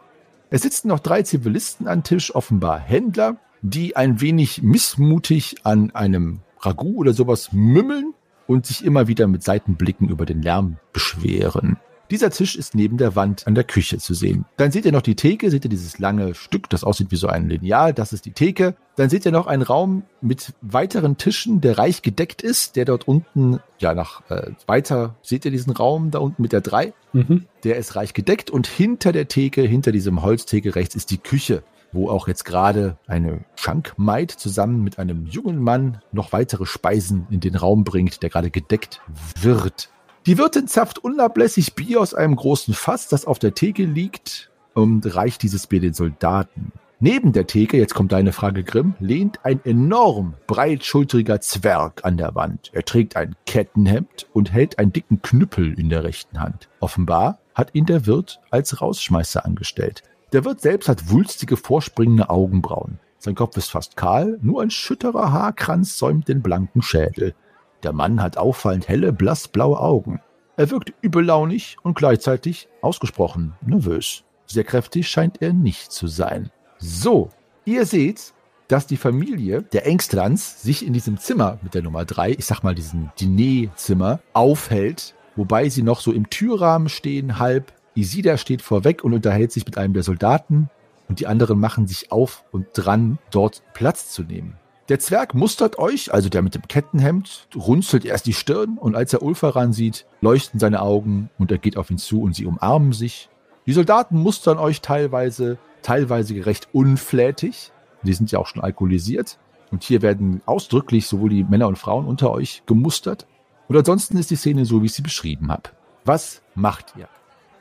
Es 0.51 0.62
sitzen 0.62 0.88
noch 0.88 0.98
drei 0.98 1.22
Zivilisten 1.22 1.87
an 1.87 2.03
Tisch, 2.03 2.35
offenbar 2.35 2.81
Händler, 2.81 3.37
die 3.62 3.94
ein 3.94 4.20
wenig 4.20 4.62
missmutig 4.64 5.59
an 5.62 5.92
einem 5.92 6.40
Ragout 6.59 6.96
oder 6.96 7.12
sowas 7.12 7.53
mümmeln 7.53 8.14
und 8.48 8.66
sich 8.66 8.85
immer 8.85 9.07
wieder 9.07 9.29
mit 9.29 9.44
Seitenblicken 9.44 10.09
über 10.09 10.27
den 10.27 10.42
Lärm 10.42 10.79
beschweren. 10.92 11.77
Dieser 12.11 12.31
Tisch 12.31 12.57
ist 12.57 12.74
neben 12.74 12.96
der 12.96 13.14
Wand 13.14 13.46
an 13.46 13.55
der 13.55 13.64
Küche 13.64 13.98
zu 13.98 14.12
sehen. 14.12 14.46
Dann 14.57 14.72
seht 14.72 14.87
ihr 14.87 14.92
noch 14.92 15.03
die 15.03 15.14
Theke, 15.14 15.51
seht 15.51 15.64
ihr 15.64 15.70
dieses 15.70 16.01
lange 16.01 16.35
Stück, 16.35 16.68
das 16.70 16.83
aussieht 16.83 17.12
wie 17.12 17.16
so 17.16 17.29
ein 17.29 17.48
Lineal, 17.48 17.92
das 17.92 18.12
ist 18.12 18.24
die 18.24 18.33
Theke. 18.33 18.74
Dann 18.99 19.11
seht 19.11 19.25
ihr 19.25 19.31
noch 19.31 19.47
einen 19.47 19.63
Raum 19.63 20.03
mit 20.21 20.55
weiteren 20.61 21.17
Tischen, 21.19 21.61
der 21.61 21.79
reich 21.79 22.03
gedeckt 22.03 22.43
ist, 22.43 22.75
der 22.75 22.85
dort 22.85 23.07
unten, 23.07 23.61
ja, 23.79 23.95
nach 23.95 24.29
äh, 24.29 24.51
weiter 24.67 25.15
seht 25.23 25.45
ihr 25.45 25.53
diesen 25.53 25.73
Raum 25.73 26.11
da 26.11 26.19
unten 26.19 26.43
mit 26.43 26.51
der 26.51 26.63
3. 26.63 26.93
Mhm. 27.13 27.47
Der 27.63 27.77
ist 27.77 27.95
reich 27.95 28.13
gedeckt 28.13 28.51
und 28.51 28.67
hinter 28.67 29.13
der 29.13 29.29
Theke, 29.29 29.63
hinter 29.63 29.93
diesem 29.93 30.23
Holztheke 30.23 30.75
rechts 30.75 30.97
ist 30.97 31.13
die 31.13 31.19
Küche, 31.19 31.63
wo 31.93 32.11
auch 32.11 32.27
jetzt 32.27 32.45
gerade 32.45 32.97
eine 33.07 33.45
Schankmaid 33.55 34.33
zusammen 34.33 34.83
mit 34.83 34.99
einem 34.99 35.27
jungen 35.27 35.63
Mann 35.63 36.01
noch 36.11 36.33
weitere 36.33 36.67
Speisen 36.67 37.29
in 37.31 37.39
den 37.39 37.55
Raum 37.55 37.85
bringt, 37.85 38.21
der 38.25 38.31
gerade 38.31 38.51
gedeckt 38.51 39.01
wird. 39.41 39.91
Die 40.27 40.39
Wirtin 40.39 40.67
zapft 40.67 40.99
unablässig 40.99 41.75
Bier 41.75 42.01
aus 42.01 42.15
einem 42.15 42.35
großen 42.35 42.75
Fass, 42.75 43.07
das 43.07 43.27
auf 43.27 43.39
der 43.39 43.55
Theke 43.55 43.85
liegt, 43.85 44.51
und 44.75 45.15
reicht 45.15 45.45
dieses 45.45 45.69
Bier 45.69 45.81
den 45.81 45.95
Soldaten. 45.95 46.73
Neben 47.01 47.33
der 47.33 47.47
Theke, 47.47 47.77
jetzt 47.77 47.95
kommt 47.95 48.11
deine 48.11 48.33
Frage, 48.33 48.65
Grimm, 48.65 48.95
lehnt 48.99 49.45
ein 49.45 49.65
enorm 49.65 50.35
breitschultriger 50.49 51.41
Zwerg 51.41 52.05
an 52.05 52.17
der 52.17 52.35
Wand. 52.35 52.71
Er 52.73 52.85
trägt 52.85 53.15
ein 53.15 53.37
Kettenhemd 53.47 54.27
und 54.33 54.53
hält 54.53 54.81
einen 54.81 54.93
dicken 54.93 55.23
Knüppel 55.23 55.79
in 55.79 55.91
der 55.91 56.03
rechten 56.03 56.41
Hand. 56.41 56.69
Offenbar 56.81 57.39
hat 57.55 57.73
ihn 57.73 57.87
der 57.87 58.07
Wirt 58.07 58.41
als 58.51 58.81
Rausschmeißer 58.81 59.45
angestellt. 59.45 60.03
Der 60.33 60.45
Wirt 60.45 60.61
selbst 60.61 60.89
hat 60.89 61.09
wulstige, 61.09 61.57
vorspringende 61.57 62.31
Augenbrauen. 62.31 62.99
Sein 63.19 63.37
Kopf 63.37 63.57
ist 63.57 63.71
fast 63.71 63.97
kahl, 63.97 64.37
nur 64.43 64.61
ein 64.61 64.71
schütterer 64.71 65.31
Haarkranz 65.31 65.99
säumt 65.99 66.27
den 66.27 66.43
blanken 66.43 66.83
Schädel. 66.83 67.37
Der 67.85 67.93
Mann 67.93 68.21
hat 68.21 68.37
auffallend 68.39 68.89
helle, 68.89 69.13
blassblaue 69.13 69.79
Augen. 69.79 70.21
Er 70.57 70.73
wirkt 70.73 70.93
übellaunig 71.01 71.77
und 71.85 71.97
gleichzeitig 71.97 72.69
ausgesprochen 72.83 73.55
nervös. 73.65 74.25
Sehr 74.47 74.65
kräftig 74.65 75.09
scheint 75.09 75.41
er 75.41 75.53
nicht 75.53 75.93
zu 75.93 76.09
sein. 76.09 76.51
So, 76.79 77.31
ihr 77.64 77.87
seht, 77.87 78.33
dass 78.69 78.87
die 78.87 78.97
Familie 78.97 79.62
der 79.62 79.87
Engstrands 79.87 80.62
sich 80.62 80.87
in 80.87 80.93
diesem 80.93 81.19
Zimmer 81.19 81.59
mit 81.62 81.75
der 81.75 81.83
Nummer 81.83 82.05
drei, 82.05 82.31
ich 82.33 82.47
sag 82.47 82.62
mal 82.62 82.75
diesem 82.75 83.11
Diner-Zimmer, 83.21 84.21
aufhält, 84.33 85.14
wobei 85.37 85.69
sie 85.69 85.83
noch 85.83 86.01
so 86.01 86.12
im 86.12 86.31
Türrahmen 86.31 86.88
stehen, 86.88 87.38
halb. 87.38 87.73
Isida 87.95 88.37
steht 88.37 88.62
vorweg 88.62 89.03
und 89.03 89.12
unterhält 89.12 89.51
sich 89.51 89.67
mit 89.67 89.77
einem 89.77 89.93
der 89.93 90.05
Soldaten 90.05 90.71
und 91.09 91.19
die 91.19 91.27
anderen 91.27 91.59
machen 91.59 91.88
sich 91.88 92.12
auf 92.12 92.45
und 92.53 92.67
dran, 92.75 93.19
dort 93.31 93.62
Platz 93.75 94.11
zu 94.11 94.23
nehmen. 94.23 94.55
Der 94.88 95.01
Zwerg 95.01 95.35
mustert 95.35 95.79
euch, 95.79 96.14
also 96.14 96.29
der 96.29 96.43
mit 96.43 96.55
dem 96.55 96.67
Kettenhemd, 96.69 97.49
runzelt 97.57 98.05
erst 98.05 98.27
die 98.27 98.33
Stirn 98.33 98.79
und 98.79 98.95
als 98.95 99.12
er 99.12 99.23
Ulfaran 99.23 99.73
sieht, 99.73 100.07
leuchten 100.21 100.61
seine 100.61 100.81
Augen 100.81 101.29
und 101.38 101.51
er 101.51 101.59
geht 101.59 101.77
auf 101.77 101.91
ihn 101.91 101.99
zu 101.99 102.23
und 102.23 102.35
sie 102.35 102.47
umarmen 102.47 102.93
sich. 102.93 103.29
Die 103.69 103.75
Soldaten 103.75 104.17
mustern 104.17 104.57
euch 104.57 104.81
teilweise, 104.81 105.59
teilweise 105.83 106.47
recht 106.47 106.69
unflätig. 106.73 107.71
Die 108.03 108.15
sind 108.15 108.33
ja 108.33 108.39
auch 108.39 108.47
schon 108.47 108.63
alkoholisiert. 108.63 109.39
Und 109.71 109.85
hier 109.85 110.01
werden 110.01 110.41
ausdrücklich 110.47 111.07
sowohl 111.07 111.29
die 111.29 111.45
Männer 111.45 111.69
und 111.69 111.77
Frauen 111.77 112.07
unter 112.07 112.31
euch 112.31 112.63
gemustert. 112.65 113.27
Und 113.69 113.77
ansonsten 113.77 114.17
ist 114.17 114.31
die 114.31 114.37
Szene 114.37 114.65
so, 114.65 114.81
wie 114.81 114.87
ich 114.87 114.95
sie 114.95 115.03
beschrieben 115.03 115.53
habe. 115.53 115.65
Was 116.07 116.41
macht 116.55 116.95
ihr? 116.97 117.09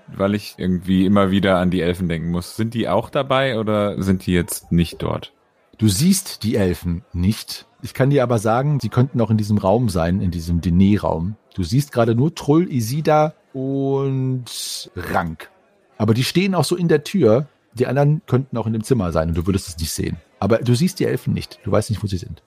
Weil 0.07 0.33
ich 0.33 0.55
irgendwie 0.55 1.05
immer 1.05 1.29
wieder 1.29 1.57
an 1.57 1.71
die 1.71 1.81
Elfen 1.81 2.07
denken 2.07 2.31
muss. 2.31 2.55
Sind 2.55 2.73
die 2.73 2.87
auch 2.87 3.09
dabei 3.09 3.59
oder 3.59 4.01
sind 4.01 4.25
die 4.27 4.31
jetzt 4.31 4.71
nicht 4.71 5.03
dort? 5.03 5.33
Du 5.77 5.89
siehst 5.89 6.43
die 6.43 6.55
Elfen 6.55 7.03
nicht. 7.11 7.67
Ich 7.81 7.93
kann 7.93 8.11
dir 8.11 8.23
aber 8.23 8.39
sagen, 8.39 8.79
sie 8.79 8.87
könnten 8.87 9.19
auch 9.19 9.29
in 9.29 9.35
diesem 9.35 9.57
Raum 9.57 9.89
sein, 9.89 10.21
in 10.21 10.31
diesem 10.31 10.61
Diner-Raum. 10.61 11.35
Du 11.53 11.63
siehst 11.63 11.91
gerade 11.91 12.15
nur 12.15 12.33
Trull, 12.33 12.71
Isida 12.71 13.33
und 13.51 14.89
Rank. 14.95 15.49
Aber 15.97 16.13
die 16.13 16.23
stehen 16.23 16.55
auch 16.55 16.63
so 16.63 16.75
in 16.75 16.87
der 16.87 17.03
Tür. 17.03 17.47
Die 17.73 17.87
anderen 17.87 18.21
könnten 18.27 18.57
auch 18.57 18.67
in 18.67 18.73
dem 18.73 18.83
Zimmer 18.83 19.11
sein 19.11 19.29
und 19.29 19.37
du 19.37 19.45
würdest 19.45 19.67
es 19.67 19.77
nicht 19.77 19.91
sehen. 19.91 20.17
Aber 20.39 20.59
du 20.59 20.75
siehst 20.75 20.99
die 20.99 21.05
Elfen 21.05 21.33
nicht. 21.33 21.59
Du 21.63 21.71
weißt 21.71 21.89
nicht, 21.89 22.01
wo 22.03 22.07
sie 22.07 22.17
sind. 22.17 22.43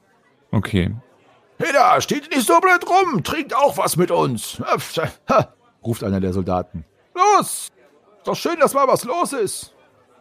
Okay. 0.50 0.94
Hey 1.58 1.72
da, 1.72 2.00
steht 2.00 2.30
nicht 2.30 2.46
so 2.46 2.58
blöd 2.60 2.88
rum, 2.88 3.22
trinkt 3.22 3.54
auch 3.54 3.76
was 3.76 3.96
mit 3.96 4.10
uns. 4.10 4.60
Ha, 5.28 5.54
ruft 5.84 6.02
einer 6.04 6.20
der 6.20 6.32
Soldaten. 6.32 6.84
Los! 7.14 7.68
Ist 8.18 8.26
doch 8.26 8.36
schön, 8.36 8.58
dass 8.60 8.74
mal 8.74 8.88
was 8.88 9.04
los 9.04 9.32
ist. 9.32 9.74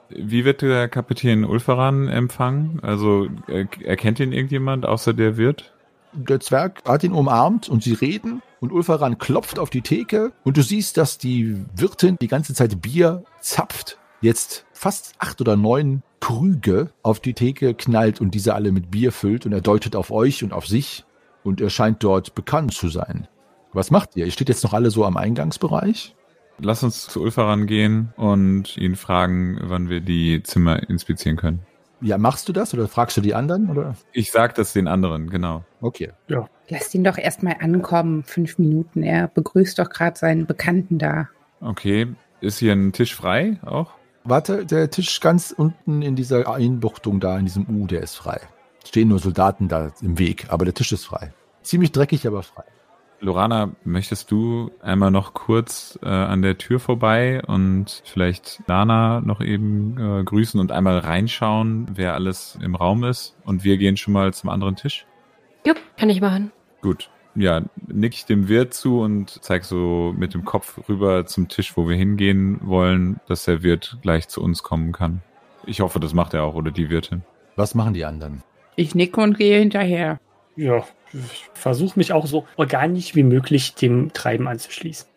Wie 0.10 0.44
wird 0.44 0.62
der 0.62 0.90
Kapitän 0.90 1.46
Ulfaran 1.46 2.08
empfangen? 2.08 2.80
Also 2.82 3.28
er, 3.48 3.68
erkennt 3.84 4.20
ihn 4.20 4.34
irgendjemand 4.34 4.86
außer 4.86 5.14
der 5.14 5.38
Wirt? 5.38 5.74
Der 6.14 6.40
Zwerg 6.40 6.82
hat 6.86 7.04
ihn 7.04 7.14
umarmt 7.14 7.70
und 7.70 7.84
sie 7.84 7.94
reden 7.94 8.42
und 8.60 8.72
Ulfaran 8.72 9.18
klopft 9.18 9.60
auf 9.60 9.70
die 9.70 9.82
Theke 9.82 10.32
und 10.44 10.58
du 10.58 10.64
siehst, 10.64 10.98
dass 10.98 11.18
die 11.18 11.58
Wirtin 11.76 12.18
die 12.22 12.28
ganze 12.28 12.54
Zeit 12.54 12.82
Bier 12.82 13.24
zapft, 13.40 13.98
jetzt 14.22 14.66
fast 14.74 15.14
acht 15.20 15.42
oder 15.42 15.56
neun 15.56 16.04
Krüge 16.20 16.92
auf 17.02 17.20
die 17.20 17.34
Theke 17.34 17.74
knallt 17.74 18.22
und 18.22 18.32
diese 18.32 18.54
alle 18.54 18.72
mit 18.72 18.92
Bier 18.92 19.12
füllt 19.12 19.46
und 19.46 19.54
er 19.54 19.62
deutet 19.62 19.96
auf 19.96 20.12
euch 20.12 20.44
und 20.44 20.54
auf 20.54 20.68
sich 20.68 21.06
und 21.44 21.62
er 21.62 21.70
scheint 21.70 22.04
dort 22.04 22.36
bekannt 22.36 22.74
zu 22.74 22.90
sein. 22.90 23.28
Was 23.72 23.92
macht 23.92 24.16
ihr? 24.16 24.26
Ihr 24.26 24.32
steht 24.32 24.50
jetzt 24.50 24.64
noch 24.64 24.74
alle 24.74 24.92
so 24.92 25.06
am 25.06 25.16
Eingangsbereich? 25.16 26.16
Lass 26.62 26.84
uns 26.84 27.08
zu 27.08 27.22
Ulfaran 27.22 27.68
gehen 27.68 28.14
und 28.18 28.76
ihn 28.78 28.96
fragen, 28.96 29.60
wann 29.64 29.90
wir 29.90 30.02
die 30.02 30.44
Zimmer 30.44 30.90
inspizieren 30.90 31.38
können. 31.38 31.62
Ja, 32.02 32.18
machst 32.18 32.48
du 32.48 32.54
das 32.54 32.74
oder 32.74 32.88
fragst 32.88 33.18
du 33.18 33.22
die 33.22 33.36
anderen? 33.36 33.70
Oder? 33.70 33.96
Ich 34.14 34.32
sag 34.32 34.56
das 34.56 34.74
den 34.74 34.88
anderen, 34.88 35.30
genau. 35.30 35.64
Okay. 35.82 36.12
Lasst 36.70 36.96
ihn 36.96 37.04
doch 37.04 37.18
erstmal 37.18 37.58
ankommen, 37.60 38.24
fünf 38.24 38.58
Minuten. 38.58 39.04
Er 39.04 39.28
begrüßt 39.28 39.80
doch 39.80 39.90
gerade 39.90 40.18
seinen 40.18 40.46
Bekannten 40.46 40.98
da. 40.98 41.30
Okay. 41.62 42.08
Ist 42.42 42.60
hier 42.60 42.74
ein 42.74 42.94
Tisch 42.94 43.16
frei 43.16 43.60
auch? 43.66 43.92
Warte, 44.24 44.66
der 44.66 44.90
Tisch 44.90 45.20
ganz 45.20 45.52
unten 45.56 46.02
in 46.02 46.16
dieser 46.16 46.48
Einbuchtung 46.54 47.20
da, 47.20 47.38
in 47.38 47.46
diesem 47.46 47.68
U, 47.70 47.88
der 47.88 48.02
ist 48.02 48.16
frei. 48.16 48.40
Stehen 48.86 49.10
nur 49.10 49.20
Soldaten 49.20 49.68
da 49.68 49.92
im 50.02 50.18
Weg, 50.20 50.48
aber 50.50 50.66
der 50.66 50.74
Tisch 50.74 50.92
ist 50.92 51.06
frei. 51.06 51.34
Ziemlich 51.64 51.92
dreckig, 51.92 52.26
aber 52.26 52.44
frei. 52.44 52.64
Lorana, 53.22 53.72
möchtest 53.84 54.32
du 54.32 54.72
einmal 54.82 55.12
noch 55.12 55.34
kurz 55.34 56.00
äh, 56.02 56.08
an 56.08 56.42
der 56.42 56.58
Tür 56.58 56.80
vorbei 56.80 57.42
und 57.46 58.02
vielleicht 58.06 58.62
Lana 58.68 59.22
noch 59.22 59.42
eben 59.42 59.98
äh, 59.98 60.24
grüßen 60.24 60.60
und 60.60 60.72
einmal 60.72 61.00
reinschauen, 61.00 61.88
wer 61.94 62.14
alles 62.14 62.58
im 62.62 62.76
Raum 62.76 63.04
ist? 63.04 63.36
Und 63.44 63.64
wir 63.64 63.78
gehen 63.78 63.98
schon 63.98 64.14
mal 64.14 64.34
zum 64.34 64.50
anderen 64.50 64.76
Tisch? 64.76 65.06
Jupp, 65.66 65.78
kann 65.98 66.10
ich 66.10 66.22
machen. 66.22 66.52
Gut. 66.82 67.10
Ja, 67.36 67.62
nick 67.88 68.16
ich 68.16 68.26
dem 68.26 68.48
Wirt 68.48 68.74
zu 68.74 69.02
und 69.02 69.44
zeig 69.44 69.64
so 69.64 70.14
mit 70.18 70.34
dem 70.34 70.46
Kopf 70.46 70.80
rüber 70.90 71.26
zum 71.26 71.48
Tisch, 71.48 71.78
wo 71.78 71.88
wir 71.88 71.96
hingehen 71.96 72.60
wollen, 72.64 73.20
dass 73.28 73.46
der 73.46 73.64
Wirt 73.64 73.98
gleich 74.02 74.28
zu 74.28 74.42
uns 74.42 74.64
kommen 74.64 74.92
kann. 74.92 75.22
Ich 75.66 75.82
hoffe, 75.82 76.00
das 76.00 76.14
macht 76.14 76.34
er 76.34 76.44
auch 76.44 76.56
oder 76.56 76.72
die 76.72 76.90
Wirtin. 76.90 77.24
Was 77.56 77.76
machen 77.76 77.94
die 77.94 78.06
anderen? 78.06 78.44
Ich 78.76 78.96
nicke 78.96 79.22
und 79.22 79.38
gehe 79.38 79.60
hinterher. 79.60 80.20
Ja, 80.56 80.84
versuche 81.54 81.98
mich 81.98 82.14
auch 82.14 82.28
so 82.28 82.46
organisch 82.56 83.16
wie 83.16 83.24
möglich 83.24 83.76
dem 83.76 84.14
Treiben 84.14 84.48
anzuschließen. 84.48 85.08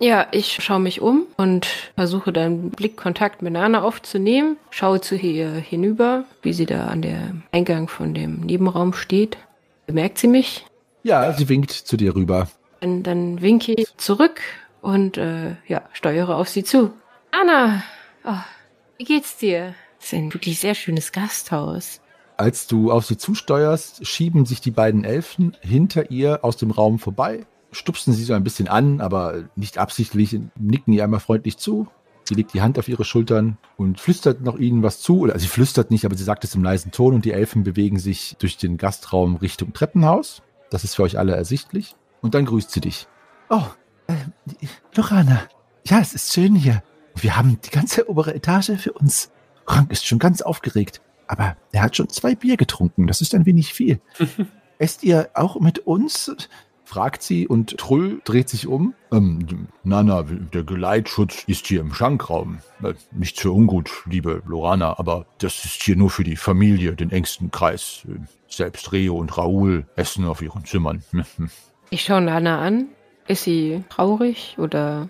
Ja, 0.00 0.28
ich 0.30 0.62
schaue 0.62 0.78
mich 0.78 1.00
um 1.00 1.26
und 1.36 1.66
versuche 1.96 2.32
dann 2.32 2.70
Blickkontakt 2.70 3.42
mit 3.42 3.52
Nana 3.52 3.82
aufzunehmen. 3.82 4.56
Schaue 4.70 5.00
zu 5.00 5.16
ihr 5.16 5.50
hinüber, 5.50 6.24
wie 6.42 6.52
sie 6.52 6.66
da 6.66 6.86
an 6.86 7.02
der 7.02 7.34
Eingang 7.50 7.88
von 7.88 8.14
dem 8.14 8.40
Nebenraum 8.40 8.92
steht. 8.92 9.38
Bemerkt 9.86 10.18
sie 10.18 10.28
mich? 10.28 10.64
Ja, 11.02 11.32
sie 11.32 11.48
winkt 11.48 11.72
zu 11.72 11.96
dir 11.96 12.14
rüber. 12.14 12.48
Dann, 12.80 13.02
dann 13.02 13.42
winke 13.42 13.72
ich 13.72 13.96
zurück 13.96 14.40
und 14.82 15.16
äh, 15.16 15.56
ja, 15.66 15.82
steuere 15.92 16.36
auf 16.36 16.48
sie 16.48 16.62
zu. 16.62 16.92
Anna, 17.32 17.82
oh, 18.24 18.44
wie 18.98 19.04
geht's 19.04 19.36
dir? 19.36 19.74
Das 19.98 20.12
ist 20.12 20.14
ein 20.14 20.32
wirklich 20.32 20.60
sehr 20.60 20.74
schönes 20.74 21.10
Gasthaus. 21.10 22.00
Als 22.38 22.68
du 22.68 22.92
auf 22.92 23.04
sie 23.04 23.16
zusteuerst, 23.16 24.06
schieben 24.06 24.46
sich 24.46 24.60
die 24.60 24.70
beiden 24.70 25.02
Elfen 25.02 25.56
hinter 25.60 26.12
ihr 26.12 26.44
aus 26.44 26.56
dem 26.56 26.70
Raum 26.70 27.00
vorbei, 27.00 27.46
stupsen 27.72 28.12
sie 28.12 28.22
so 28.22 28.32
ein 28.32 28.44
bisschen 28.44 28.68
an, 28.68 29.00
aber 29.00 29.48
nicht 29.56 29.76
absichtlich, 29.76 30.38
nicken 30.56 30.92
ihr 30.92 31.02
einmal 31.02 31.18
freundlich 31.18 31.58
zu. 31.58 31.88
Sie 32.22 32.34
legt 32.34 32.54
die 32.54 32.60
Hand 32.60 32.78
auf 32.78 32.86
ihre 32.86 33.04
Schultern 33.04 33.58
und 33.76 33.98
flüstert 33.98 34.40
noch 34.40 34.56
ihnen 34.56 34.84
was 34.84 35.00
zu. 35.00 35.18
Oder 35.18 35.36
sie 35.36 35.48
flüstert 35.48 35.90
nicht, 35.90 36.04
aber 36.04 36.16
sie 36.16 36.22
sagt 36.22 36.44
es 36.44 36.54
im 36.54 36.62
leisen 36.62 36.92
Ton 36.92 37.14
und 37.14 37.24
die 37.24 37.32
Elfen 37.32 37.64
bewegen 37.64 37.98
sich 37.98 38.36
durch 38.38 38.56
den 38.56 38.76
Gastraum 38.76 39.34
Richtung 39.34 39.72
Treppenhaus. 39.72 40.42
Das 40.70 40.84
ist 40.84 40.94
für 40.94 41.02
euch 41.02 41.18
alle 41.18 41.34
ersichtlich. 41.34 41.96
Und 42.20 42.34
dann 42.34 42.44
grüßt 42.44 42.70
sie 42.70 42.80
dich. 42.80 43.08
Oh, 43.50 43.64
äh, 44.06 44.14
Lorana. 44.94 45.42
Ja, 45.84 45.98
es 45.98 46.14
ist 46.14 46.32
schön 46.32 46.54
hier. 46.54 46.84
Wir 47.16 47.36
haben 47.36 47.58
die 47.64 47.70
ganze 47.70 48.08
obere 48.08 48.32
Etage 48.32 48.72
für 48.78 48.92
uns. 48.92 49.32
Frank 49.66 49.90
ist 49.90 50.06
schon 50.06 50.20
ganz 50.20 50.40
aufgeregt. 50.40 51.00
Aber 51.28 51.56
er 51.72 51.82
hat 51.82 51.96
schon 51.96 52.08
zwei 52.08 52.34
Bier 52.34 52.56
getrunken. 52.56 53.06
Das 53.06 53.20
ist 53.20 53.34
ein 53.34 53.46
wenig 53.46 53.72
viel. 53.74 54.00
Esst 54.78 55.02
ihr 55.04 55.30
auch 55.34 55.60
mit 55.60 55.80
uns? 55.80 56.34
fragt 56.84 57.22
sie 57.22 57.46
und 57.46 57.76
Trull 57.76 58.22
dreht 58.24 58.48
sich 58.48 58.66
um. 58.66 58.94
Ähm, 59.12 59.68
Nana, 59.84 60.22
der 60.22 60.62
Geleitschutz 60.62 61.44
ist 61.46 61.66
hier 61.66 61.82
im 61.82 61.92
Schankraum. 61.92 62.60
Äh, 62.82 62.94
Nicht 63.12 63.38
für 63.38 63.52
ungut, 63.52 63.90
liebe 64.06 64.42
Lorana, 64.46 64.98
aber 64.98 65.26
das 65.36 65.66
ist 65.66 65.82
hier 65.82 65.96
nur 65.96 66.08
für 66.08 66.24
die 66.24 66.36
Familie, 66.36 66.96
den 66.96 67.10
engsten 67.10 67.50
Kreis. 67.50 68.06
Selbst 68.48 68.90
Reo 68.92 69.16
und 69.18 69.36
Raoul 69.36 69.86
essen 69.96 70.24
auf 70.24 70.40
ihren 70.42 70.64
Zimmern. 70.64 71.02
Ich 71.90 72.02
schaue 72.02 72.20
Nana 72.20 72.60
an. 72.60 72.88
Ist 73.28 73.44
sie 73.44 73.82
traurig 73.88 74.56
oder 74.58 75.08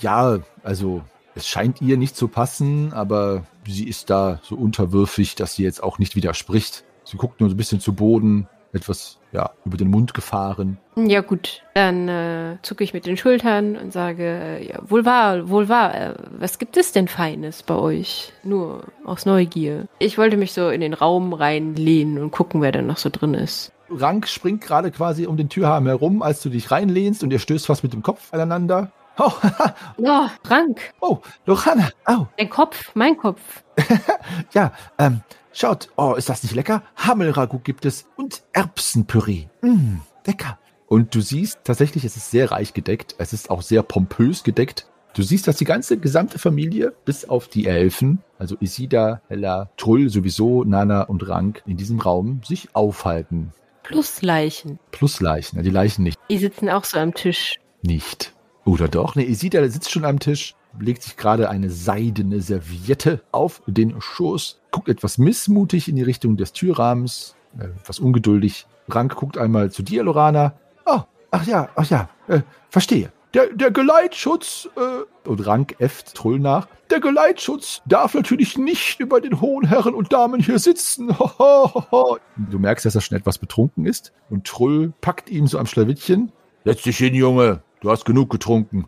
Ja, 0.00 0.38
also 0.62 1.02
es 1.34 1.46
scheint 1.46 1.82
ihr 1.82 1.96
nicht 1.96 2.16
zu 2.16 2.28
passen, 2.28 2.92
aber 2.92 3.44
sie 3.66 3.88
ist 3.88 4.10
da 4.10 4.40
so 4.42 4.54
unterwürfig, 4.54 5.34
dass 5.34 5.54
sie 5.54 5.64
jetzt 5.64 5.82
auch 5.82 5.98
nicht 5.98 6.16
widerspricht. 6.16 6.84
Sie 7.04 7.16
guckt 7.16 7.40
nur 7.40 7.50
so 7.50 7.54
ein 7.54 7.58
bisschen 7.58 7.80
zu 7.80 7.92
Boden, 7.92 8.48
etwas 8.72 9.18
ja 9.32 9.50
über 9.64 9.76
den 9.76 9.90
Mund 9.90 10.14
gefahren. 10.14 10.78
Ja 10.96 11.20
gut, 11.20 11.62
dann 11.74 12.08
äh, 12.08 12.58
zucke 12.62 12.84
ich 12.84 12.94
mit 12.94 13.06
den 13.06 13.16
Schultern 13.16 13.76
und 13.76 13.92
sage, 13.92 14.24
äh, 14.24 14.68
ja, 14.68 14.78
wohl 14.88 15.04
wahr, 15.04 15.48
wohl 15.48 15.68
wahr, 15.68 15.94
äh, 15.94 16.14
was 16.38 16.58
gibt 16.58 16.76
es 16.76 16.92
denn 16.92 17.08
Feines 17.08 17.62
bei 17.62 17.74
euch? 17.74 18.32
Nur 18.42 18.84
aus 19.04 19.26
Neugier. 19.26 19.86
Ich 19.98 20.18
wollte 20.18 20.36
mich 20.36 20.52
so 20.52 20.68
in 20.68 20.80
den 20.80 20.94
Raum 20.94 21.32
reinlehnen 21.32 22.18
und 22.18 22.30
gucken, 22.30 22.62
wer 22.62 22.72
da 22.72 22.82
noch 22.82 22.98
so 22.98 23.10
drin 23.10 23.34
ist. 23.34 23.72
Rank 23.90 24.28
springt 24.28 24.62
gerade 24.62 24.90
quasi 24.90 25.26
um 25.26 25.36
den 25.36 25.48
Türrahmen 25.48 25.88
herum, 25.88 26.22
als 26.22 26.42
du 26.42 26.48
dich 26.48 26.70
reinlehnst 26.70 27.22
und 27.22 27.32
ihr 27.32 27.38
stößt 27.38 27.66
fast 27.66 27.82
mit 27.82 27.92
dem 27.92 28.02
Kopf 28.02 28.32
aneinander. 28.32 28.90
Oh, 29.18 29.32
Oh, 29.98 30.28
Frank, 30.42 30.80
oh, 31.00 31.18
Lorana, 31.46 31.88
au, 32.04 32.26
dein 32.36 32.50
Kopf, 32.50 32.90
mein 32.94 33.16
Kopf. 33.16 33.62
ja, 34.52 34.72
ähm, 34.98 35.20
schaut, 35.52 35.88
oh, 35.96 36.14
ist 36.14 36.28
das 36.28 36.42
nicht 36.42 36.54
lecker? 36.54 36.82
Hammelragout 36.96 37.64
gibt 37.64 37.84
es 37.84 38.06
und 38.16 38.42
Erbsenpüree. 38.52 39.46
Mm, 39.62 39.98
lecker. 40.26 40.58
Und 40.86 41.14
du 41.14 41.20
siehst 41.20 41.60
tatsächlich, 41.64 42.04
es 42.04 42.16
ist 42.16 42.30
sehr 42.30 42.50
reich 42.50 42.74
gedeckt. 42.74 43.14
Es 43.18 43.32
ist 43.32 43.50
auch 43.50 43.62
sehr 43.62 43.82
pompös 43.82 44.44
gedeckt. 44.44 44.86
Du 45.14 45.22
siehst, 45.22 45.46
dass 45.46 45.56
die 45.56 45.64
ganze 45.64 45.96
gesamte 45.98 46.38
Familie, 46.38 46.92
bis 47.04 47.28
auf 47.28 47.46
die 47.48 47.66
Elfen, 47.66 48.22
also 48.38 48.56
Isida, 48.60 49.22
Hella, 49.28 49.70
Trull 49.76 50.10
sowieso, 50.10 50.64
Nana 50.64 51.02
und 51.02 51.26
Rank, 51.28 51.62
in 51.66 51.76
diesem 51.76 52.00
Raum 52.00 52.42
sich 52.44 52.74
aufhalten. 52.74 53.52
Plus 53.84 54.22
Leichen. 54.22 54.80
Plus 54.90 55.20
Leichen, 55.20 55.56
ja, 55.56 55.62
die 55.62 55.70
Leichen 55.70 56.02
nicht. 56.02 56.18
Die 56.28 56.38
sitzen 56.38 56.68
auch 56.68 56.84
so 56.84 56.98
am 56.98 57.14
Tisch. 57.14 57.60
Nicht. 57.82 58.33
Oder 58.64 58.88
doch? 58.88 59.14
Ne, 59.14 59.24
Isida 59.24 59.66
sitzt 59.68 59.90
schon 59.90 60.04
am 60.04 60.18
Tisch, 60.18 60.54
legt 60.78 61.02
sich 61.02 61.16
gerade 61.16 61.50
eine 61.50 61.70
seidene 61.70 62.40
Serviette 62.40 63.20
auf 63.30 63.62
den 63.66 64.00
Schoß, 64.00 64.60
guckt 64.70 64.88
etwas 64.88 65.18
missmutig 65.18 65.88
in 65.88 65.96
die 65.96 66.02
Richtung 66.02 66.36
des 66.36 66.52
Türrahmens, 66.52 67.36
äh, 67.58 67.64
etwas 67.64 67.98
ungeduldig. 67.98 68.66
Rank 68.88 69.14
guckt 69.14 69.38
einmal 69.38 69.70
zu 69.70 69.82
dir, 69.82 70.02
Lorana. 70.02 70.54
Oh, 70.86 71.00
ach 71.30 71.46
ja, 71.46 71.68
ach 71.76 71.88
ja, 71.90 72.08
äh, 72.28 72.40
verstehe. 72.70 73.12
Der, 73.34 73.48
der 73.52 73.72
Geleitschutz, 73.72 74.68
äh, 74.76 75.28
und 75.28 75.46
Rank 75.46 75.74
äfft 75.80 76.14
Trull 76.14 76.38
nach, 76.38 76.68
der 76.90 77.00
Geleitschutz 77.00 77.82
darf 77.84 78.14
natürlich 78.14 78.56
nicht 78.56 79.00
über 79.00 79.20
den 79.20 79.40
hohen 79.40 79.66
Herren 79.66 79.94
und 79.94 80.12
Damen 80.12 80.40
hier 80.40 80.58
sitzen. 80.58 81.08
Du 81.08 82.58
merkst, 82.58 82.84
dass 82.84 82.94
er 82.94 83.00
schon 83.00 83.18
etwas 83.18 83.38
betrunken 83.38 83.86
ist 83.86 84.12
und 84.30 84.46
Trull 84.46 84.92
packt 85.00 85.30
ihm 85.30 85.46
so 85.48 85.58
am 85.58 85.66
Schlawittchen. 85.66 86.30
Setz 86.64 86.82
dich 86.82 86.98
hin, 86.98 87.14
Junge, 87.14 87.62
du 87.84 87.90
hast 87.90 88.04
genug 88.04 88.30
getrunken. 88.30 88.86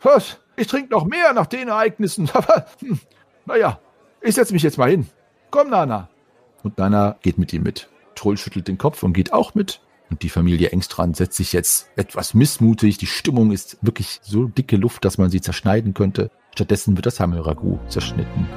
Was? 0.00 0.38
Ich 0.56 0.68
trinke 0.68 0.92
noch 0.92 1.04
mehr 1.04 1.32
nach 1.32 1.46
den 1.46 1.68
Ereignissen. 1.68 2.30
Aber, 2.34 2.66
hm, 2.80 3.00
naja, 3.44 3.80
ich 4.20 4.34
setze 4.34 4.52
mich 4.52 4.62
jetzt 4.62 4.78
mal 4.78 4.88
hin. 4.88 5.06
Komm, 5.50 5.70
Nana. 5.70 6.08
Und 6.62 6.78
Nana 6.78 7.16
geht 7.22 7.38
mit 7.38 7.52
ihm 7.52 7.64
mit. 7.64 7.88
Trull 8.14 8.36
schüttelt 8.36 8.68
den 8.68 8.78
Kopf 8.78 9.02
und 9.02 9.12
geht 9.12 9.32
auch 9.32 9.54
mit. 9.54 9.80
Und 10.10 10.22
die 10.22 10.28
Familie 10.28 10.70
Engstrand 10.70 11.16
setzt 11.16 11.36
sich 11.36 11.52
jetzt 11.52 11.90
etwas 11.96 12.34
missmutig. 12.34 12.98
Die 12.98 13.06
Stimmung 13.06 13.50
ist 13.50 13.78
wirklich 13.82 14.20
so 14.22 14.44
dicke 14.44 14.76
Luft, 14.76 15.04
dass 15.04 15.18
man 15.18 15.30
sie 15.30 15.40
zerschneiden 15.40 15.94
könnte. 15.94 16.30
Stattdessen 16.54 16.96
wird 16.96 17.06
das 17.06 17.18
Hammelragout 17.18 17.80
zerschnitten. 17.88 18.48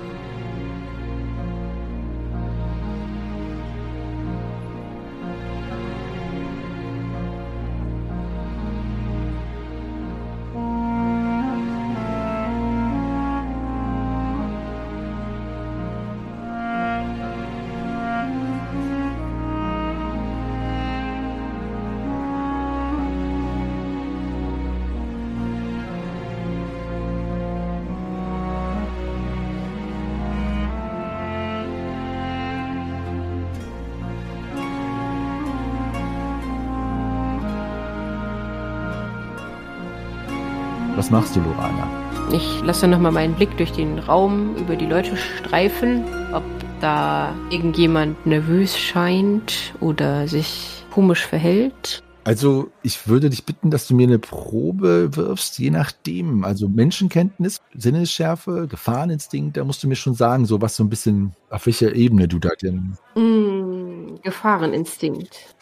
Was 41.09 41.21
machst 41.23 41.35
du, 41.37 41.39
Lorana? 41.39 41.87
Ich 42.31 42.61
lasse 42.61 42.87
nochmal 42.87 43.11
meinen 43.11 43.33
Blick 43.33 43.57
durch 43.57 43.71
den 43.71 43.97
Raum 43.97 44.55
über 44.57 44.75
die 44.75 44.85
Leute 44.85 45.17
streifen, 45.17 46.03
ob 46.33 46.43
da 46.81 47.33
irgendjemand 47.49 48.27
nervös 48.27 48.77
scheint 48.77 49.73
oder 49.79 50.27
sich 50.27 50.85
komisch 50.91 51.25
verhält. 51.25 52.03
Also, 52.25 52.69
ich 52.83 53.07
würde 53.07 53.31
dich 53.31 53.43
bitten, 53.43 53.71
dass 53.71 53.87
du 53.87 53.95
mir 53.95 54.05
eine 54.05 54.19
Probe 54.19 55.15
wirfst, 55.15 55.57
je 55.57 55.71
nachdem. 55.71 56.43
Also 56.43 56.69
Menschenkenntnis, 56.69 57.59
Sinnesschärfe, 57.73 58.67
Gefahreninstinkt, 58.69 59.57
da 59.57 59.63
musst 59.63 59.81
du 59.81 59.87
mir 59.87 59.95
schon 59.95 60.13
sagen, 60.13 60.45
so 60.45 60.61
was 60.61 60.75
so 60.75 60.83
ein 60.83 60.89
bisschen, 60.89 61.33
auf 61.49 61.65
welcher 61.65 61.95
Ebene 61.95 62.27
du 62.27 62.37
da 62.37 62.51
denn. 62.61 62.95
Mm, 63.15 64.21
Gefahreninstinkt. 64.21 65.55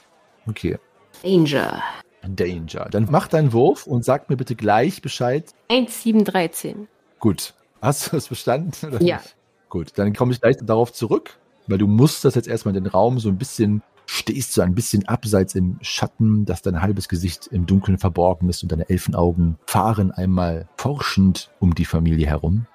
Okay. 0.46 0.78
Danger. 1.24 1.82
Danger. 2.36 2.88
Dann 2.92 3.08
mach 3.10 3.28
deinen 3.28 3.54
Wurf 3.54 3.88
und 3.88 4.04
sag 4.06 4.30
mir 4.30 4.38
bitte 4.38 4.56
gleich 4.56 5.02
Bescheid. 5.02 5.54
1713. 5.70 6.88
Gut. 7.20 7.54
Hast 7.82 8.12
du 8.12 8.18
es 8.18 8.28
verstanden? 8.28 8.72
Oder 8.86 9.02
Ja. 9.02 9.18
Nicht? 9.18 9.36
Gut, 9.70 9.92
dann 9.96 10.14
komme 10.14 10.32
ich 10.32 10.42
gleich 10.42 10.58
darauf 10.62 10.94
zurück, 10.94 11.38
weil 11.68 11.78
du 11.78 11.88
musst 11.88 12.24
das 12.24 12.36
jetzt 12.36 12.48
erstmal 12.48 12.76
in 12.76 12.84
den 12.84 12.92
Raum 12.92 13.20
so 13.20 13.28
ein 13.30 13.38
bisschen, 13.38 13.84
stehst 14.06 14.54
so 14.54 14.62
ein 14.62 14.74
bisschen 14.74 15.08
abseits 15.08 15.56
im 15.56 15.78
Schatten, 15.82 16.46
dass 16.46 16.62
dein 16.62 16.82
halbes 16.82 17.10
Gesicht 17.10 17.48
im 17.48 17.66
Dunkeln 17.66 17.98
verborgen 17.98 18.48
ist 18.50 18.64
und 18.64 18.72
deine 18.72 18.90
Elfenaugen 18.90 19.58
fahren 19.66 20.12
einmal 20.12 20.70
forschend 20.78 21.52
um 21.60 21.76
die 21.76 21.86
Familie 21.86 22.28
herum. 22.28 22.66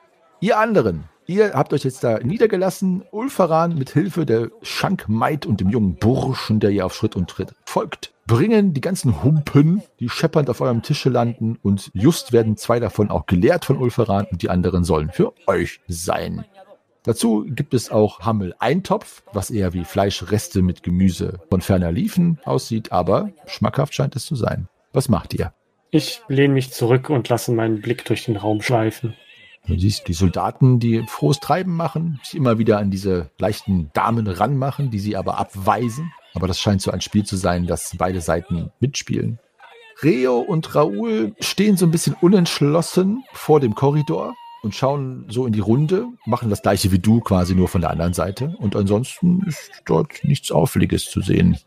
Ihr 0.40 0.58
anderen, 0.58 1.04
ihr 1.26 1.54
habt 1.54 1.72
euch 1.72 1.84
jetzt 1.84 2.04
da 2.04 2.18
niedergelassen. 2.18 3.04
Ulfaran 3.10 3.74
mit 3.78 3.90
Hilfe 3.90 4.26
der 4.26 4.50
Schankmaid 4.60 5.46
und 5.46 5.60
dem 5.60 5.70
jungen 5.70 5.94
Burschen, 5.94 6.60
der 6.60 6.70
ihr 6.70 6.84
auf 6.84 6.94
Schritt 6.94 7.16
und 7.16 7.30
Tritt 7.30 7.54
folgt, 7.64 8.11
bringen 8.32 8.72
die 8.72 8.80
ganzen 8.80 9.22
Humpen, 9.22 9.82
die 10.00 10.08
scheppernd 10.08 10.48
auf 10.48 10.62
eurem 10.62 10.80
Tische 10.80 11.10
landen 11.10 11.58
und 11.62 11.90
just 11.92 12.32
werden 12.32 12.56
zwei 12.56 12.80
davon 12.80 13.10
auch 13.10 13.26
geleert 13.26 13.66
von 13.66 13.76
Ulfaran 13.76 14.26
und 14.30 14.40
die 14.40 14.48
anderen 14.48 14.84
sollen 14.84 15.10
für 15.10 15.34
euch 15.46 15.80
sein. 15.86 16.46
Dazu 17.02 17.44
gibt 17.46 17.74
es 17.74 17.90
auch 17.90 18.20
Hammel-Eintopf, 18.20 19.22
was 19.34 19.50
eher 19.50 19.74
wie 19.74 19.84
Fleischreste 19.84 20.62
mit 20.62 20.82
Gemüse 20.82 21.40
von 21.50 21.60
ferner 21.60 21.92
Liefen 21.92 22.38
aussieht, 22.44 22.90
aber 22.90 23.32
schmackhaft 23.44 23.92
scheint 23.92 24.16
es 24.16 24.24
zu 24.24 24.34
sein. 24.34 24.66
Was 24.94 25.10
macht 25.10 25.34
ihr? 25.34 25.52
Ich 25.90 26.22
lehne 26.28 26.54
mich 26.54 26.72
zurück 26.72 27.10
und 27.10 27.28
lasse 27.28 27.52
meinen 27.52 27.82
Blick 27.82 28.06
durch 28.06 28.24
den 28.24 28.38
Raum 28.38 28.62
schleifen. 28.62 29.14
Du 29.66 29.78
siehst 29.78 30.08
die 30.08 30.12
Soldaten, 30.12 30.80
die 30.80 31.04
frohes 31.06 31.38
Treiben 31.38 31.76
machen, 31.76 32.20
sich 32.24 32.34
immer 32.34 32.58
wieder 32.58 32.78
an 32.78 32.90
diese 32.90 33.30
leichten 33.38 33.90
Damen 33.92 34.26
ranmachen, 34.26 34.90
die 34.90 34.98
sie 34.98 35.16
aber 35.16 35.38
abweisen. 35.38 36.12
Aber 36.34 36.48
das 36.48 36.58
scheint 36.58 36.82
so 36.82 36.90
ein 36.90 37.00
Spiel 37.00 37.24
zu 37.24 37.36
sein, 37.36 37.66
dass 37.66 37.96
beide 37.96 38.20
Seiten 38.20 38.72
mitspielen. 38.80 39.38
Reo 40.02 40.40
und 40.40 40.74
Raoul 40.74 41.34
stehen 41.40 41.76
so 41.76 41.86
ein 41.86 41.92
bisschen 41.92 42.16
unentschlossen 42.20 43.22
vor 43.32 43.60
dem 43.60 43.74
Korridor 43.74 44.34
und 44.62 44.74
schauen 44.74 45.26
so 45.28 45.46
in 45.46 45.52
die 45.52 45.60
Runde, 45.60 46.06
machen 46.24 46.50
das 46.50 46.62
gleiche 46.62 46.90
wie 46.90 46.98
du 46.98 47.20
quasi 47.20 47.54
nur 47.54 47.68
von 47.68 47.82
der 47.82 47.90
anderen 47.90 48.14
Seite. 48.14 48.56
Und 48.58 48.74
ansonsten 48.74 49.44
ist 49.46 49.82
dort 49.84 50.24
nichts 50.24 50.50
Auffälliges 50.50 51.04
zu 51.04 51.20
sehen. 51.20 51.58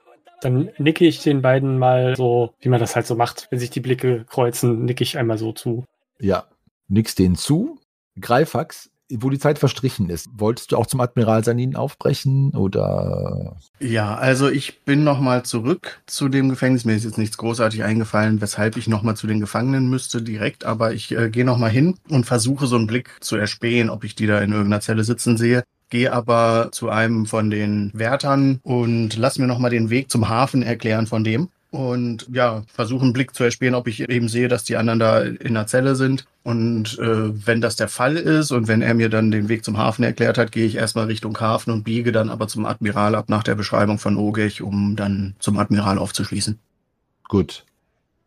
Dann 0.42 0.70
nicke 0.78 1.06
ich 1.06 1.24
den 1.24 1.42
beiden 1.42 1.80
mal 1.80 2.16
so, 2.16 2.54
wie 2.60 2.70
man 2.70 2.80
das 2.80 2.96
halt 2.96 3.08
so 3.08 3.16
macht. 3.16 3.48
Wenn 3.52 3.60
sich 3.60 3.70
die 3.70 3.80
Blicke 3.80 4.26
kreuzen, 4.26 4.84
nicke 4.84 5.04
ich 5.04 5.18
einmal 5.18 5.38
so 5.38 5.54
zu. 5.54 5.86
Ja, 6.20 6.46
nix 6.88 7.16
denen 7.16 7.36
zu. 7.36 7.80
Greifax, 8.20 8.90
wo 9.12 9.30
die 9.30 9.40
Zeit 9.40 9.60
verstrichen 9.60 10.10
ist, 10.10 10.28
wolltest 10.36 10.72
du 10.72 10.78
auch 10.78 10.88
zum 10.88 11.00
Admiral 11.00 11.44
Sanin 11.44 11.76
aufbrechen 11.76 12.52
oder? 12.52 13.58
Ja, 13.80 14.16
also 14.16 14.50
ich 14.50 14.84
bin 14.84 15.04
nochmal 15.04 15.44
zurück 15.44 16.02
zu 16.08 16.28
dem 16.28 16.50
Gefängnis. 16.50 16.86
Mir 16.86 16.96
ist 16.96 17.04
jetzt 17.04 17.18
nichts 17.18 17.38
großartig 17.38 17.84
eingefallen, 17.84 18.42
weshalb 18.42 18.78
ich 18.78 18.88
nochmal 18.88 19.16
zu 19.16 19.28
den 19.28 19.40
Gefangenen 19.40 19.90
müsste 19.90 20.22
direkt, 20.22 20.66
aber 20.66 20.94
ich 20.94 21.16
äh, 21.16 21.30
gehe 21.30 21.46
nochmal 21.46 21.70
hin 21.70 21.96
und 22.10 22.26
versuche 22.26 22.66
so 22.66 22.78
einen 22.78 22.88
Blick 22.88 23.12
zu 23.20 23.36
erspähen, 23.36 23.90
ob 23.90 24.04
ich 24.04 24.16
die 24.16 24.28
da 24.28 24.40
in 24.40 24.52
irgendeiner 24.52 24.82
Zelle 24.82 25.04
sitzen 25.04 25.38
sehe. 25.38 25.64
Gehe 25.92 26.12
aber 26.12 26.70
zu 26.72 26.90
einem 26.90 27.28
von 27.28 27.52
den 27.52 27.92
Wärtern 27.94 28.60
und 28.64 29.16
lass 29.18 29.38
mir 29.38 29.46
nochmal 29.46 29.70
den 29.70 29.92
Weg 29.92 30.10
zum 30.10 30.30
Hafen 30.30 30.64
erklären 30.64 31.06
von 31.06 31.24
dem 31.24 31.50
und 31.76 32.28
ja, 32.32 32.64
versuche 32.74 33.04
einen 33.04 33.14
Blick 33.14 33.36
zu 33.36 33.44
erspähen, 33.44 33.76
ob 33.76 33.88
ich 33.88 34.10
eben 34.10 34.30
sehe, 34.30 34.48
dass 34.48 34.64
die 34.64 34.78
anderen 34.78 35.00
da 35.00 35.22
in 35.22 35.54
der 35.54 35.68
Zelle 35.68 35.96
sind. 35.96 36.26
Und 36.44 36.98
äh, 37.00 37.46
wenn 37.46 37.62
das 37.62 37.76
der 37.76 37.90
Fall 37.90 38.16
ist 38.16 38.52
und 38.52 38.68
wenn 38.68 38.82
er 38.82 38.94
mir 38.94 39.10
dann 39.10 39.32
den 39.32 39.50
Weg 39.50 39.66
zum 39.66 39.78
Hafen 39.78 40.04
erklärt 40.04 40.38
hat, 40.38 40.52
gehe 40.52 40.66
ich 40.66 40.76
erstmal 40.76 41.06
Richtung 41.06 41.40
Hafen 41.40 41.72
und 41.72 41.84
biege 41.84 42.12
dann 42.12 42.30
aber 42.30 42.48
zum 42.48 42.66
Admiral 42.66 43.16
ab 43.16 43.30
nach 43.30 43.44
der 43.44 43.56
Beschreibung 43.56 43.98
von 43.98 44.18
Ogech, 44.18 44.62
um 44.62 44.96
dann 44.96 45.36
zum 45.40 45.58
Admiral 45.58 45.98
aufzuschließen. 45.98 46.60
Gut. 47.28 47.66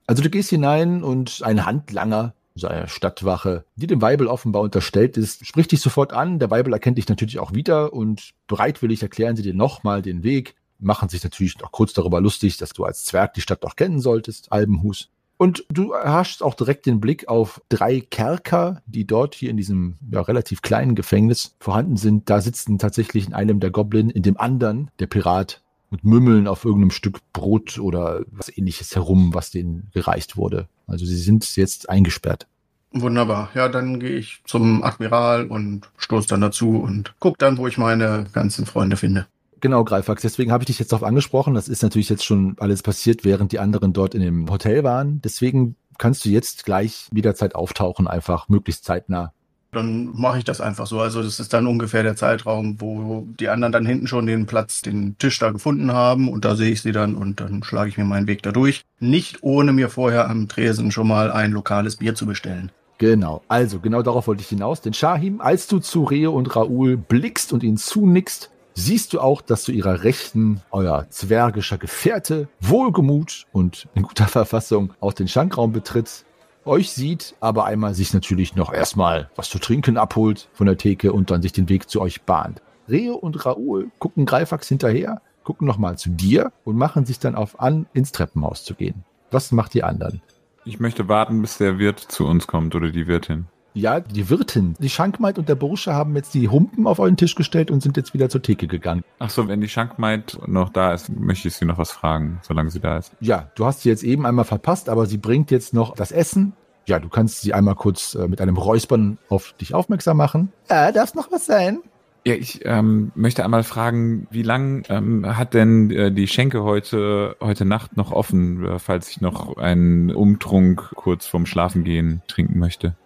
Also 0.07 0.22
du 0.22 0.30
gehst 0.30 0.51
hinein 0.51 1.03
und 1.03 1.42
ein 1.42 1.64
Handlanger 1.64 2.34
seiner 2.55 2.88
Stadtwache, 2.88 3.64
die 3.76 3.86
dem 3.86 4.03
Weibel 4.03 4.26
offenbar 4.26 4.62
unterstellt 4.62 5.16
ist, 5.16 5.46
spricht 5.46 5.72
dich 5.72 5.80
sofort 5.80 6.12
an. 6.12 6.38
Der 6.38 6.51
Weibel 6.51 6.72
erkennt 6.72 6.99
dich 6.99 7.09
natürlich 7.09 7.38
auch 7.38 7.53
wieder 7.55 7.92
und 7.92 8.30
bereitwillig 8.46 9.03
erklären 9.03 9.36
sie 9.36 9.42
dir 9.42 9.55
nochmal 9.55 10.03
den 10.03 10.22
Weg, 10.22 10.55
machen 10.79 11.09
sich 11.09 11.22
natürlich 11.24 11.59
noch 11.59 11.72
kurz 11.72 11.93
darüber 11.93 12.20
lustig, 12.20 12.57
dass 12.57 12.70
du 12.70 12.85
als 12.85 13.05
Zwerg 13.05 13.35
die 13.35 13.41
Stadt 13.41 13.64
doch 13.64 13.76
kennen 13.76 14.01
solltest, 14.01 14.53
Albenhus. 14.53 15.11
Und 15.37 15.64
du 15.70 15.95
hast 15.95 16.43
auch 16.43 16.55
direkt 16.55 16.87
den 16.87 17.01
Blick 17.01 17.29
auf 17.29 17.62
drei 17.68 18.01
Kerker, 18.01 18.83
die 18.87 19.07
dort 19.07 19.37
hier 19.37 19.51
in 19.51 19.57
diesem 19.57 19.97
ja, 20.11 20.20
relativ 20.20 20.62
kleinen 20.62 20.97
Gefängnis 20.97 21.55
vorhanden 21.61 21.97
sind. 21.97 22.29
Da 22.29 22.41
sitzen 22.41 22.79
tatsächlich 22.79 23.29
in 23.29 23.35
einem 23.35 23.61
der 23.61 23.70
Goblin, 23.70 24.11
in 24.11 24.22
dem 24.22 24.37
anderen 24.37 24.91
der 24.99 25.07
Pirat 25.07 25.62
und 25.91 26.05
mümmeln 26.05 26.49
auf 26.49 26.64
irgendeinem 26.64 26.91
Stück 26.91 27.20
Brot 27.33 27.79
oder 27.79 28.22
was 28.33 28.55
ähnliches 28.57 28.97
herum, 28.97 29.33
was 29.33 29.53
denen 29.53 29.91
gereicht 29.95 30.37
wurde. 30.37 30.68
Also 30.89 31.07
sie 31.07 31.16
sind 31.16 31.57
jetzt 31.57 31.89
eingesperrt. 31.89 32.49
Wunderbar. 32.93 33.51
Ja, 33.55 33.68
dann 33.68 34.01
gehe 34.01 34.16
ich 34.16 34.41
zum 34.45 34.83
Admiral 34.83 35.47
und 35.47 35.89
stoße 35.99 36.26
dann 36.26 36.41
dazu 36.41 36.79
und 36.81 37.14
guck 37.20 37.39
dann, 37.39 37.59
wo 37.59 37.68
ich 37.68 37.79
meine 37.79 38.26
ganzen 38.33 38.66
Freunde 38.66 38.97
finde. 38.97 39.26
Genau, 39.61 39.84
Greifax. 39.84 40.22
Deswegen 40.22 40.52
habe 40.52 40.62
ich 40.62 40.66
dich 40.66 40.78
jetzt 40.78 40.92
darauf 40.92 41.06
angesprochen. 41.06 41.54
Das 41.54 41.68
ist 41.68 41.82
natürlich 41.82 42.09
jetzt 42.09 42.24
schon 42.24 42.56
alles 42.59 42.82
passiert, 42.82 43.24
während 43.24 43.52
die 43.52 43.59
anderen 43.59 43.92
dort 43.92 44.14
in 44.14 44.20
dem 44.20 44.48
Hotel 44.50 44.84
waren. 44.84 45.20
Deswegen 45.22 45.76
kannst 45.98 46.24
du 46.24 46.28
jetzt 46.28 46.64
gleich 46.64 47.09
jederzeit 47.12 47.54
auftauchen, 47.54 48.06
einfach 48.06 48.48
möglichst 48.48 48.84
zeitnah. 48.84 49.32
Dann 49.72 50.11
mache 50.14 50.38
ich 50.38 50.44
das 50.44 50.62
einfach 50.62 50.86
so. 50.86 50.98
Also 51.00 51.22
das 51.22 51.40
ist 51.40 51.52
dann 51.52 51.66
ungefähr 51.66 52.02
der 52.02 52.16
Zeitraum, 52.16 52.80
wo 52.80 53.26
die 53.38 53.50
anderen 53.50 53.72
dann 53.72 53.84
hinten 53.84 54.06
schon 54.06 54.26
den 54.26 54.46
Platz, 54.46 54.80
den 54.80 55.18
Tisch 55.18 55.38
da 55.38 55.50
gefunden 55.50 55.92
haben 55.92 56.30
und 56.30 56.46
da 56.46 56.56
sehe 56.56 56.70
ich 56.70 56.80
sie 56.80 56.92
dann 56.92 57.14
und 57.14 57.40
dann 57.40 57.62
schlage 57.62 57.90
ich 57.90 57.98
mir 57.98 58.04
meinen 58.04 58.26
Weg 58.26 58.42
da 58.42 58.50
durch. 58.50 58.82
Nicht 58.98 59.42
ohne 59.42 59.74
mir 59.74 59.90
vorher 59.90 60.30
am 60.30 60.48
Tresen 60.48 60.90
schon 60.90 61.09
mal 61.09 61.30
ein 61.30 61.52
lokales 61.52 61.96
Bier 61.96 62.14
zu 62.14 62.24
bestellen. 62.24 62.72
Genau, 62.96 63.42
also 63.46 63.78
genau 63.78 64.02
darauf 64.02 64.26
wollte 64.26 64.42
ich 64.42 64.48
hinaus. 64.48 64.80
Denn 64.80 64.94
Shahim, 64.94 65.40
als 65.40 65.66
du 65.66 65.80
zu 65.80 66.04
Reo 66.04 66.32
und 66.32 66.56
Raoul 66.56 66.96
blickst 66.96 67.52
und 67.52 67.62
ihnen 67.62 67.76
zunickst, 67.76 68.50
siehst 68.79 69.12
du 69.12 69.20
auch, 69.20 69.43
dass 69.43 69.64
zu 69.64 69.72
ihrer 69.72 70.05
Rechten 70.05 70.62
euer 70.70 71.07
zwergischer 71.11 71.79
Gefährte 71.79 72.49
wohlgemut 72.61 73.47
und 73.53 73.89
in 73.95 74.03
guter 74.03 74.26
Verfassung 74.29 74.95
aus 75.01 75.14
den 75.14 75.29
Schankraum 75.29 75.72
betritt, 75.72 76.24
euch 76.64 76.91
sieht, 76.93 77.35
aber 77.41 77.64
einmal 77.64 77.95
sich 77.95 78.12
natürlich 78.14 78.55
noch 78.55 78.72
erstmal 78.72 79.31
was 79.37 79.49
zu 79.49 79.59
trinken 79.59 79.97
abholt 79.97 80.49
von 80.53 80.66
der 80.66 80.76
Theke 80.76 81.12
und 81.12 81.31
dann 81.31 81.43
sich 81.43 81.53
den 81.53 81.68
Weg 81.68 81.89
zu 81.89 82.01
euch 82.01 82.22
bahnt. 82.22 82.62
Reo 82.89 83.14
und 83.14 83.45
Raoul 83.45 83.91
gucken 83.99 84.26
Greifax 84.26 84.68
hinterher, 84.68 85.22
gucken 85.45 85.66
nochmal 85.66 85.99
zu 85.99 86.11
dir 86.11 86.53
und 86.64 86.76
machen 86.76 87.05
sich 87.05 87.18
dann 87.18 87.35
auf 87.35 87.61
an, 87.61 87.87
ins 87.95 88.12
Treppenhaus 88.12 88.64
zu 88.64 88.74
gehen. 88.74 89.05
Was 89.31 89.51
macht 89.51 89.74
die 89.74 89.83
anderen? 89.83 90.22
Ich 90.64 90.79
möchte 90.79 91.09
warten, 91.09 91.41
bis 91.41 91.59
der 91.59 91.79
Wirt 91.79 91.99
zu 91.99 92.26
uns 92.26 92.47
kommt 92.47 92.74
oder 92.74 92.91
die 92.91 93.07
Wirtin. 93.07 93.47
Ja, 93.79 94.01
die 94.01 94.29
Wirtin, 94.29 94.74
die 94.81 94.89
Schankmaid 94.89 95.39
und 95.39 95.49
der 95.49 95.55
Bursche 95.55 95.95
haben 95.95 96.16
jetzt 96.16 96.35
die 96.35 96.49
Humpen 96.49 96.89
auf 96.89 96.99
euren 96.99 97.16
Tisch 97.16 97.37
gestellt 97.37 97.70
und 97.70 97.81
sind 97.81 97.97
jetzt 97.97 98.12
wieder 98.12 98.29
zur 98.29 98.43
Theke 98.43 98.66
gegangen. 98.66 99.05
Ach 99.20 99.31
so, 99.31 99.47
wenn 99.47 99.61
die 99.61 99.68
Schankmaid 99.68 100.37
noch 100.49 100.70
da 100.70 100.93
ist, 100.93 101.09
möchte 101.11 101.47
ich 101.47 101.55
sie 101.55 101.64
noch 101.64 101.79
was 101.79 101.93
fragen, 101.93 102.41
solange 102.43 102.70
sie 102.70 102.81
da 102.81 102.99
ist. 102.99 103.12
Ja, 103.20 103.53
du 103.55 103.66
hast 103.66 103.83
sie 103.83 103.89
jetzt 103.89 104.03
eben 104.03 104.26
einmal 104.26 104.45
verpasst, 104.45 104.89
aber 104.89 105.07
sie 105.07 105.16
bringt 105.16 105.53
jetzt 105.53 105.74
noch 105.74 105.95
das 105.95 106.11
Essen. 106.11 106.55
Ja, 106.87 106.99
du 106.99 107.09
kannst 107.09 107.41
sie 107.43 107.55
einmal 107.55 107.76
kurz 107.76 108.16
äh, 108.16 108.26
mit 108.26 108.41
einem 108.41 108.57
Räuspern 108.57 109.18
auf 109.29 109.53
dich 109.61 109.74
aufmerksam 109.74 110.16
machen. 110.16 110.53
Ja, 110.68 110.91
darf 110.91 111.14
noch 111.14 111.31
was 111.31 111.47
sein? 111.47 111.79
Ja, 112.26 112.35
ich 112.35 112.62
ähm, 112.64 113.12
möchte 113.14 113.45
einmal 113.45 113.62
fragen, 113.62 114.26
wie 114.33 114.43
lang 114.43 114.83
ähm, 114.89 115.37
hat 115.37 115.55
denn 115.55 115.93
äh, 115.93 116.11
die 116.11 116.26
Schenke 116.26 116.64
heute 116.64 117.37
heute 117.41 117.64
Nacht 117.64 117.97
noch 117.97 118.11
offen, 118.11 118.66
äh, 118.66 118.79
falls 118.81 119.09
ich 119.09 119.20
noch 119.20 119.57
einen 119.57 120.11
Umtrunk 120.11 120.91
kurz 120.97 121.26
vorm 121.26 121.47
Schlafengehen 121.47 122.22
trinken 122.26 122.59
möchte? 122.59 122.97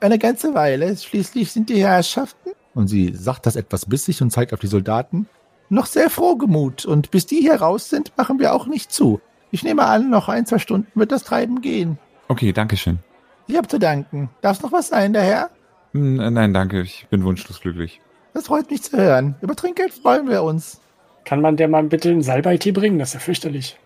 Eine 0.00 0.18
ganze 0.18 0.54
Weile. 0.54 0.96
Schließlich 0.96 1.52
sind 1.52 1.68
die 1.70 1.82
Herrschaften, 1.82 2.50
Und 2.74 2.88
sie 2.88 3.12
sagt 3.14 3.46
das 3.46 3.56
etwas 3.56 3.86
bissig 3.86 4.20
und 4.22 4.30
zeigt 4.30 4.52
auf 4.52 4.60
die 4.60 4.66
Soldaten. 4.66 5.28
noch 5.70 5.86
sehr 5.86 6.10
frohgemut. 6.10 6.84
Und 6.84 7.10
bis 7.10 7.26
die 7.26 7.40
hier 7.40 7.56
raus 7.56 7.88
sind, 7.90 8.12
machen 8.16 8.38
wir 8.38 8.54
auch 8.54 8.66
nicht 8.66 8.92
zu. 8.92 9.20
Ich 9.50 9.62
nehme 9.64 9.84
an, 9.84 10.10
noch 10.10 10.28
ein, 10.28 10.46
zwei 10.46 10.58
Stunden 10.58 10.88
wird 10.94 11.10
das 11.12 11.24
Treiben 11.24 11.60
gehen. 11.60 11.98
Okay, 12.28 12.52
danke 12.52 12.76
schön. 12.76 12.98
Ich 13.46 13.56
habe 13.56 13.68
zu 13.68 13.78
danken. 13.78 14.30
Darf 14.40 14.62
noch 14.62 14.72
was 14.72 14.88
sein, 14.88 15.12
der 15.12 15.22
Herr? 15.22 15.50
Äh, 15.94 15.98
Nein, 15.98 16.52
danke, 16.54 16.80
ich 16.82 17.06
bin 17.10 17.24
wunschlos 17.24 17.60
glücklich. 17.60 18.00
Das 18.34 18.46
freut 18.46 18.70
mich 18.70 18.82
zu 18.82 18.96
hören. 18.96 19.36
Über 19.42 19.54
Trinkgeld 19.54 19.92
freuen 19.92 20.28
wir 20.28 20.42
uns. 20.42 20.80
Kann 21.24 21.40
man 21.40 21.56
der 21.56 21.68
mal 21.68 21.84
bitte 21.84 22.10
einen 22.10 22.22
Salbeitee 22.22 22.72
bringen? 22.72 22.98
Das 22.98 23.08
ist 23.10 23.14
ja 23.14 23.20
fürchterlich. 23.20 23.78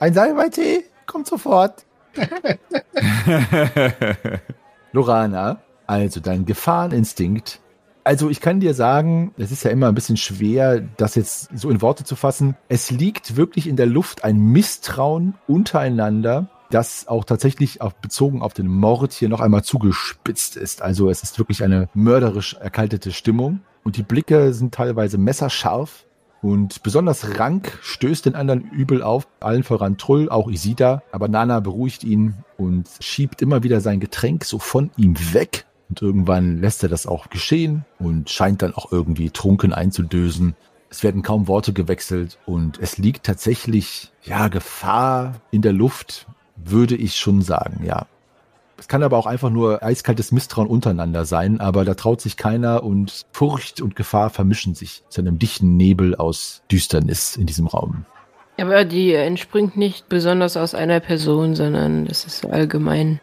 Ein 0.00 0.12
Salbeitee? 0.14 0.84
Kommt 1.06 1.26
sofort. 1.26 1.84
Lorana, 4.96 5.60
also 5.86 6.20
dein 6.20 6.46
Gefahreninstinkt. 6.46 7.60
Also 8.02 8.30
ich 8.30 8.40
kann 8.40 8.60
dir 8.60 8.72
sagen, 8.72 9.34
es 9.36 9.52
ist 9.52 9.62
ja 9.62 9.70
immer 9.70 9.88
ein 9.88 9.94
bisschen 9.94 10.16
schwer, 10.16 10.80
das 10.96 11.16
jetzt 11.16 11.50
so 11.54 11.68
in 11.68 11.82
Worte 11.82 12.04
zu 12.04 12.16
fassen. 12.16 12.56
Es 12.68 12.90
liegt 12.90 13.36
wirklich 13.36 13.68
in 13.68 13.76
der 13.76 13.86
Luft 13.86 14.24
ein 14.24 14.38
Misstrauen 14.38 15.34
untereinander, 15.46 16.48
das 16.70 17.08
auch 17.08 17.24
tatsächlich 17.24 17.82
auf, 17.82 17.94
bezogen 17.96 18.40
auf 18.40 18.54
den 18.54 18.68
Mord 18.68 19.12
hier 19.12 19.28
noch 19.28 19.40
einmal 19.40 19.64
zugespitzt 19.64 20.56
ist. 20.56 20.80
Also 20.80 21.10
es 21.10 21.22
ist 21.22 21.38
wirklich 21.38 21.62
eine 21.62 21.90
mörderisch 21.92 22.54
erkaltete 22.54 23.12
Stimmung 23.12 23.60
und 23.84 23.98
die 23.98 24.02
Blicke 24.02 24.54
sind 24.54 24.72
teilweise 24.72 25.18
messerscharf 25.18 26.05
und 26.46 26.84
besonders 26.84 27.40
Rank 27.40 27.76
stößt 27.82 28.24
den 28.24 28.36
anderen 28.36 28.70
übel 28.70 29.02
auf, 29.02 29.26
allen 29.40 29.64
voran 29.64 29.98
Trull, 29.98 30.28
auch 30.28 30.48
Isida, 30.48 31.02
aber 31.10 31.26
Nana 31.26 31.58
beruhigt 31.58 32.04
ihn 32.04 32.34
und 32.56 32.88
schiebt 33.00 33.42
immer 33.42 33.64
wieder 33.64 33.80
sein 33.80 33.98
Getränk 33.98 34.44
so 34.44 34.60
von 34.60 34.92
ihm 34.96 35.16
weg. 35.34 35.66
Und 35.88 36.02
irgendwann 36.02 36.60
lässt 36.60 36.84
er 36.84 36.88
das 36.88 37.08
auch 37.08 37.30
geschehen 37.30 37.84
und 37.98 38.30
scheint 38.30 38.62
dann 38.62 38.74
auch 38.74 38.92
irgendwie 38.92 39.30
trunken 39.30 39.72
einzudösen. 39.72 40.54
Es 40.88 41.02
werden 41.02 41.22
kaum 41.22 41.48
Worte 41.48 41.72
gewechselt 41.72 42.38
und 42.46 42.78
es 42.78 42.96
liegt 42.96 43.26
tatsächlich, 43.26 44.12
ja, 44.22 44.46
Gefahr 44.46 45.40
in 45.50 45.62
der 45.62 45.72
Luft, 45.72 46.28
würde 46.54 46.94
ich 46.94 47.16
schon 47.16 47.42
sagen, 47.42 47.84
ja. 47.84 48.06
Es 48.78 48.88
kann 48.88 49.02
aber 49.02 49.16
auch 49.16 49.26
einfach 49.26 49.50
nur 49.50 49.82
eiskaltes 49.82 50.32
Misstrauen 50.32 50.68
untereinander 50.68 51.24
sein, 51.24 51.60
aber 51.60 51.84
da 51.84 51.94
traut 51.94 52.20
sich 52.20 52.36
keiner 52.36 52.82
und 52.82 53.24
Furcht 53.32 53.80
und 53.80 53.96
Gefahr 53.96 54.30
vermischen 54.30 54.74
sich 54.74 55.02
zu 55.08 55.22
einem 55.22 55.38
dichten 55.38 55.76
Nebel 55.76 56.14
aus 56.14 56.62
Düsternis 56.70 57.36
in 57.36 57.46
diesem 57.46 57.66
Raum. 57.66 58.04
Aber 58.58 58.84
die 58.84 59.14
entspringt 59.14 59.76
nicht 59.76 60.08
besonders 60.08 60.56
aus 60.56 60.74
einer 60.74 61.00
Person, 61.00 61.54
sondern 61.54 62.06
das 62.06 62.24
ist 62.24 62.46
allgemein. 62.46 63.20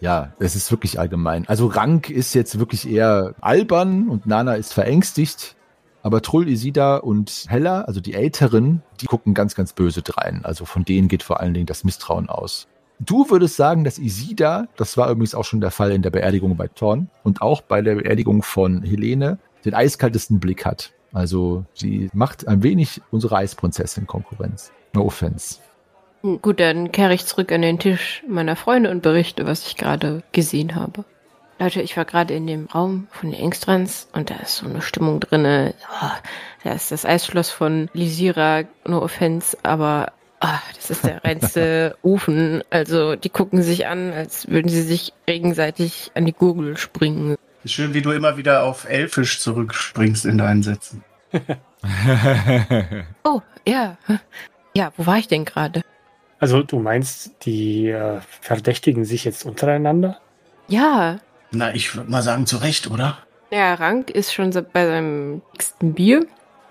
Ja, 0.00 0.32
es 0.38 0.56
ist 0.56 0.70
wirklich 0.70 0.98
allgemein. 0.98 1.48
Also 1.48 1.66
Rank 1.66 2.10
ist 2.10 2.34
jetzt 2.34 2.58
wirklich 2.58 2.88
eher 2.88 3.34
albern 3.40 4.08
und 4.08 4.26
Nana 4.26 4.54
ist 4.54 4.74
verängstigt. 4.74 5.56
Aber 6.02 6.20
Trull, 6.20 6.48
Isida 6.48 6.98
und 6.98 7.46
Hella, 7.48 7.82
also 7.82 8.02
die 8.02 8.12
Älteren, 8.12 8.82
die 9.00 9.06
gucken 9.06 9.32
ganz, 9.32 9.54
ganz 9.54 9.72
böse 9.72 10.02
drein. 10.02 10.44
Also 10.44 10.66
von 10.66 10.84
denen 10.84 11.08
geht 11.08 11.22
vor 11.22 11.40
allen 11.40 11.54
Dingen 11.54 11.64
das 11.64 11.84
Misstrauen 11.84 12.28
aus. 12.28 12.68
Du 13.00 13.28
würdest 13.28 13.56
sagen, 13.56 13.84
dass 13.84 13.98
Isida, 13.98 14.68
das 14.76 14.96
war 14.96 15.10
übrigens 15.10 15.34
auch 15.34 15.44
schon 15.44 15.60
der 15.60 15.70
Fall 15.70 15.90
in 15.92 16.02
der 16.02 16.10
Beerdigung 16.10 16.56
bei 16.56 16.68
Thorn 16.68 17.08
und 17.22 17.42
auch 17.42 17.60
bei 17.60 17.82
der 17.82 17.96
Beerdigung 17.96 18.42
von 18.42 18.82
Helene, 18.82 19.38
den 19.64 19.74
eiskaltesten 19.74 20.40
Blick 20.40 20.64
hat. 20.64 20.92
Also 21.12 21.64
sie 21.74 22.10
macht 22.12 22.46
ein 22.46 22.62
wenig 22.62 23.00
unsere 23.10 23.36
Eisprinzessin 23.36 24.06
Konkurrenz. 24.06 24.72
No 24.92 25.06
offense. 25.06 25.58
Gut, 26.22 26.58
dann 26.58 26.90
kehre 26.90 27.14
ich 27.14 27.26
zurück 27.26 27.52
an 27.52 27.62
den 27.62 27.78
Tisch 27.78 28.22
meiner 28.28 28.56
Freunde 28.56 28.90
und 28.90 29.02
berichte, 29.02 29.46
was 29.46 29.66
ich 29.66 29.76
gerade 29.76 30.22
gesehen 30.32 30.74
habe. 30.74 31.04
Leute, 31.58 31.82
ich 31.82 31.96
war 31.96 32.04
gerade 32.04 32.34
in 32.34 32.46
dem 32.46 32.66
Raum 32.66 33.06
von 33.10 33.30
den 33.30 33.38
Engstrands 33.38 34.08
und 34.12 34.30
da 34.30 34.36
ist 34.36 34.56
so 34.56 34.66
eine 34.66 34.82
Stimmung 34.82 35.20
drinne. 35.20 35.74
Oh, 36.02 36.10
da 36.64 36.72
ist 36.72 36.90
das 36.90 37.04
Eisschloss 37.04 37.50
von 37.50 37.88
Lisira, 37.92 38.62
no 38.86 39.02
offense, 39.02 39.56
aber 39.62 40.12
ah, 40.44 40.62
das 40.74 40.90
ist 40.90 41.04
der 41.04 41.24
reinste 41.24 41.96
Ofen. 42.02 42.62
Also 42.70 43.16
die 43.16 43.30
gucken 43.30 43.62
sich 43.62 43.86
an, 43.86 44.12
als 44.12 44.48
würden 44.48 44.68
sie 44.68 44.82
sich 44.82 45.12
gegenseitig 45.26 46.10
an 46.14 46.24
die 46.26 46.32
Gurgel 46.32 46.76
springen. 46.76 47.36
Ist 47.64 47.72
schön, 47.74 47.94
wie 47.94 48.02
du 48.02 48.10
immer 48.12 48.36
wieder 48.36 48.62
auf 48.64 48.88
Elfisch 48.88 49.40
zurückspringst 49.40 50.26
in 50.26 50.38
deinen 50.38 50.62
Sätzen. 50.62 51.02
Oh, 53.24 53.40
ja. 53.68 53.98
Ja, 54.74 54.92
wo 54.96 55.04
war 55.04 55.18
ich 55.18 55.28
denn 55.28 55.44
gerade? 55.44 55.82
Also 56.38 56.62
du 56.62 56.78
meinst, 56.78 57.44
die 57.44 57.88
äh, 57.88 58.20
verdächtigen 58.40 59.04
sich 59.04 59.24
jetzt 59.24 59.44
untereinander? 59.44 60.18
Ja, 60.68 61.18
Na, 61.50 61.74
ich 61.74 61.94
würde 61.94 62.10
mal 62.10 62.22
sagen, 62.22 62.46
zu 62.46 62.56
Recht, 62.56 62.90
oder? 62.90 63.18
der 63.50 63.78
Rank 63.78 64.10
ist 64.10 64.32
schon 64.32 64.50
bei 64.72 64.86
seinem 64.86 65.42
nächsten 65.52 65.92
Bier. 65.94 66.26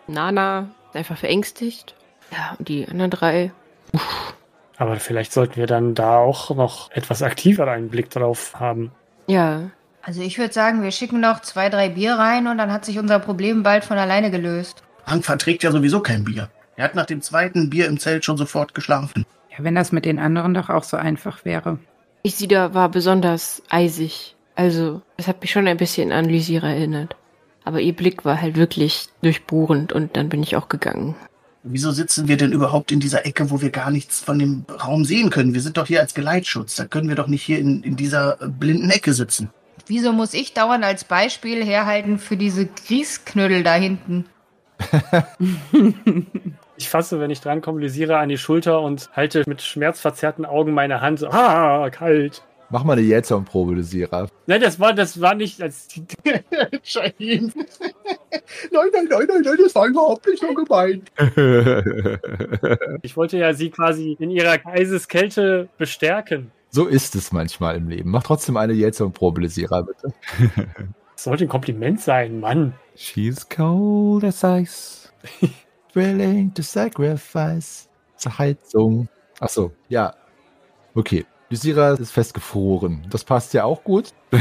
Nana 0.07 0.71
ist 0.89 0.95
einfach 0.97 1.17
verängstigt. 1.17 1.95
Ja, 2.31 2.55
und 2.57 2.67
die 2.67 2.87
anderen 2.87 3.11
drei. 3.11 3.51
Uff. 3.93 4.35
Aber 4.77 4.97
vielleicht 4.97 5.31
sollten 5.31 5.55
wir 5.55 5.67
dann 5.67 5.95
da 5.95 6.17
auch 6.17 6.53
noch 6.55 6.91
etwas 6.91 7.21
aktiver 7.21 7.67
einen 7.71 7.89
Blick 7.89 8.09
drauf 8.09 8.53
haben. 8.59 8.91
Ja. 9.27 9.69
Also 10.01 10.21
ich 10.21 10.37
würde 10.37 10.53
sagen, 10.53 10.83
wir 10.83 10.91
schicken 10.91 11.21
noch 11.21 11.41
zwei, 11.41 11.69
drei 11.69 11.89
Bier 11.89 12.15
rein 12.15 12.47
und 12.47 12.57
dann 12.57 12.73
hat 12.73 12.83
sich 12.83 12.99
unser 12.99 13.19
Problem 13.19 13.63
bald 13.63 13.85
von 13.85 13.97
alleine 13.97 14.31
gelöst. 14.31 14.83
Hank 15.05 15.23
verträgt 15.23 15.63
ja 15.63 15.71
sowieso 15.71 16.01
kein 16.01 16.25
Bier. 16.25 16.49
Er 16.75 16.85
hat 16.85 16.95
nach 16.95 17.05
dem 17.05 17.21
zweiten 17.21 17.69
Bier 17.69 17.87
im 17.87 17.99
Zelt 17.99 18.25
schon 18.25 18.37
sofort 18.37 18.73
geschlafen. 18.73 19.25
Ja, 19.51 19.63
wenn 19.63 19.75
das 19.75 19.91
mit 19.91 20.05
den 20.05 20.19
anderen 20.19 20.53
doch 20.53 20.69
auch 20.69 20.83
so 20.83 20.97
einfach 20.97 21.45
wäre. 21.45 21.77
Isida 22.23 22.73
war 22.73 22.89
besonders 22.89 23.61
eisig. 23.69 24.35
Also, 24.55 25.01
es 25.17 25.27
hat 25.27 25.41
mich 25.41 25.51
schon 25.51 25.67
ein 25.67 25.77
bisschen 25.77 26.11
an 26.11 26.25
Lysira 26.25 26.69
erinnert. 26.69 27.15
Aber 27.63 27.79
ihr 27.79 27.95
Blick 27.95 28.25
war 28.25 28.41
halt 28.41 28.55
wirklich 28.55 29.07
durchbohrend 29.21 29.93
und 29.93 30.17
dann 30.17 30.29
bin 30.29 30.43
ich 30.43 30.55
auch 30.55 30.67
gegangen. 30.67 31.15
Wieso 31.65 31.91
sitzen 31.91 32.27
wir 32.27 32.35
denn 32.35 32.51
überhaupt 32.51 32.91
in 32.91 32.99
dieser 32.99 33.25
Ecke, 33.25 33.49
wo 33.49 33.61
wir 33.61 33.69
gar 33.69 33.89
nichts 33.89 34.19
von 34.19 34.37
dem 34.37 34.65
Raum 34.69 35.05
sehen 35.05 35.29
können? 35.29 35.53
Wir 35.53 35.61
sind 35.61 35.77
doch 35.77 35.87
hier 35.87 36.01
als 36.01 36.13
Geleitschutz. 36.13 36.75
Da 36.75 36.85
können 36.85 37.07
wir 37.07 37.15
doch 37.15 37.27
nicht 37.27 37.41
hier 37.41 37.57
in, 37.57 37.83
in 37.83 37.95
dieser 37.95 38.41
äh, 38.41 38.47
blinden 38.47 38.89
Ecke 38.89 39.13
sitzen. 39.13 39.49
Wieso 39.87 40.11
muss 40.11 40.33
ich 40.33 40.53
dauernd 40.53 40.83
als 40.83 41.05
Beispiel 41.05 41.63
herhalten 41.63 42.19
für 42.19 42.35
diese 42.35 42.65
Grießknödel 42.65 43.63
da 43.63 43.75
hinten? 43.75 44.25
Ich 46.75 46.89
fasse, 46.89 47.19
wenn 47.19 47.29
ich 47.29 47.39
drankomme, 47.39 47.79
Lysira 47.79 48.19
an 48.19 48.29
die 48.29 48.37
Schulter 48.37 48.81
und 48.81 49.09
halte 49.13 49.43
mit 49.45 49.61
schmerzverzerrten 49.61 50.43
Augen 50.43 50.73
meine 50.73 51.01
Hand 51.01 51.19
so, 51.19 51.29
ah, 51.29 51.89
kalt. 51.91 52.41
Mach 52.73 52.83
mal 52.83 52.93
eine 52.93 53.03
Jetson-Probe, 53.03 53.75
Lysira. 53.75 54.25
Nein, 54.47 54.59
das 54.59 54.79
war, 54.79 54.93
das 54.93 55.21
war 55.21 55.35
nicht 55.35 55.61
als. 55.61 55.87
Nein, 56.25 56.41
nein, 58.71 58.89
nein, 58.91 59.27
nein, 59.27 59.41
nein, 59.43 59.57
das 59.63 59.75
war 59.75 59.85
überhaupt 59.85 60.25
nicht 60.25 60.41
so 60.41 60.51
gemeint. 60.55 61.11
Ich 63.03 63.15
wollte 63.15 63.37
ja 63.37 63.53
sie 63.53 63.69
quasi 63.69 64.17
in 64.19 64.31
ihrer 64.31 64.57
Eiseskälte 64.65 65.69
bestärken. 65.77 66.51
so 66.71 66.87
ist 66.87 67.13
es 67.13 67.31
manchmal 67.31 67.75
im 67.75 67.89
Leben. 67.89 68.09
Mach 68.09 68.23
trotzdem 68.23 68.57
eine 68.57 68.73
Jetson-Probe, 68.73 69.41
Lysira, 69.41 69.81
bitte. 69.81 70.11
Das 71.15 71.25
sollte 71.25 71.45
ein 71.45 71.49
Kompliment 71.49 72.01
sein, 72.01 72.39
Mann. 72.39 72.73
She's 72.95 73.47
cold 73.47 74.23
as 74.23 74.43
ice. 74.43 75.13
Willing 75.93 76.51
to 76.55 76.63
sacrifice. 76.63 77.87
Zur 78.17 78.39
Heizung. 78.39 79.07
Achso, 79.39 79.71
ja. 79.89 80.15
Okay. 80.95 81.23
Lysira 81.53 81.91
ist 81.91 82.11
festgefroren. 82.11 83.03
Das 83.11 83.23
passt 83.23 83.53
ja 83.53 83.63
auch 83.63 83.83
gut. 83.83 84.09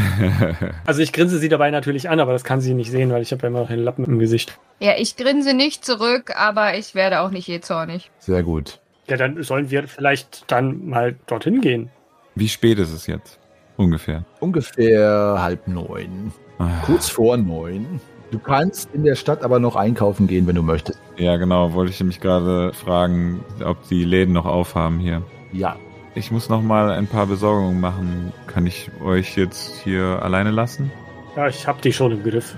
Also 0.87 1.03
ich 1.03 1.13
grinse 1.13 1.39
sie 1.39 1.49
dabei 1.49 1.71
natürlich 1.71 2.09
an, 2.09 2.19
aber 2.19 2.33
das 2.33 2.43
kann 2.43 2.61
sie 2.61 2.75
nicht 2.75 2.91
sehen, 2.91 3.11
weil 3.11 3.23
ich 3.23 3.33
habe 3.33 3.43
ja 3.43 3.49
immer 3.49 3.61
noch 3.61 3.69
den 3.69 3.79
Lappen 3.79 4.05
im 4.05 4.19
Gesicht. 4.19 4.59
Ja, 4.81 4.93
ich 4.97 5.17
grinse 5.17 5.55
nicht 5.55 5.85
zurück, 5.85 6.33
aber 6.37 6.77
ich 6.77 6.95
werde 6.95 7.21
auch 7.21 7.31
nicht 7.31 7.47
je 7.47 7.61
zornig. 7.61 8.11
Sehr 8.19 8.43
gut. 8.43 8.81
Ja, 9.09 9.17
dann 9.17 9.43
sollen 9.43 9.71
wir 9.71 9.87
vielleicht 9.87 10.51
dann 10.51 10.87
mal 10.87 11.15
dorthin 11.27 11.61
gehen. 11.61 11.91
Wie 12.35 12.49
spät 12.49 12.79
ist 12.79 12.93
es 12.93 13.07
jetzt? 13.07 13.39
Ungefähr. 13.77 14.25
Ungefähr 14.41 15.37
halb 15.39 15.69
neun. 15.69 16.33
Ah. 16.59 16.69
Kurz 16.85 17.09
vor 17.09 17.37
neun. 17.37 18.01
Du 18.31 18.39
kannst 18.39 18.93
in 18.95 19.05
der 19.05 19.15
Stadt 19.15 19.43
aber 19.43 19.59
noch 19.59 19.77
einkaufen 19.77 20.27
gehen, 20.27 20.47
wenn 20.47 20.57
du 20.57 20.63
möchtest. 20.63 20.99
Ja, 21.17 21.37
genau. 21.37 21.75
Wollte 21.75 21.93
ich 21.93 22.03
mich 22.03 22.21
gerade 22.21 22.73
fragen, 22.73 23.45
ob 23.65 23.87
die 23.89 24.05
Läden 24.05 24.33
noch 24.33 24.47
aufhaben 24.47 24.99
hier. 24.99 25.23
Ja. 25.53 25.77
Ich 26.15 26.31
muss 26.31 26.51
noch 26.51 26.61
mal 26.61 26.91
ein 26.91 27.07
paar 27.07 27.27
Besorgungen 27.27 27.81
machen. 27.81 28.33
Kann 28.47 28.67
ich 28.67 28.91
euch 29.03 29.37
jetzt 29.37 29.77
hier 29.83 30.21
alleine 30.23 30.51
lassen? 30.51 30.93
Ja, 31.37 31.49
ich 31.49 31.67
hab 31.67 31.81
die 31.81 31.93
schon 31.93 32.13
im 32.13 32.23
Griff. 32.23 32.55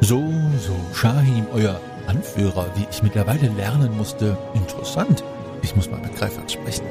So, 0.00 0.22
so, 0.58 0.76
Shahim, 0.92 1.46
euer 1.54 1.80
Anführer, 2.06 2.66
wie 2.74 2.86
ich 2.90 3.02
mittlerweile 3.02 3.48
lernen 3.48 3.96
musste. 3.96 4.36
Interessant. 4.52 5.24
Ich 5.62 5.74
muss 5.74 5.90
mal 5.90 6.00
mit 6.00 6.14
Greifert 6.16 6.52
sprechen. 6.52 6.84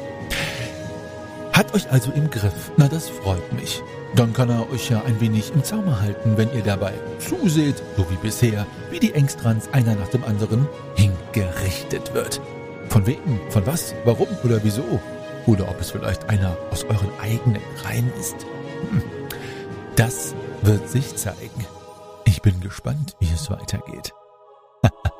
Hat 1.53 1.71
euch 1.75 1.89
also 1.91 2.11
im 2.13 2.31
Griff. 2.31 2.71
Na, 2.77 2.87
das 2.87 3.07
freut 3.07 3.53
mich. 3.53 3.83
Dann 4.15 4.33
kann 4.33 4.49
er 4.49 4.67
euch 4.71 4.89
ja 4.89 5.03
ein 5.05 5.21
wenig 5.21 5.53
im 5.53 5.63
Zaume 5.63 6.01
halten, 6.01 6.35
wenn 6.35 6.51
ihr 6.53 6.63
dabei 6.63 6.93
zuseht, 7.19 7.83
so 7.95 8.09
wie 8.09 8.15
bisher, 8.15 8.65
wie 8.89 8.99
die 8.99 9.13
Engstrands 9.13 9.69
einer 9.71 9.93
nach 9.93 10.07
dem 10.07 10.23
anderen 10.23 10.67
hingerichtet 10.95 12.13
wird. 12.15 12.41
Von 12.89 13.05
wem, 13.05 13.19
von 13.49 13.67
was, 13.67 13.93
warum 14.03 14.27
oder 14.43 14.63
wieso? 14.63 14.99
Oder 15.45 15.69
ob 15.69 15.79
es 15.79 15.91
vielleicht 15.91 16.29
einer 16.29 16.57
aus 16.71 16.83
euren 16.83 17.11
eigenen 17.21 17.61
Reihen 17.83 18.11
ist. 18.19 18.35
Hm. 18.89 19.03
Das 19.95 20.35
wird 20.61 20.89
sich 20.89 21.15
zeigen. 21.15 21.65
Ich 22.25 22.41
bin 22.41 22.59
gespannt, 22.59 23.15
wie 23.19 23.31
es 23.31 23.49
weitergeht. 23.49 24.13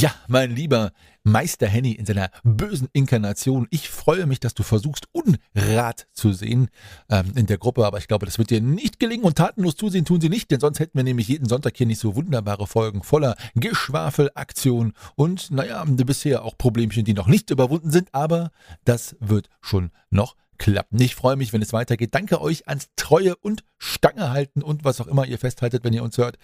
Ja, 0.00 0.14
mein 0.28 0.54
lieber 0.54 0.92
Meister 1.24 1.66
Henny 1.66 1.90
in 1.90 2.06
seiner 2.06 2.30
bösen 2.44 2.86
Inkarnation. 2.92 3.66
Ich 3.70 3.88
freue 3.88 4.26
mich, 4.26 4.38
dass 4.38 4.54
du 4.54 4.62
versuchst, 4.62 5.08
Unrat 5.10 6.06
zu 6.12 6.32
sehen 6.32 6.68
ähm, 7.10 7.32
in 7.34 7.46
der 7.46 7.58
Gruppe, 7.58 7.84
aber 7.84 7.98
ich 7.98 8.06
glaube, 8.06 8.24
das 8.24 8.38
wird 8.38 8.50
dir 8.50 8.60
nicht 8.60 9.00
gelingen 9.00 9.24
und 9.24 9.38
tatenlos 9.38 9.74
zusehen 9.74 10.04
tun 10.04 10.20
sie 10.20 10.28
nicht, 10.28 10.52
denn 10.52 10.60
sonst 10.60 10.78
hätten 10.78 10.96
wir 10.96 11.02
nämlich 11.02 11.26
jeden 11.26 11.48
Sonntag 11.48 11.76
hier 11.76 11.86
nicht 11.86 11.98
so 11.98 12.14
wunderbare 12.14 12.68
Folgen 12.68 13.02
voller 13.02 13.34
Geschwafel, 13.56 14.30
Aktion 14.36 14.92
und, 15.16 15.50
naja, 15.50 15.84
bisher 15.84 16.44
auch 16.44 16.56
Problemchen, 16.56 17.04
die 17.04 17.14
noch 17.14 17.26
nicht 17.26 17.50
überwunden 17.50 17.90
sind, 17.90 18.14
aber 18.14 18.52
das 18.84 19.16
wird 19.18 19.48
schon 19.60 19.90
noch 20.10 20.36
klappen. 20.58 21.00
Ich 21.00 21.16
freue 21.16 21.34
mich, 21.36 21.52
wenn 21.52 21.62
es 21.62 21.72
weitergeht. 21.72 22.14
Danke 22.14 22.40
euch 22.40 22.68
ans 22.68 22.88
Treue 22.94 23.34
und 23.34 23.64
Stange 23.78 24.30
halten 24.30 24.62
und 24.62 24.84
was 24.84 25.00
auch 25.00 25.08
immer 25.08 25.26
ihr 25.26 25.38
festhaltet, 25.38 25.82
wenn 25.82 25.92
ihr 25.92 26.04
uns 26.04 26.18
hört. 26.18 26.38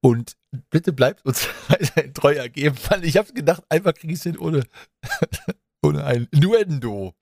Und 0.00 0.36
bitte 0.70 0.92
bleibt 0.92 1.24
uns 1.24 1.48
weiterhin 1.68 2.14
treu 2.14 2.34
ergeben, 2.34 2.76
weil 2.88 3.04
ich 3.04 3.16
habe 3.16 3.32
gedacht, 3.32 3.64
einfach 3.68 3.94
kriege 3.94 4.12
ich 4.12 4.20
es 4.20 4.24
hin 4.24 4.38
ohne, 4.38 4.62
ohne 5.82 6.04
ein 6.04 6.28
Nuendo. 6.32 7.14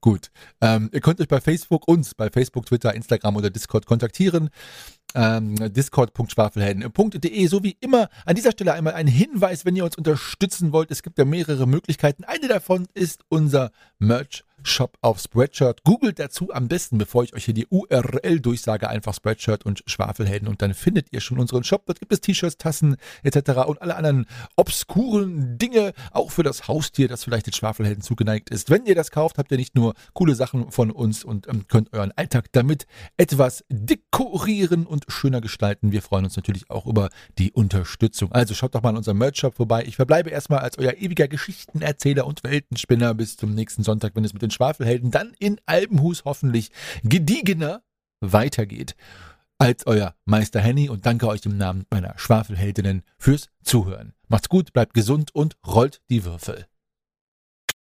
Gut, 0.00 0.30
ähm, 0.60 0.90
ihr 0.92 1.00
könnt 1.00 1.20
euch 1.20 1.28
bei 1.28 1.40
Facebook, 1.40 1.88
uns 1.88 2.14
bei 2.14 2.30
Facebook, 2.30 2.66
Twitter, 2.66 2.94
Instagram 2.94 3.36
oder 3.36 3.50
Discord 3.50 3.86
kontaktieren. 3.86 4.50
Ähm, 5.14 5.54
discord.schwafelhelden.de 5.72 7.46
so 7.46 7.62
wie 7.62 7.76
immer 7.80 8.08
an 8.24 8.34
dieser 8.34 8.52
Stelle 8.52 8.74
einmal 8.74 8.94
ein 8.94 9.06
Hinweis, 9.06 9.64
wenn 9.64 9.74
ihr 9.76 9.84
uns 9.84 9.96
unterstützen 9.96 10.72
wollt. 10.72 10.90
Es 10.90 11.02
gibt 11.02 11.18
ja 11.18 11.24
mehrere 11.24 11.66
Möglichkeiten. 11.66 12.24
Eine 12.24 12.48
davon 12.48 12.86
ist 12.94 13.22
unser 13.28 13.70
Merch 13.98 14.44
Shop 14.66 14.96
auf 15.00 15.20
Spreadshirt. 15.20 15.84
Googelt 15.84 16.18
dazu 16.18 16.52
am 16.52 16.68
besten, 16.68 16.98
bevor 16.98 17.24
ich 17.24 17.34
euch 17.34 17.44
hier 17.44 17.54
die 17.54 17.66
URL 17.68 18.40
durchsage, 18.40 18.88
einfach 18.88 19.14
Spreadshirt 19.14 19.64
und 19.64 19.82
Schwafelhelden 19.86 20.48
und 20.48 20.62
dann 20.62 20.74
findet 20.74 21.12
ihr 21.12 21.20
schon 21.20 21.38
unseren 21.38 21.64
Shop. 21.64 21.84
Dort 21.86 22.00
gibt 22.00 22.12
es 22.12 22.20
T-Shirts, 22.20 22.58
Tassen 22.58 22.96
etc. 23.22 23.66
und 23.66 23.80
alle 23.80 23.96
anderen 23.96 24.26
obskuren 24.56 25.58
Dinge, 25.58 25.92
auch 26.10 26.30
für 26.30 26.42
das 26.42 26.68
Haustier, 26.68 27.08
das 27.08 27.24
vielleicht 27.24 27.46
den 27.46 27.52
Schwafelhelden 27.52 28.02
zugeneigt 28.02 28.50
ist. 28.50 28.70
Wenn 28.70 28.86
ihr 28.86 28.94
das 28.94 29.10
kauft, 29.10 29.38
habt 29.38 29.50
ihr 29.50 29.58
nicht 29.58 29.74
nur 29.74 29.94
coole 30.12 30.34
Sachen 30.34 30.70
von 30.70 30.90
uns 30.90 31.24
und 31.24 31.48
ähm, 31.48 31.66
könnt 31.68 31.92
euren 31.92 32.12
Alltag 32.12 32.46
damit 32.52 32.86
etwas 33.16 33.64
dekorieren 33.68 34.86
und 34.86 35.04
schöner 35.08 35.40
gestalten. 35.40 35.92
Wir 35.92 36.02
freuen 36.02 36.24
uns 36.24 36.36
natürlich 36.36 36.70
auch 36.70 36.86
über 36.86 37.10
die 37.38 37.52
Unterstützung. 37.52 38.32
Also 38.32 38.54
schaut 38.54 38.74
doch 38.74 38.82
mal 38.82 38.90
in 38.90 38.96
unserem 38.96 39.18
Merch-Shop 39.18 39.54
vorbei. 39.54 39.84
Ich 39.86 39.96
verbleibe 39.96 40.30
erstmal 40.30 40.60
als 40.60 40.78
euer 40.78 40.94
ewiger 40.94 41.28
Geschichtenerzähler 41.28 42.26
und 42.26 42.42
Weltenspinner 42.44 43.14
bis 43.14 43.36
zum 43.36 43.54
nächsten 43.54 43.82
Sonntag, 43.82 44.12
wenn 44.14 44.24
es 44.24 44.32
mit 44.32 44.42
den 44.42 44.50
Schwafelhelden 44.56 45.10
dann 45.10 45.34
in 45.38 45.60
Albenhus 45.66 46.24
hoffentlich 46.24 46.70
gediegener 47.04 47.82
weitergeht 48.20 48.96
als 49.58 49.86
euer 49.86 50.14
Meister 50.24 50.60
Henny 50.60 50.88
und 50.88 51.06
danke 51.06 51.28
euch 51.28 51.44
im 51.46 51.56
Namen 51.56 51.86
meiner 51.90 52.18
Schwafelheldinnen 52.18 53.02
fürs 53.18 53.48
Zuhören. 53.62 54.14
Macht's 54.28 54.48
gut, 54.48 54.72
bleibt 54.72 54.94
gesund 54.94 55.34
und 55.34 55.56
rollt 55.66 56.02
die 56.10 56.24
Würfel. 56.24 56.66